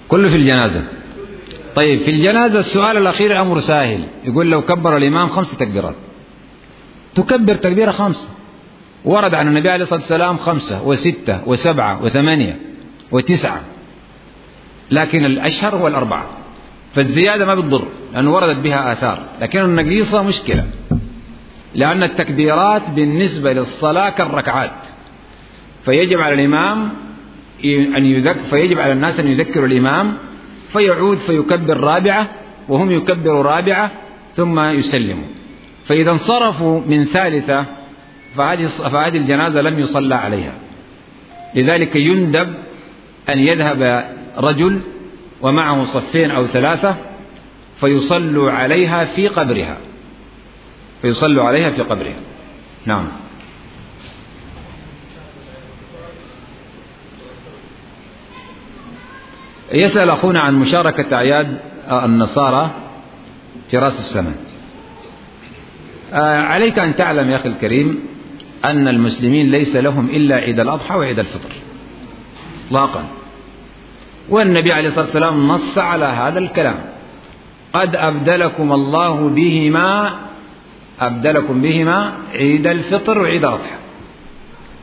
كله 0.08 0.28
في 0.28 0.36
الجنازة. 0.36 1.01
طيب 1.74 1.98
في 1.98 2.10
الجنازة 2.10 2.58
السؤال 2.58 2.96
الأخير 2.96 3.40
أمر 3.40 3.60
سهل. 3.60 4.04
يقول 4.24 4.50
لو 4.50 4.62
كبر 4.62 4.96
الإمام 4.96 5.28
خمس 5.28 5.56
تكبيرات. 5.56 5.94
تكبر 7.14 7.54
تكبيرة 7.54 7.90
خمسة. 7.90 8.30
ورد 9.04 9.34
عن 9.34 9.48
النبي 9.48 9.70
عليه 9.70 9.82
الصلاة 9.82 10.00
والسلام 10.00 10.36
خمسة 10.36 10.86
وستة 10.86 11.48
وسبعة 11.48 12.04
وثمانية 12.04 12.60
وتسعة. 13.12 13.60
لكن 14.90 15.24
الأشهر 15.24 15.76
هو 15.76 15.88
الأربعة. 15.88 16.26
فالزيادة 16.94 17.44
ما 17.46 17.54
بتضر 17.54 17.88
لأنه 18.14 18.32
وردت 18.32 18.58
بها 18.58 18.92
آثار. 18.92 19.24
لكن 19.40 19.60
النقيصة 19.60 20.22
مشكلة. 20.22 20.66
لأن 21.74 22.02
التكبيرات 22.02 22.90
بالنسبة 22.90 23.52
للصلاة 23.52 24.10
كالركعات. 24.10 24.86
فيجب 25.84 26.18
على 26.18 26.34
الإمام 26.34 26.88
أن 27.64 28.04
يذكر 28.04 28.42
فيجب 28.42 28.78
على 28.78 28.92
الناس 28.92 29.20
أن 29.20 29.26
يذكروا 29.26 29.66
الإمام 29.66 30.14
فيعود 30.72 31.18
فيكبر 31.18 31.80
رابعة 31.80 32.28
وهم 32.68 32.90
يكبروا 32.90 33.42
رابعة 33.42 33.90
ثم 34.36 34.60
يسلموا 34.60 35.26
فإذا 35.84 36.10
انصرفوا 36.10 36.80
من 36.86 37.04
ثالثة 37.04 37.66
فهذه 38.36 38.66
فهذه 38.66 39.16
الجنازة 39.16 39.60
لم 39.60 39.78
يصلى 39.78 40.14
عليها. 40.14 40.52
لذلك 41.54 41.96
يندب 41.96 42.54
أن 43.28 43.38
يذهب 43.38 44.10
رجل 44.38 44.80
ومعه 45.42 45.84
صفين 45.84 46.30
أو 46.30 46.46
ثلاثة 46.46 46.96
فيصلوا 47.76 48.50
عليها 48.50 49.04
في 49.04 49.28
قبرها. 49.28 49.76
فيصلوا 51.02 51.44
عليها 51.44 51.70
في 51.70 51.82
قبرها. 51.82 52.20
نعم. 52.86 53.08
يسأل 59.72 60.10
أخونا 60.10 60.40
عن 60.40 60.54
مشاركة 60.54 61.16
أعياد 61.16 61.58
النصارى 61.90 62.70
في 63.68 63.76
رأس 63.76 63.98
السنة. 63.98 64.34
عليك 66.46 66.78
أن 66.78 66.96
تعلم 66.96 67.30
يا 67.30 67.36
أخي 67.36 67.48
الكريم 67.48 67.98
أن 68.64 68.88
المسلمين 68.88 69.50
ليس 69.50 69.76
لهم 69.76 70.06
إلا 70.06 70.36
عيد 70.36 70.60
الأضحى 70.60 70.96
وعيد 70.96 71.18
الفطر 71.18 71.50
إطلاقا. 72.66 73.04
والنبي 74.28 74.72
عليه 74.72 74.86
الصلاة 74.86 75.04
والسلام 75.04 75.48
نص 75.48 75.78
على 75.78 76.04
هذا 76.04 76.38
الكلام. 76.38 76.78
قد 77.72 77.96
أبدلكم 77.96 78.72
الله 78.72 79.28
بهما 79.28 80.12
أبدلكم 81.00 81.62
بهما 81.62 82.12
عيد 82.34 82.66
الفطر 82.66 83.18
وعيد 83.18 83.44
الأضحى. 83.44 83.76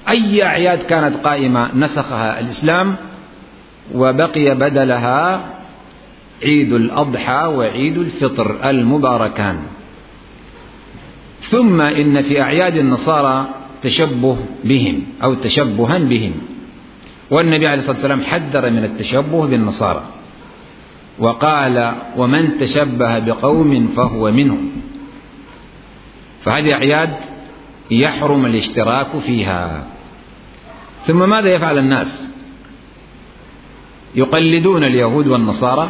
أي 0.10 0.44
أعياد 0.44 0.80
كانت 0.80 1.16
قائمة 1.16 1.76
نسخها 1.76 2.40
الإسلام 2.40 2.96
وبقي 3.96 4.56
بدلها 4.56 5.46
عيد 6.44 6.74
الأضحى 6.74 7.46
وعيد 7.46 7.98
الفطر 7.98 8.70
المباركان. 8.70 9.60
ثم 11.42 11.82
إن 11.82 12.22
في 12.22 12.42
أعياد 12.42 12.76
النصارى 12.76 13.48
تشبه 13.82 14.38
بهم 14.64 15.04
أو 15.24 15.34
تشبها 15.34 15.98
بهم. 15.98 16.34
والنبي 17.32 17.68
عليه 17.68 17.78
الصلاة 17.78 17.96
والسلام 17.96 18.22
حذر 18.22 18.72
من 18.72 18.84
التشبه 18.84 19.48
بالنصارى. 19.48 20.04
وقال 21.20 21.96
ومن 22.18 22.58
تشبه 22.58 23.20
بقوم 23.20 23.88
فهو 23.88 24.32
منهم. 24.32 24.72
فهذه 26.42 26.74
أعياد 26.74 27.16
يحرم 27.92 28.46
الاشتراك 28.46 29.18
فيها. 29.18 29.88
ثم 31.04 31.30
ماذا 31.30 31.50
يفعل 31.50 31.78
الناس؟ 31.78 32.39
يقلدون 34.16 34.84
اليهود 34.84 35.28
والنصارى 35.28 35.90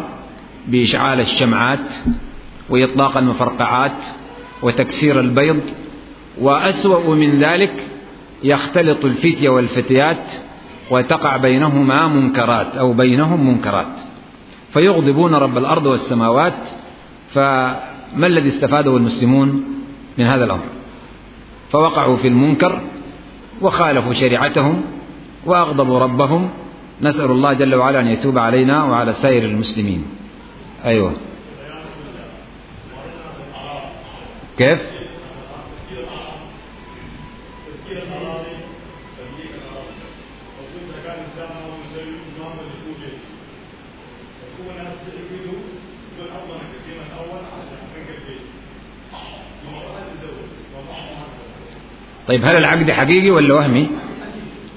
بإشعال 0.67 1.19
الشمعات 1.19 1.95
وإطلاق 2.69 3.17
المفرقعات 3.17 4.05
وتكسير 4.63 5.19
البيض 5.19 5.61
وأسوأ 6.41 7.15
من 7.15 7.39
ذلك 7.39 7.87
يختلط 8.43 9.05
الفتية 9.05 9.49
والفتيات 9.49 10.33
وتقع 10.91 11.37
بينهما 11.37 12.07
منكرات 12.07 12.77
أو 12.77 12.93
بينهم 12.93 13.47
منكرات. 13.47 14.01
فيغضبون 14.73 15.35
رب 15.35 15.57
الأرض 15.57 15.85
والسماوات 15.85 16.69
فما 17.29 18.27
الذي 18.27 18.47
استفاده 18.47 18.97
المسلمون 18.97 19.63
من 20.17 20.25
هذا 20.25 20.45
الأمر؟ 20.45 20.63
فوقعوا 21.69 22.15
في 22.15 22.27
المنكر 22.27 22.81
وخالفوا 23.61 24.13
شريعتهم 24.13 24.81
وأغضبوا 25.45 25.99
ربهم 25.99 26.49
نسأل 27.01 27.31
الله 27.31 27.53
جل 27.53 27.75
وعلا 27.75 27.99
أن 27.99 28.07
يتوب 28.07 28.37
علينا 28.37 28.83
وعلى 28.83 29.13
سائر 29.13 29.43
المسلمين. 29.43 30.05
أيوه. 30.85 31.13
كيف؟ 34.57 34.99
طيب 52.27 52.45
هل 52.45 52.55
العقد 52.55 52.91
حقيقي 52.91 53.29
ولا 53.31 53.53
وهمي؟ 53.53 53.89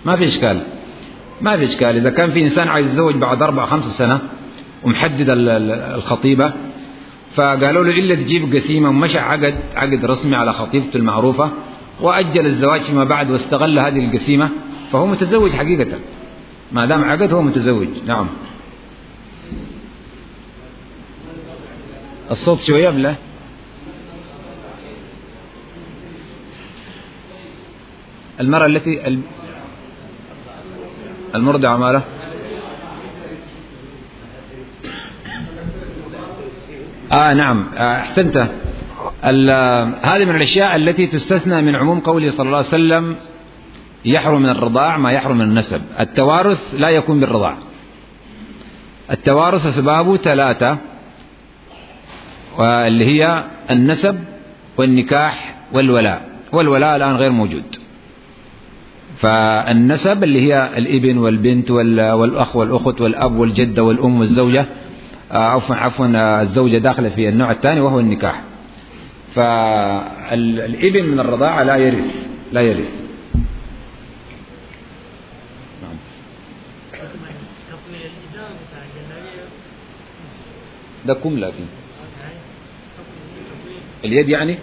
ما 0.05 0.17
في 0.17 0.23
إشكال. 0.23 0.67
ما 1.43 1.57
في 1.57 1.65
إشكال 1.65 1.97
إذا 1.97 2.11
كان 2.11 2.31
في 2.31 2.43
إنسان 2.43 2.69
عايز 2.69 2.87
يتزوج 2.87 3.15
بعد 3.15 3.43
أربع 3.43 3.67
خمس 3.67 3.85
سنة 3.85 4.21
ومحدد 4.83 5.27
الخطيبة 5.29 6.53
فقالوا 7.35 7.85
له 7.85 7.91
إلا 7.91 8.15
تجيب 8.15 8.55
قسيمة 8.55 8.89
ومشى 8.89 9.19
عقد 9.19 9.55
عقد 9.77 10.05
رسمي 10.05 10.37
على 10.37 10.53
خطيبته 10.53 10.97
المعروفة 10.97 11.51
وأجل 12.01 12.47
الزواج 12.47 12.81
فيما 12.81 13.05
بعد 13.05 13.31
واستغل 13.31 13.79
هذه 13.79 14.07
القسيمة 14.07 14.49
فهو 14.93 15.07
متزوج 15.07 15.51
حقيقة. 15.51 15.99
ما 16.73 16.87
دام 16.87 17.05
عقد 17.05 17.33
هو 17.33 17.43
متزوج. 17.43 17.89
نعم. 18.07 18.27
الصوت 22.31 22.61
شوية 22.61 22.91
بلا 22.91 23.15
المرأة 28.41 28.67
التي 28.67 29.21
المرضعة 31.35 31.77
ماله 31.77 32.03
آه 37.13 37.33
نعم. 37.33 37.67
آه 37.77 37.97
أحسنت. 37.97 38.37
هذه 40.03 40.25
من 40.25 40.37
الأشياء 40.37 40.77
التي 40.77 41.07
تستثنى 41.07 41.63
من 41.63 41.77
عموم 41.77 42.01
قوله 42.01 42.31
صلى 42.31 42.47
الله 42.47 42.57
عليه 42.57 42.67
وسلم 42.67 43.17
يحرم 44.05 44.43
من 44.43 44.49
الرضاع 44.49 44.97
ما 44.97 45.13
يحرم 45.13 45.39
من 45.39 45.45
النسب. 45.45 45.83
التوارث 46.01 46.75
لا 46.75 46.89
يكون 46.89 47.21
بالرضاع. 47.21 47.57
التوارث 49.11 49.67
أسبابه 49.67 50.17
ثلاثة 50.17 50.79
واللي 52.59 53.05
هي 53.05 53.45
النسب 53.71 54.25
والنكاح 54.77 55.55
والولاء. 55.73 56.29
والولاء 56.53 56.97
الآن 56.97 57.17
غير 57.17 57.31
موجود. 57.31 57.82
فالنسب 59.23 60.25
اللي 60.25 60.41
هي 60.41 60.79
الإبن 60.79 61.19
والبنت 61.19 61.71
والأخ 61.71 62.57
والأخت 62.57 63.01
والأب 63.01 63.37
والجدة 63.37 63.83
والأم 63.83 64.21
والزوجة 64.21 64.67
عفوا 65.31 65.77
عفوا 65.77 66.41
الزوجة 66.41 66.79
داخلة 66.79 67.09
في 67.09 67.29
النوع 67.29 67.51
الثاني 67.51 67.81
وهو 67.81 68.01
النكاح. 68.01 68.43
فالابن 69.35 71.05
من 71.05 71.21
الرضاعة 71.21 71.63
لا 71.63 71.77
يرث 71.77 72.27
لا 72.53 72.61
يرث. 72.61 72.91
نعم. 75.83 75.97
ده 81.07 81.15
كم 81.15 81.39
لكن 81.39 81.65
اليد 84.05 84.29
يعني؟ 84.29 84.59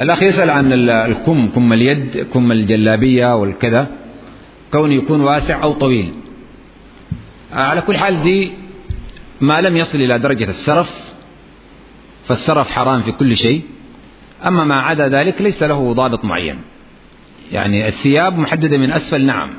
الأخ 0.00 0.22
يسأل 0.22 0.50
عن 0.50 0.72
الكم 0.88 1.48
كم 1.48 1.72
اليد 1.72 2.26
كم 2.32 2.52
الجلابية 2.52 3.36
والكذا. 3.36 3.86
كون 4.72 4.92
يكون 4.92 5.20
واسع 5.20 5.62
أو 5.62 5.72
طويل. 5.72 6.12
على 7.52 7.80
كل 7.80 7.96
حال 7.96 8.22
دي 8.22 8.52
ما 9.40 9.60
لم 9.60 9.76
يصل 9.76 10.00
إلى 10.00 10.18
درجة 10.18 10.44
السرف 10.44 11.14
فالسرف 12.24 12.70
حرام 12.70 13.00
في 13.00 13.12
كل 13.12 13.36
شيء. 13.36 13.62
أما 14.46 14.64
ما 14.64 14.80
عدا 14.80 15.08
ذلك 15.08 15.42
ليس 15.42 15.62
له 15.62 15.92
ضابط 15.92 16.24
معين. 16.24 16.58
يعني 17.52 17.88
الثياب 17.88 18.38
محددة 18.38 18.78
من 18.78 18.92
أسفل 18.92 19.26
نعم. 19.26 19.50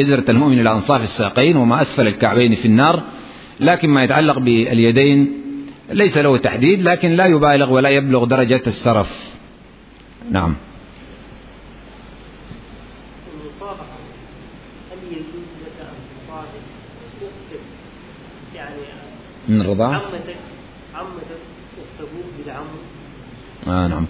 إزرة 0.00 0.30
المؤمن 0.30 0.60
إلى 0.60 0.70
أنصاف 0.70 1.02
الساقين 1.02 1.56
وما 1.56 1.80
أسفل 1.80 2.06
الكعبين 2.06 2.54
في 2.54 2.66
النار. 2.66 3.02
لكن 3.60 3.88
ما 3.88 4.04
يتعلق 4.04 4.38
باليدين 4.38 5.40
ليس 5.90 6.18
له 6.18 6.36
تحديد 6.36 6.82
لكن 6.82 7.10
لا 7.10 7.26
يبالغ 7.26 7.72
ولا 7.72 7.88
يبلغ 7.88 8.24
درجة 8.24 8.62
السرف. 8.66 9.33
نعم. 10.30 10.54
المصافحة 13.34 13.98
هل 14.92 14.98
يجوز 15.12 15.48
لك 15.62 15.80
أن 15.80 15.94
تصافح 16.26 16.48
أختك 17.22 17.60
يعني 18.54 18.82
من 19.48 19.60
الرضاعة؟ 19.60 19.92
عمتك 19.92 20.36
عمتك 20.94 21.40
أخت 21.78 22.00
أبوك 22.00 22.24
بالعم؟ 22.38 22.66
آه 23.66 23.88
نعم. 23.88 24.06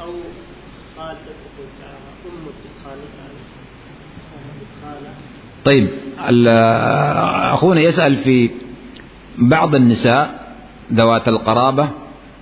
أو 0.00 0.12
خالتك 0.96 1.34
أمك 2.26 2.54
بخالتها 2.64 3.28
بخالة 4.60 5.14
طيب 5.64 5.88
أخونا 7.52 7.80
يسأل 7.80 8.16
في 8.16 8.50
بعض 9.38 9.74
النساء 9.74 10.54
ذوات 10.92 11.28
القرابة 11.28 11.90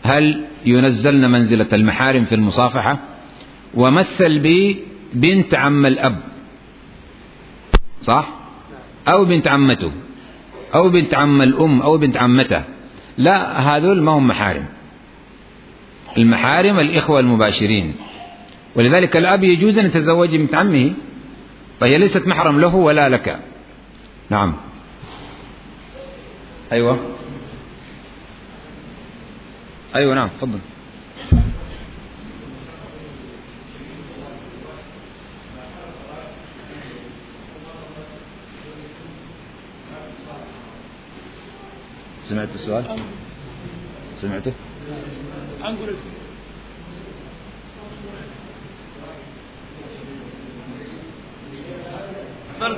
هل 0.03 0.45
ينزلن 0.67 1.31
منزلة 1.31 1.69
المحارم 1.73 2.25
في 2.25 2.35
المصافحة. 2.35 2.99
ومثل 3.75 4.39
ببنت 4.39 5.55
عم 5.55 5.87
الأب. 5.87 6.19
صح؟ 8.01 8.29
أو 9.09 9.25
بنت 9.25 9.49
عمته. 9.49 9.93
أو 10.75 10.89
بنت 10.89 11.15
عم 11.15 11.43
الأم. 11.43 11.83
أو 11.83 11.99
بنت 11.99 12.17
عمته. 12.17 12.65
لا 13.19 13.61
هذول 13.61 14.03
ما 14.03 14.13
هم 14.13 14.27
محارم. 14.27 14.67
المحارم 16.19 16.81
الإخوة 16.81 17.21
المباشرين. 17.21 17.95
ولذلك 18.75 19.17
الأب 19.17 19.45
يجوز 19.45 19.79
أن 19.79 19.87
يتزوج 19.87 20.37
بنت 20.37 20.55
عمه. 20.55 20.93
فهي 21.81 21.99
ليست 21.99 22.27
محرم 22.27 22.61
له 22.61 22.75
ولا 22.75 23.09
لك. 23.09 23.43
نعم. 24.31 24.57
أيوة. 26.73 27.16
أيوة 29.95 30.15
نعم 30.15 30.29
تفضل. 30.29 30.59
سمعت 42.23 42.55
السؤال؟ 42.55 42.85
سمعته؟ 44.17 44.53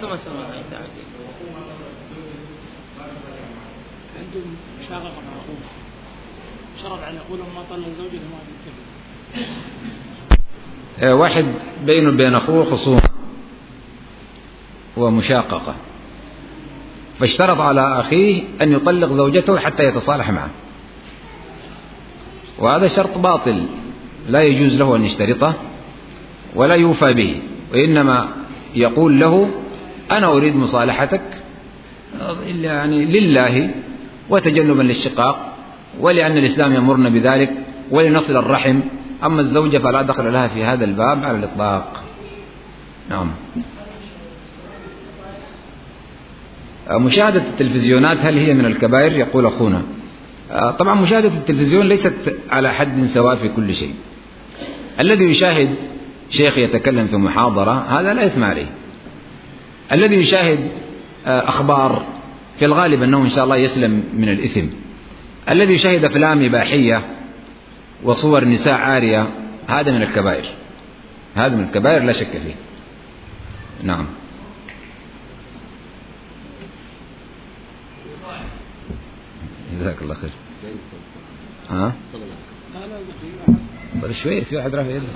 ما 0.08 0.16
سمعنا 0.16 0.62
عندهم 4.18 4.56
مشاققة 4.80 5.02
مع 5.02 5.32
أخوه 5.40 5.56
شرط 6.82 7.02
على 7.02 7.18
أخوه 7.18 7.36
لما 7.36 7.62
طلق 7.70 7.88
زوجته 7.98 8.18
ما 8.18 8.38
آه، 11.00 11.14
واحد 11.14 11.44
بينه 11.86 12.08
وبين 12.08 12.34
أخوه 12.34 12.64
خصومة 12.64 13.02
ومشاققة. 14.96 15.74
فاشترط 17.18 17.60
على 17.60 18.00
أخيه 18.00 18.42
أن 18.62 18.72
يطلق 18.72 19.08
زوجته 19.08 19.58
حتى 19.58 19.84
يتصالح 19.84 20.30
معه. 20.30 20.50
وهذا 22.58 22.86
شرط 22.86 23.18
باطل. 23.18 23.66
لا 24.28 24.42
يجوز 24.42 24.78
له 24.78 24.96
أن 24.96 25.04
يشترطه 25.04 25.54
ولا 26.54 26.74
يوفى 26.74 27.12
به. 27.12 27.40
وإنما 27.72 28.28
يقول 28.74 29.20
له 29.20 29.50
أنا 30.10 30.26
أريد 30.26 30.56
مصالحتك 30.56 31.22
يعني 32.60 33.04
لله 33.04 33.70
وتجنبا 34.30 34.82
للشقاق. 34.82 35.47
ولأن 36.00 36.38
الإسلام 36.38 36.72
يأمرنا 36.72 37.08
بذلك 37.08 37.50
ولنصل 37.90 38.36
الرحم. 38.36 38.80
أما 39.24 39.40
الزوجة 39.40 39.78
فلا 39.78 40.02
دخل 40.02 40.32
لها 40.32 40.48
في 40.48 40.64
هذا 40.64 40.84
الباب 40.84 41.24
على 41.24 41.38
الإطلاق. 41.38 42.04
نعم. 43.10 43.30
مشاهدة 46.90 47.40
التلفزيونات 47.40 48.18
هل 48.18 48.38
هي 48.38 48.54
من 48.54 48.66
الكبائر؟ 48.66 49.12
يقول 49.12 49.46
أخونا. 49.46 49.82
آه، 50.52 50.70
طبعا 50.70 50.94
مشاهدة 50.94 51.28
التلفزيون 51.28 51.88
ليست 51.88 52.36
على 52.50 52.72
حد 52.72 53.04
سواء 53.04 53.36
في 53.36 53.48
كل 53.48 53.74
شيء. 53.74 53.94
الذي 55.00 55.24
يشاهد 55.24 55.74
شيخ 56.30 56.58
يتكلم 56.58 57.06
في 57.06 57.16
محاضرة 57.16 57.84
هذا 57.88 58.14
لا 58.14 58.26
إثم 58.26 58.44
عليه. 58.44 58.66
الذي 59.92 60.14
يشاهد 60.16 60.58
آه، 61.26 61.48
أخبار 61.48 62.06
في 62.58 62.64
الغالب 62.64 63.02
أنه 63.02 63.22
إن 63.22 63.30
شاء 63.30 63.44
الله 63.44 63.56
يسلم 63.56 64.04
من 64.16 64.28
الإثم. 64.28 64.66
الذي 65.50 65.74
يشاهد 65.74 66.04
أفلام 66.04 66.44
إباحية 66.44 67.02
وصور 68.02 68.44
نساء 68.44 68.74
عارية 68.74 69.26
هذا 69.68 69.92
من 69.92 70.02
الكبائر. 70.02 70.44
هذا 71.34 71.56
من 71.56 71.64
الكبائر 71.64 72.02
لا 72.02 72.12
شك 72.12 72.38
فيه. 72.38 72.54
نعم. 73.82 74.06
جزاك 79.72 80.02
الله 80.02 80.14
خير. 80.14 80.30
ها؟ 81.70 81.92
بل 83.94 84.14
شوي 84.14 84.40
في 84.40 84.56
واحد 84.56 84.74
رافع 84.74 84.90
يده 84.90 85.06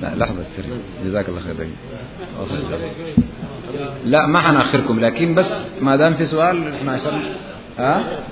لا 0.00 0.14
لحظة 0.14 0.44
سري. 0.56 0.68
جزاك 1.04 1.28
الله 1.28 1.40
خير. 1.40 1.54
جزاك. 2.50 2.92
لا 4.04 4.26
ما 4.26 4.40
حنأخركم 4.40 5.00
لكن 5.00 5.34
بس 5.34 5.68
ما 5.80 5.96
دام 5.96 6.14
في 6.14 6.26
سؤال 6.26 6.74
إحنا 6.74 6.92
عشان 6.92 7.22
ها؟ 7.78 8.24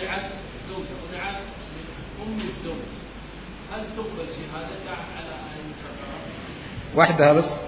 رضعت 0.00 0.30
زوجها 0.68 0.96
رضعت 1.08 1.40
من 1.76 1.84
أم 2.22 2.38
الزوج 2.48 2.82
هل 3.72 3.82
تقبل 3.96 4.26
شهادتها 4.28 4.96
على 5.16 5.30
تقرأ؟ 5.82 6.18
واحدة 6.94 7.32
بس 7.32 7.60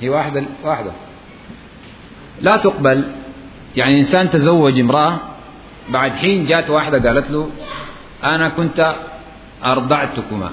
هي 0.00 0.08
واحدة 0.08 0.44
واحدة 0.64 0.92
لا 2.40 2.56
تقبل 2.56 3.12
يعني 3.76 3.98
إنسان 3.98 4.30
تزوج 4.30 4.80
امرأة 4.80 5.33
بعد 5.88 6.14
حين 6.14 6.46
جات 6.46 6.70
واحدة 6.70 7.10
قالت 7.10 7.30
له 7.30 7.50
أنا 8.24 8.48
كنت 8.48 8.94
أرضعتكما. 9.64 10.50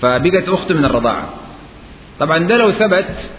فبقت 0.00 0.48
أخت 0.48 0.72
من 0.72 0.84
الرضاعة. 0.84 1.28
طبعا 2.18 2.38
ده 2.38 2.56
لو 2.56 2.70
ثبت 2.70 3.30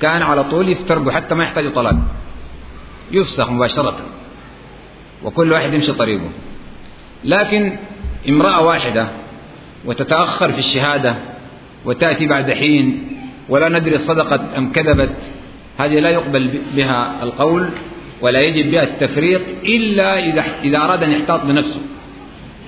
كان 0.00 0.22
على 0.22 0.44
طول 0.44 0.68
يفترقوا 0.68 1.12
حتى 1.12 1.34
ما 1.34 1.44
يحتاجوا 1.44 1.70
طلاق. 1.70 1.96
يفسخ 3.10 3.50
مباشرة. 3.50 3.96
وكل 5.24 5.52
واحد 5.52 5.74
يمشي 5.74 5.92
طريقه. 5.92 6.30
لكن 7.24 7.76
امرأة 8.28 8.62
واحدة 8.62 9.08
وتتأخر 9.84 10.52
في 10.52 10.58
الشهادة 10.58 11.16
وتأتي 11.84 12.26
بعد 12.26 12.50
حين 12.50 13.08
ولا 13.48 13.68
ندري 13.68 13.98
صدقت 13.98 14.54
أم 14.56 14.72
كذبت 14.72 15.30
هذه 15.78 15.94
لا 15.94 16.10
يقبل 16.10 16.60
بها 16.76 17.22
القول. 17.22 17.70
ولا 18.22 18.40
يجب 18.40 18.70
بها 18.70 18.82
التفريق 18.82 19.42
إلا 19.64 20.18
إذا 20.18 20.44
إذا 20.64 20.78
أراد 20.78 21.02
أن 21.02 21.10
يحتاط 21.10 21.44
بنفسه 21.44 21.80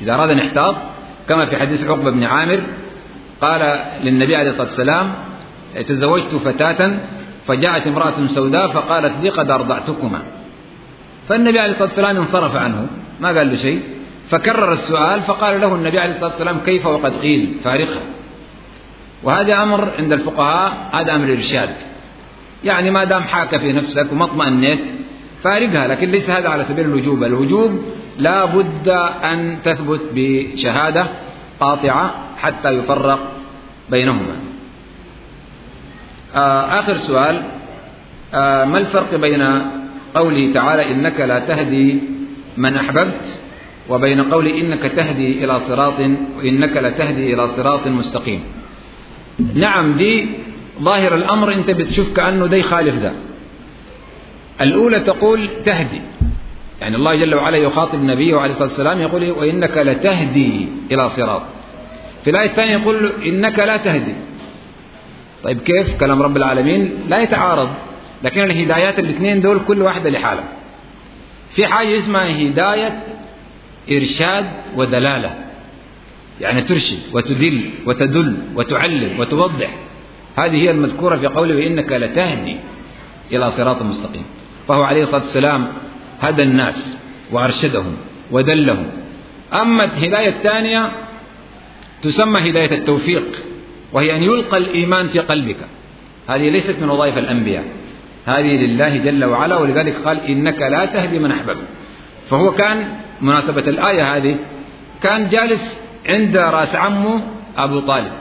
إذا 0.02 0.14
أراد 0.14 0.30
أن 0.30 0.38
يحتاط 0.38 0.76
كما 1.28 1.44
في 1.44 1.56
حديث 1.56 1.88
عقبة 1.88 2.10
بن 2.10 2.24
عامر 2.24 2.60
قال 3.40 3.84
للنبي 4.02 4.36
عليه 4.36 4.48
الصلاة 4.48 4.66
والسلام 4.66 5.12
تزوجت 5.86 6.34
فتاة 6.34 7.00
فجاءت 7.46 7.86
امرأة 7.86 8.26
سوداء 8.26 8.66
فقالت 8.66 9.12
لي 9.22 9.28
قد 9.28 9.50
أرضعتكما. 9.50 10.22
فالنبي 11.28 11.58
عليه 11.58 11.70
الصلاة 11.70 11.88
والسلام 11.88 12.16
انصرف 12.16 12.56
عنه 12.56 12.86
ما 13.20 13.28
قال 13.28 13.48
له 13.48 13.54
شيء. 13.54 13.82
فكرر 14.28 14.72
السؤال 14.72 15.20
فقال 15.20 15.60
له 15.60 15.74
النبي 15.74 15.98
عليه 15.98 16.10
الصلاة 16.10 16.30
والسلام 16.30 16.58
كيف 16.58 16.86
وقد 16.86 17.16
قيل 17.16 17.54
فارقها 17.64 18.02
وهذا 19.22 19.62
أمر 19.62 19.90
عند 19.98 20.12
الفقهاء 20.12 20.90
هذا 20.92 21.14
أمر 21.14 21.32
إرشاد. 21.32 21.70
يعني 22.64 22.90
ما 22.90 23.04
دام 23.04 23.22
حاك 23.22 23.56
في 23.56 23.72
نفسك 23.72 24.12
وما 24.12 24.24
اطمأنيت 24.24 25.03
فارقها 25.44 25.88
لكن 25.88 26.08
ليس 26.10 26.30
هذا 26.30 26.48
على 26.48 26.64
سبيل 26.64 26.84
الوجوب. 26.84 27.22
الوجوب 27.24 27.82
لا 28.18 28.44
بد 28.44 28.88
أن 29.24 29.58
تثبت 29.64 30.00
بشهادة 30.14 31.06
قاطعة 31.60 32.14
حتى 32.36 32.70
يفرق 32.70 33.32
بينهما. 33.90 34.36
آه 36.34 36.78
آخر 36.78 36.92
سؤال. 36.94 37.42
آه 38.34 38.64
ما 38.64 38.78
الفرق 38.78 39.14
بين 39.14 39.42
قوله 40.14 40.52
تعالى 40.52 40.90
إنك 40.92 41.20
لا 41.20 41.38
تهدي 41.38 42.00
من 42.56 42.76
أحببت 42.76 43.40
وبين 43.88 44.22
قول 44.22 44.46
إنك 44.46 44.82
تهدي 44.82 45.44
إلى 45.44 45.58
صراط 45.58 46.00
وإنك 46.38 46.76
لتهدي 46.76 47.34
إلى 47.34 47.46
صراط 47.46 47.86
مستقيم؟ 47.86 48.42
نعم 49.54 49.92
دي 49.92 50.26
ظاهر 50.82 51.14
الأمر 51.14 51.54
أنت 51.54 51.70
بتشوف 51.70 52.12
كأنه 52.16 52.46
ده 52.46 52.56
يخالف 52.56 53.02
ده. 53.02 53.12
الأولى 54.60 55.00
تقول 55.00 55.48
تهدي. 55.64 56.00
يعني 56.80 56.96
الله 56.96 57.14
جل 57.14 57.34
وعلا 57.34 57.56
يخاطب 57.56 58.02
نبيه 58.02 58.36
عليه 58.36 58.50
الصلاة 58.50 58.68
والسلام 58.68 59.00
يقول 59.00 59.30
وإنك 59.30 59.78
لتهدي 59.78 60.68
إلى 60.92 61.08
صراط. 61.08 61.42
في 62.24 62.30
الآية 62.30 62.46
الثانية 62.46 62.72
يقول 62.72 63.12
إنك 63.26 63.58
لا 63.58 63.76
تهدي. 63.76 64.14
طيب 65.44 65.58
كيف؟ 65.60 66.00
كلام 66.00 66.22
رب 66.22 66.36
العالمين 66.36 66.94
لا 67.08 67.22
يتعارض. 67.22 67.68
لكن 68.22 68.40
الهدايات 68.40 68.98
الاثنين 68.98 69.40
دول 69.40 69.58
كل 69.58 69.82
واحدة 69.82 70.10
لحالة 70.10 70.44
في 71.50 71.66
حاجة 71.66 71.94
اسمها 71.94 72.30
هداية 72.30 73.02
إرشاد 73.90 74.46
ودلالة. 74.76 75.44
يعني 76.40 76.62
ترشد 76.62 76.98
وتدل 77.12 77.70
وتدل 77.86 78.36
وتعلم 78.56 79.20
وتوضح. 79.20 79.70
هذه 80.38 80.54
هي 80.54 80.70
المذكورة 80.70 81.16
في 81.16 81.26
قوله 81.26 81.56
وإنك 81.56 81.92
لتهدي 81.92 82.56
إلى 83.32 83.50
صراط 83.50 83.82
مستقيم. 83.82 84.24
فهو 84.68 84.82
عليه 84.82 85.02
الصلاة 85.02 85.20
والسلام 85.20 85.66
هدى 86.20 86.42
الناس 86.42 86.98
وأرشدهم 87.32 87.96
ودلهم. 88.30 88.86
أما 89.52 89.84
الهداية 89.84 90.28
الثانية 90.28 90.92
تسمى 92.02 92.50
هداية 92.50 92.72
التوفيق 92.72 93.44
وهي 93.92 94.16
أن 94.16 94.22
يلقى 94.22 94.56
الإيمان 94.56 95.06
في 95.06 95.18
قلبك. 95.18 95.56
هذه 96.28 96.50
ليست 96.50 96.82
من 96.82 96.90
وظائف 96.90 97.18
الأنبياء 97.18 97.64
هذه 98.26 98.56
لله 98.56 98.96
جل 98.96 99.24
وعلا 99.24 99.56
ولذلك 99.56 99.96
قال 99.96 100.20
إنك 100.20 100.62
لا 100.62 100.84
تهدي 100.86 101.18
من 101.18 101.30
أحببت. 101.30 101.64
فهو 102.26 102.52
كان 102.52 102.88
مناسبة 103.20 103.64
الآية 103.68 104.16
هذه 104.16 104.36
كان 105.02 105.28
جالس 105.28 105.80
عند 106.08 106.36
رأس 106.36 106.76
عمه 106.76 107.22
أبو 107.56 107.80
طالب 107.80 108.12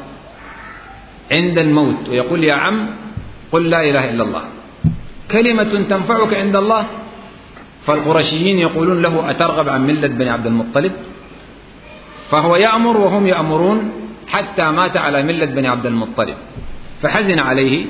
عند 1.32 1.58
الموت 1.58 2.10
ويقول 2.10 2.44
يا 2.44 2.54
عم 2.54 2.88
قل 3.52 3.70
لا 3.70 3.90
إله 3.90 4.10
إلا 4.10 4.24
الله. 4.24 4.44
كلمة 5.32 5.64
تنفعك 5.90 6.34
عند 6.34 6.56
الله. 6.56 6.86
فالقرشيين 7.84 8.60
يقولون 8.60 9.02
له 9.02 9.30
أترغب 9.30 9.70
عن 9.70 9.88
ملة 9.88 10.08
بني 10.08 10.30
عبد 10.30 10.46
المطلب؟ 10.46 10.92
فهو 12.30 12.56
يأمر 12.56 12.98
وهم 12.98 13.28
يأمرون 13.28 13.92
حتى 14.28 14.64
مات 14.64 14.98
على 14.98 15.24
ملة 15.24 15.46
بني 15.46 15.68
عبد 15.68 15.86
المطلب. 15.86 16.36
فحزن 17.02 17.40
عليه 17.40 17.86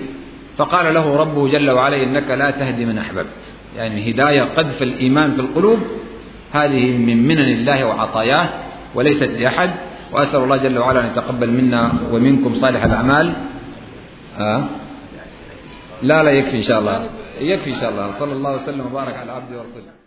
فقال 0.58 0.94
له 0.94 1.16
ربه 1.18 1.48
جل 1.48 1.70
وعلا 1.70 2.04
إنك 2.04 2.32
لا 2.32 2.52
تهدي 2.52 2.86
من 2.86 2.98
أحببت. 2.98 3.54
يعني 3.78 4.12
هداية 4.12 4.42
قذف 4.42 4.84
الإيمان 4.84 5.32
في 5.32 5.42
القلوب 5.42 5.80
هذه 6.52 6.98
من 6.98 7.28
منن 7.28 7.52
الله 7.52 7.86
وعطاياه 7.86 8.50
وليست 8.96 9.40
لأحد. 9.40 9.72
وأسأل 10.12 10.40
الله 10.40 10.58
جل 10.58 10.78
وعلا 10.78 11.00
أن 11.00 11.06
يتقبل 11.06 11.52
منا 11.52 11.94
ومنكم 12.12 12.54
صالح 12.54 12.84
الأعمال. 12.84 13.34
آه. 14.40 14.64
لا 16.04 16.24
لا 16.24 16.32
يكفي 16.32 16.58
إن 16.58 16.62
شاء 16.62 16.80
الله. 16.80 17.10
يكفي 17.40 17.70
إن 17.70 17.76
شاء 17.76 17.90
الله. 17.90 18.12
صلى 18.20 18.34
الله 18.34 18.52
وسلم 18.56 18.86
وبارك 18.86 19.16
على 19.16 19.32
عبده 19.32 19.58
ورسوله. 19.60 20.03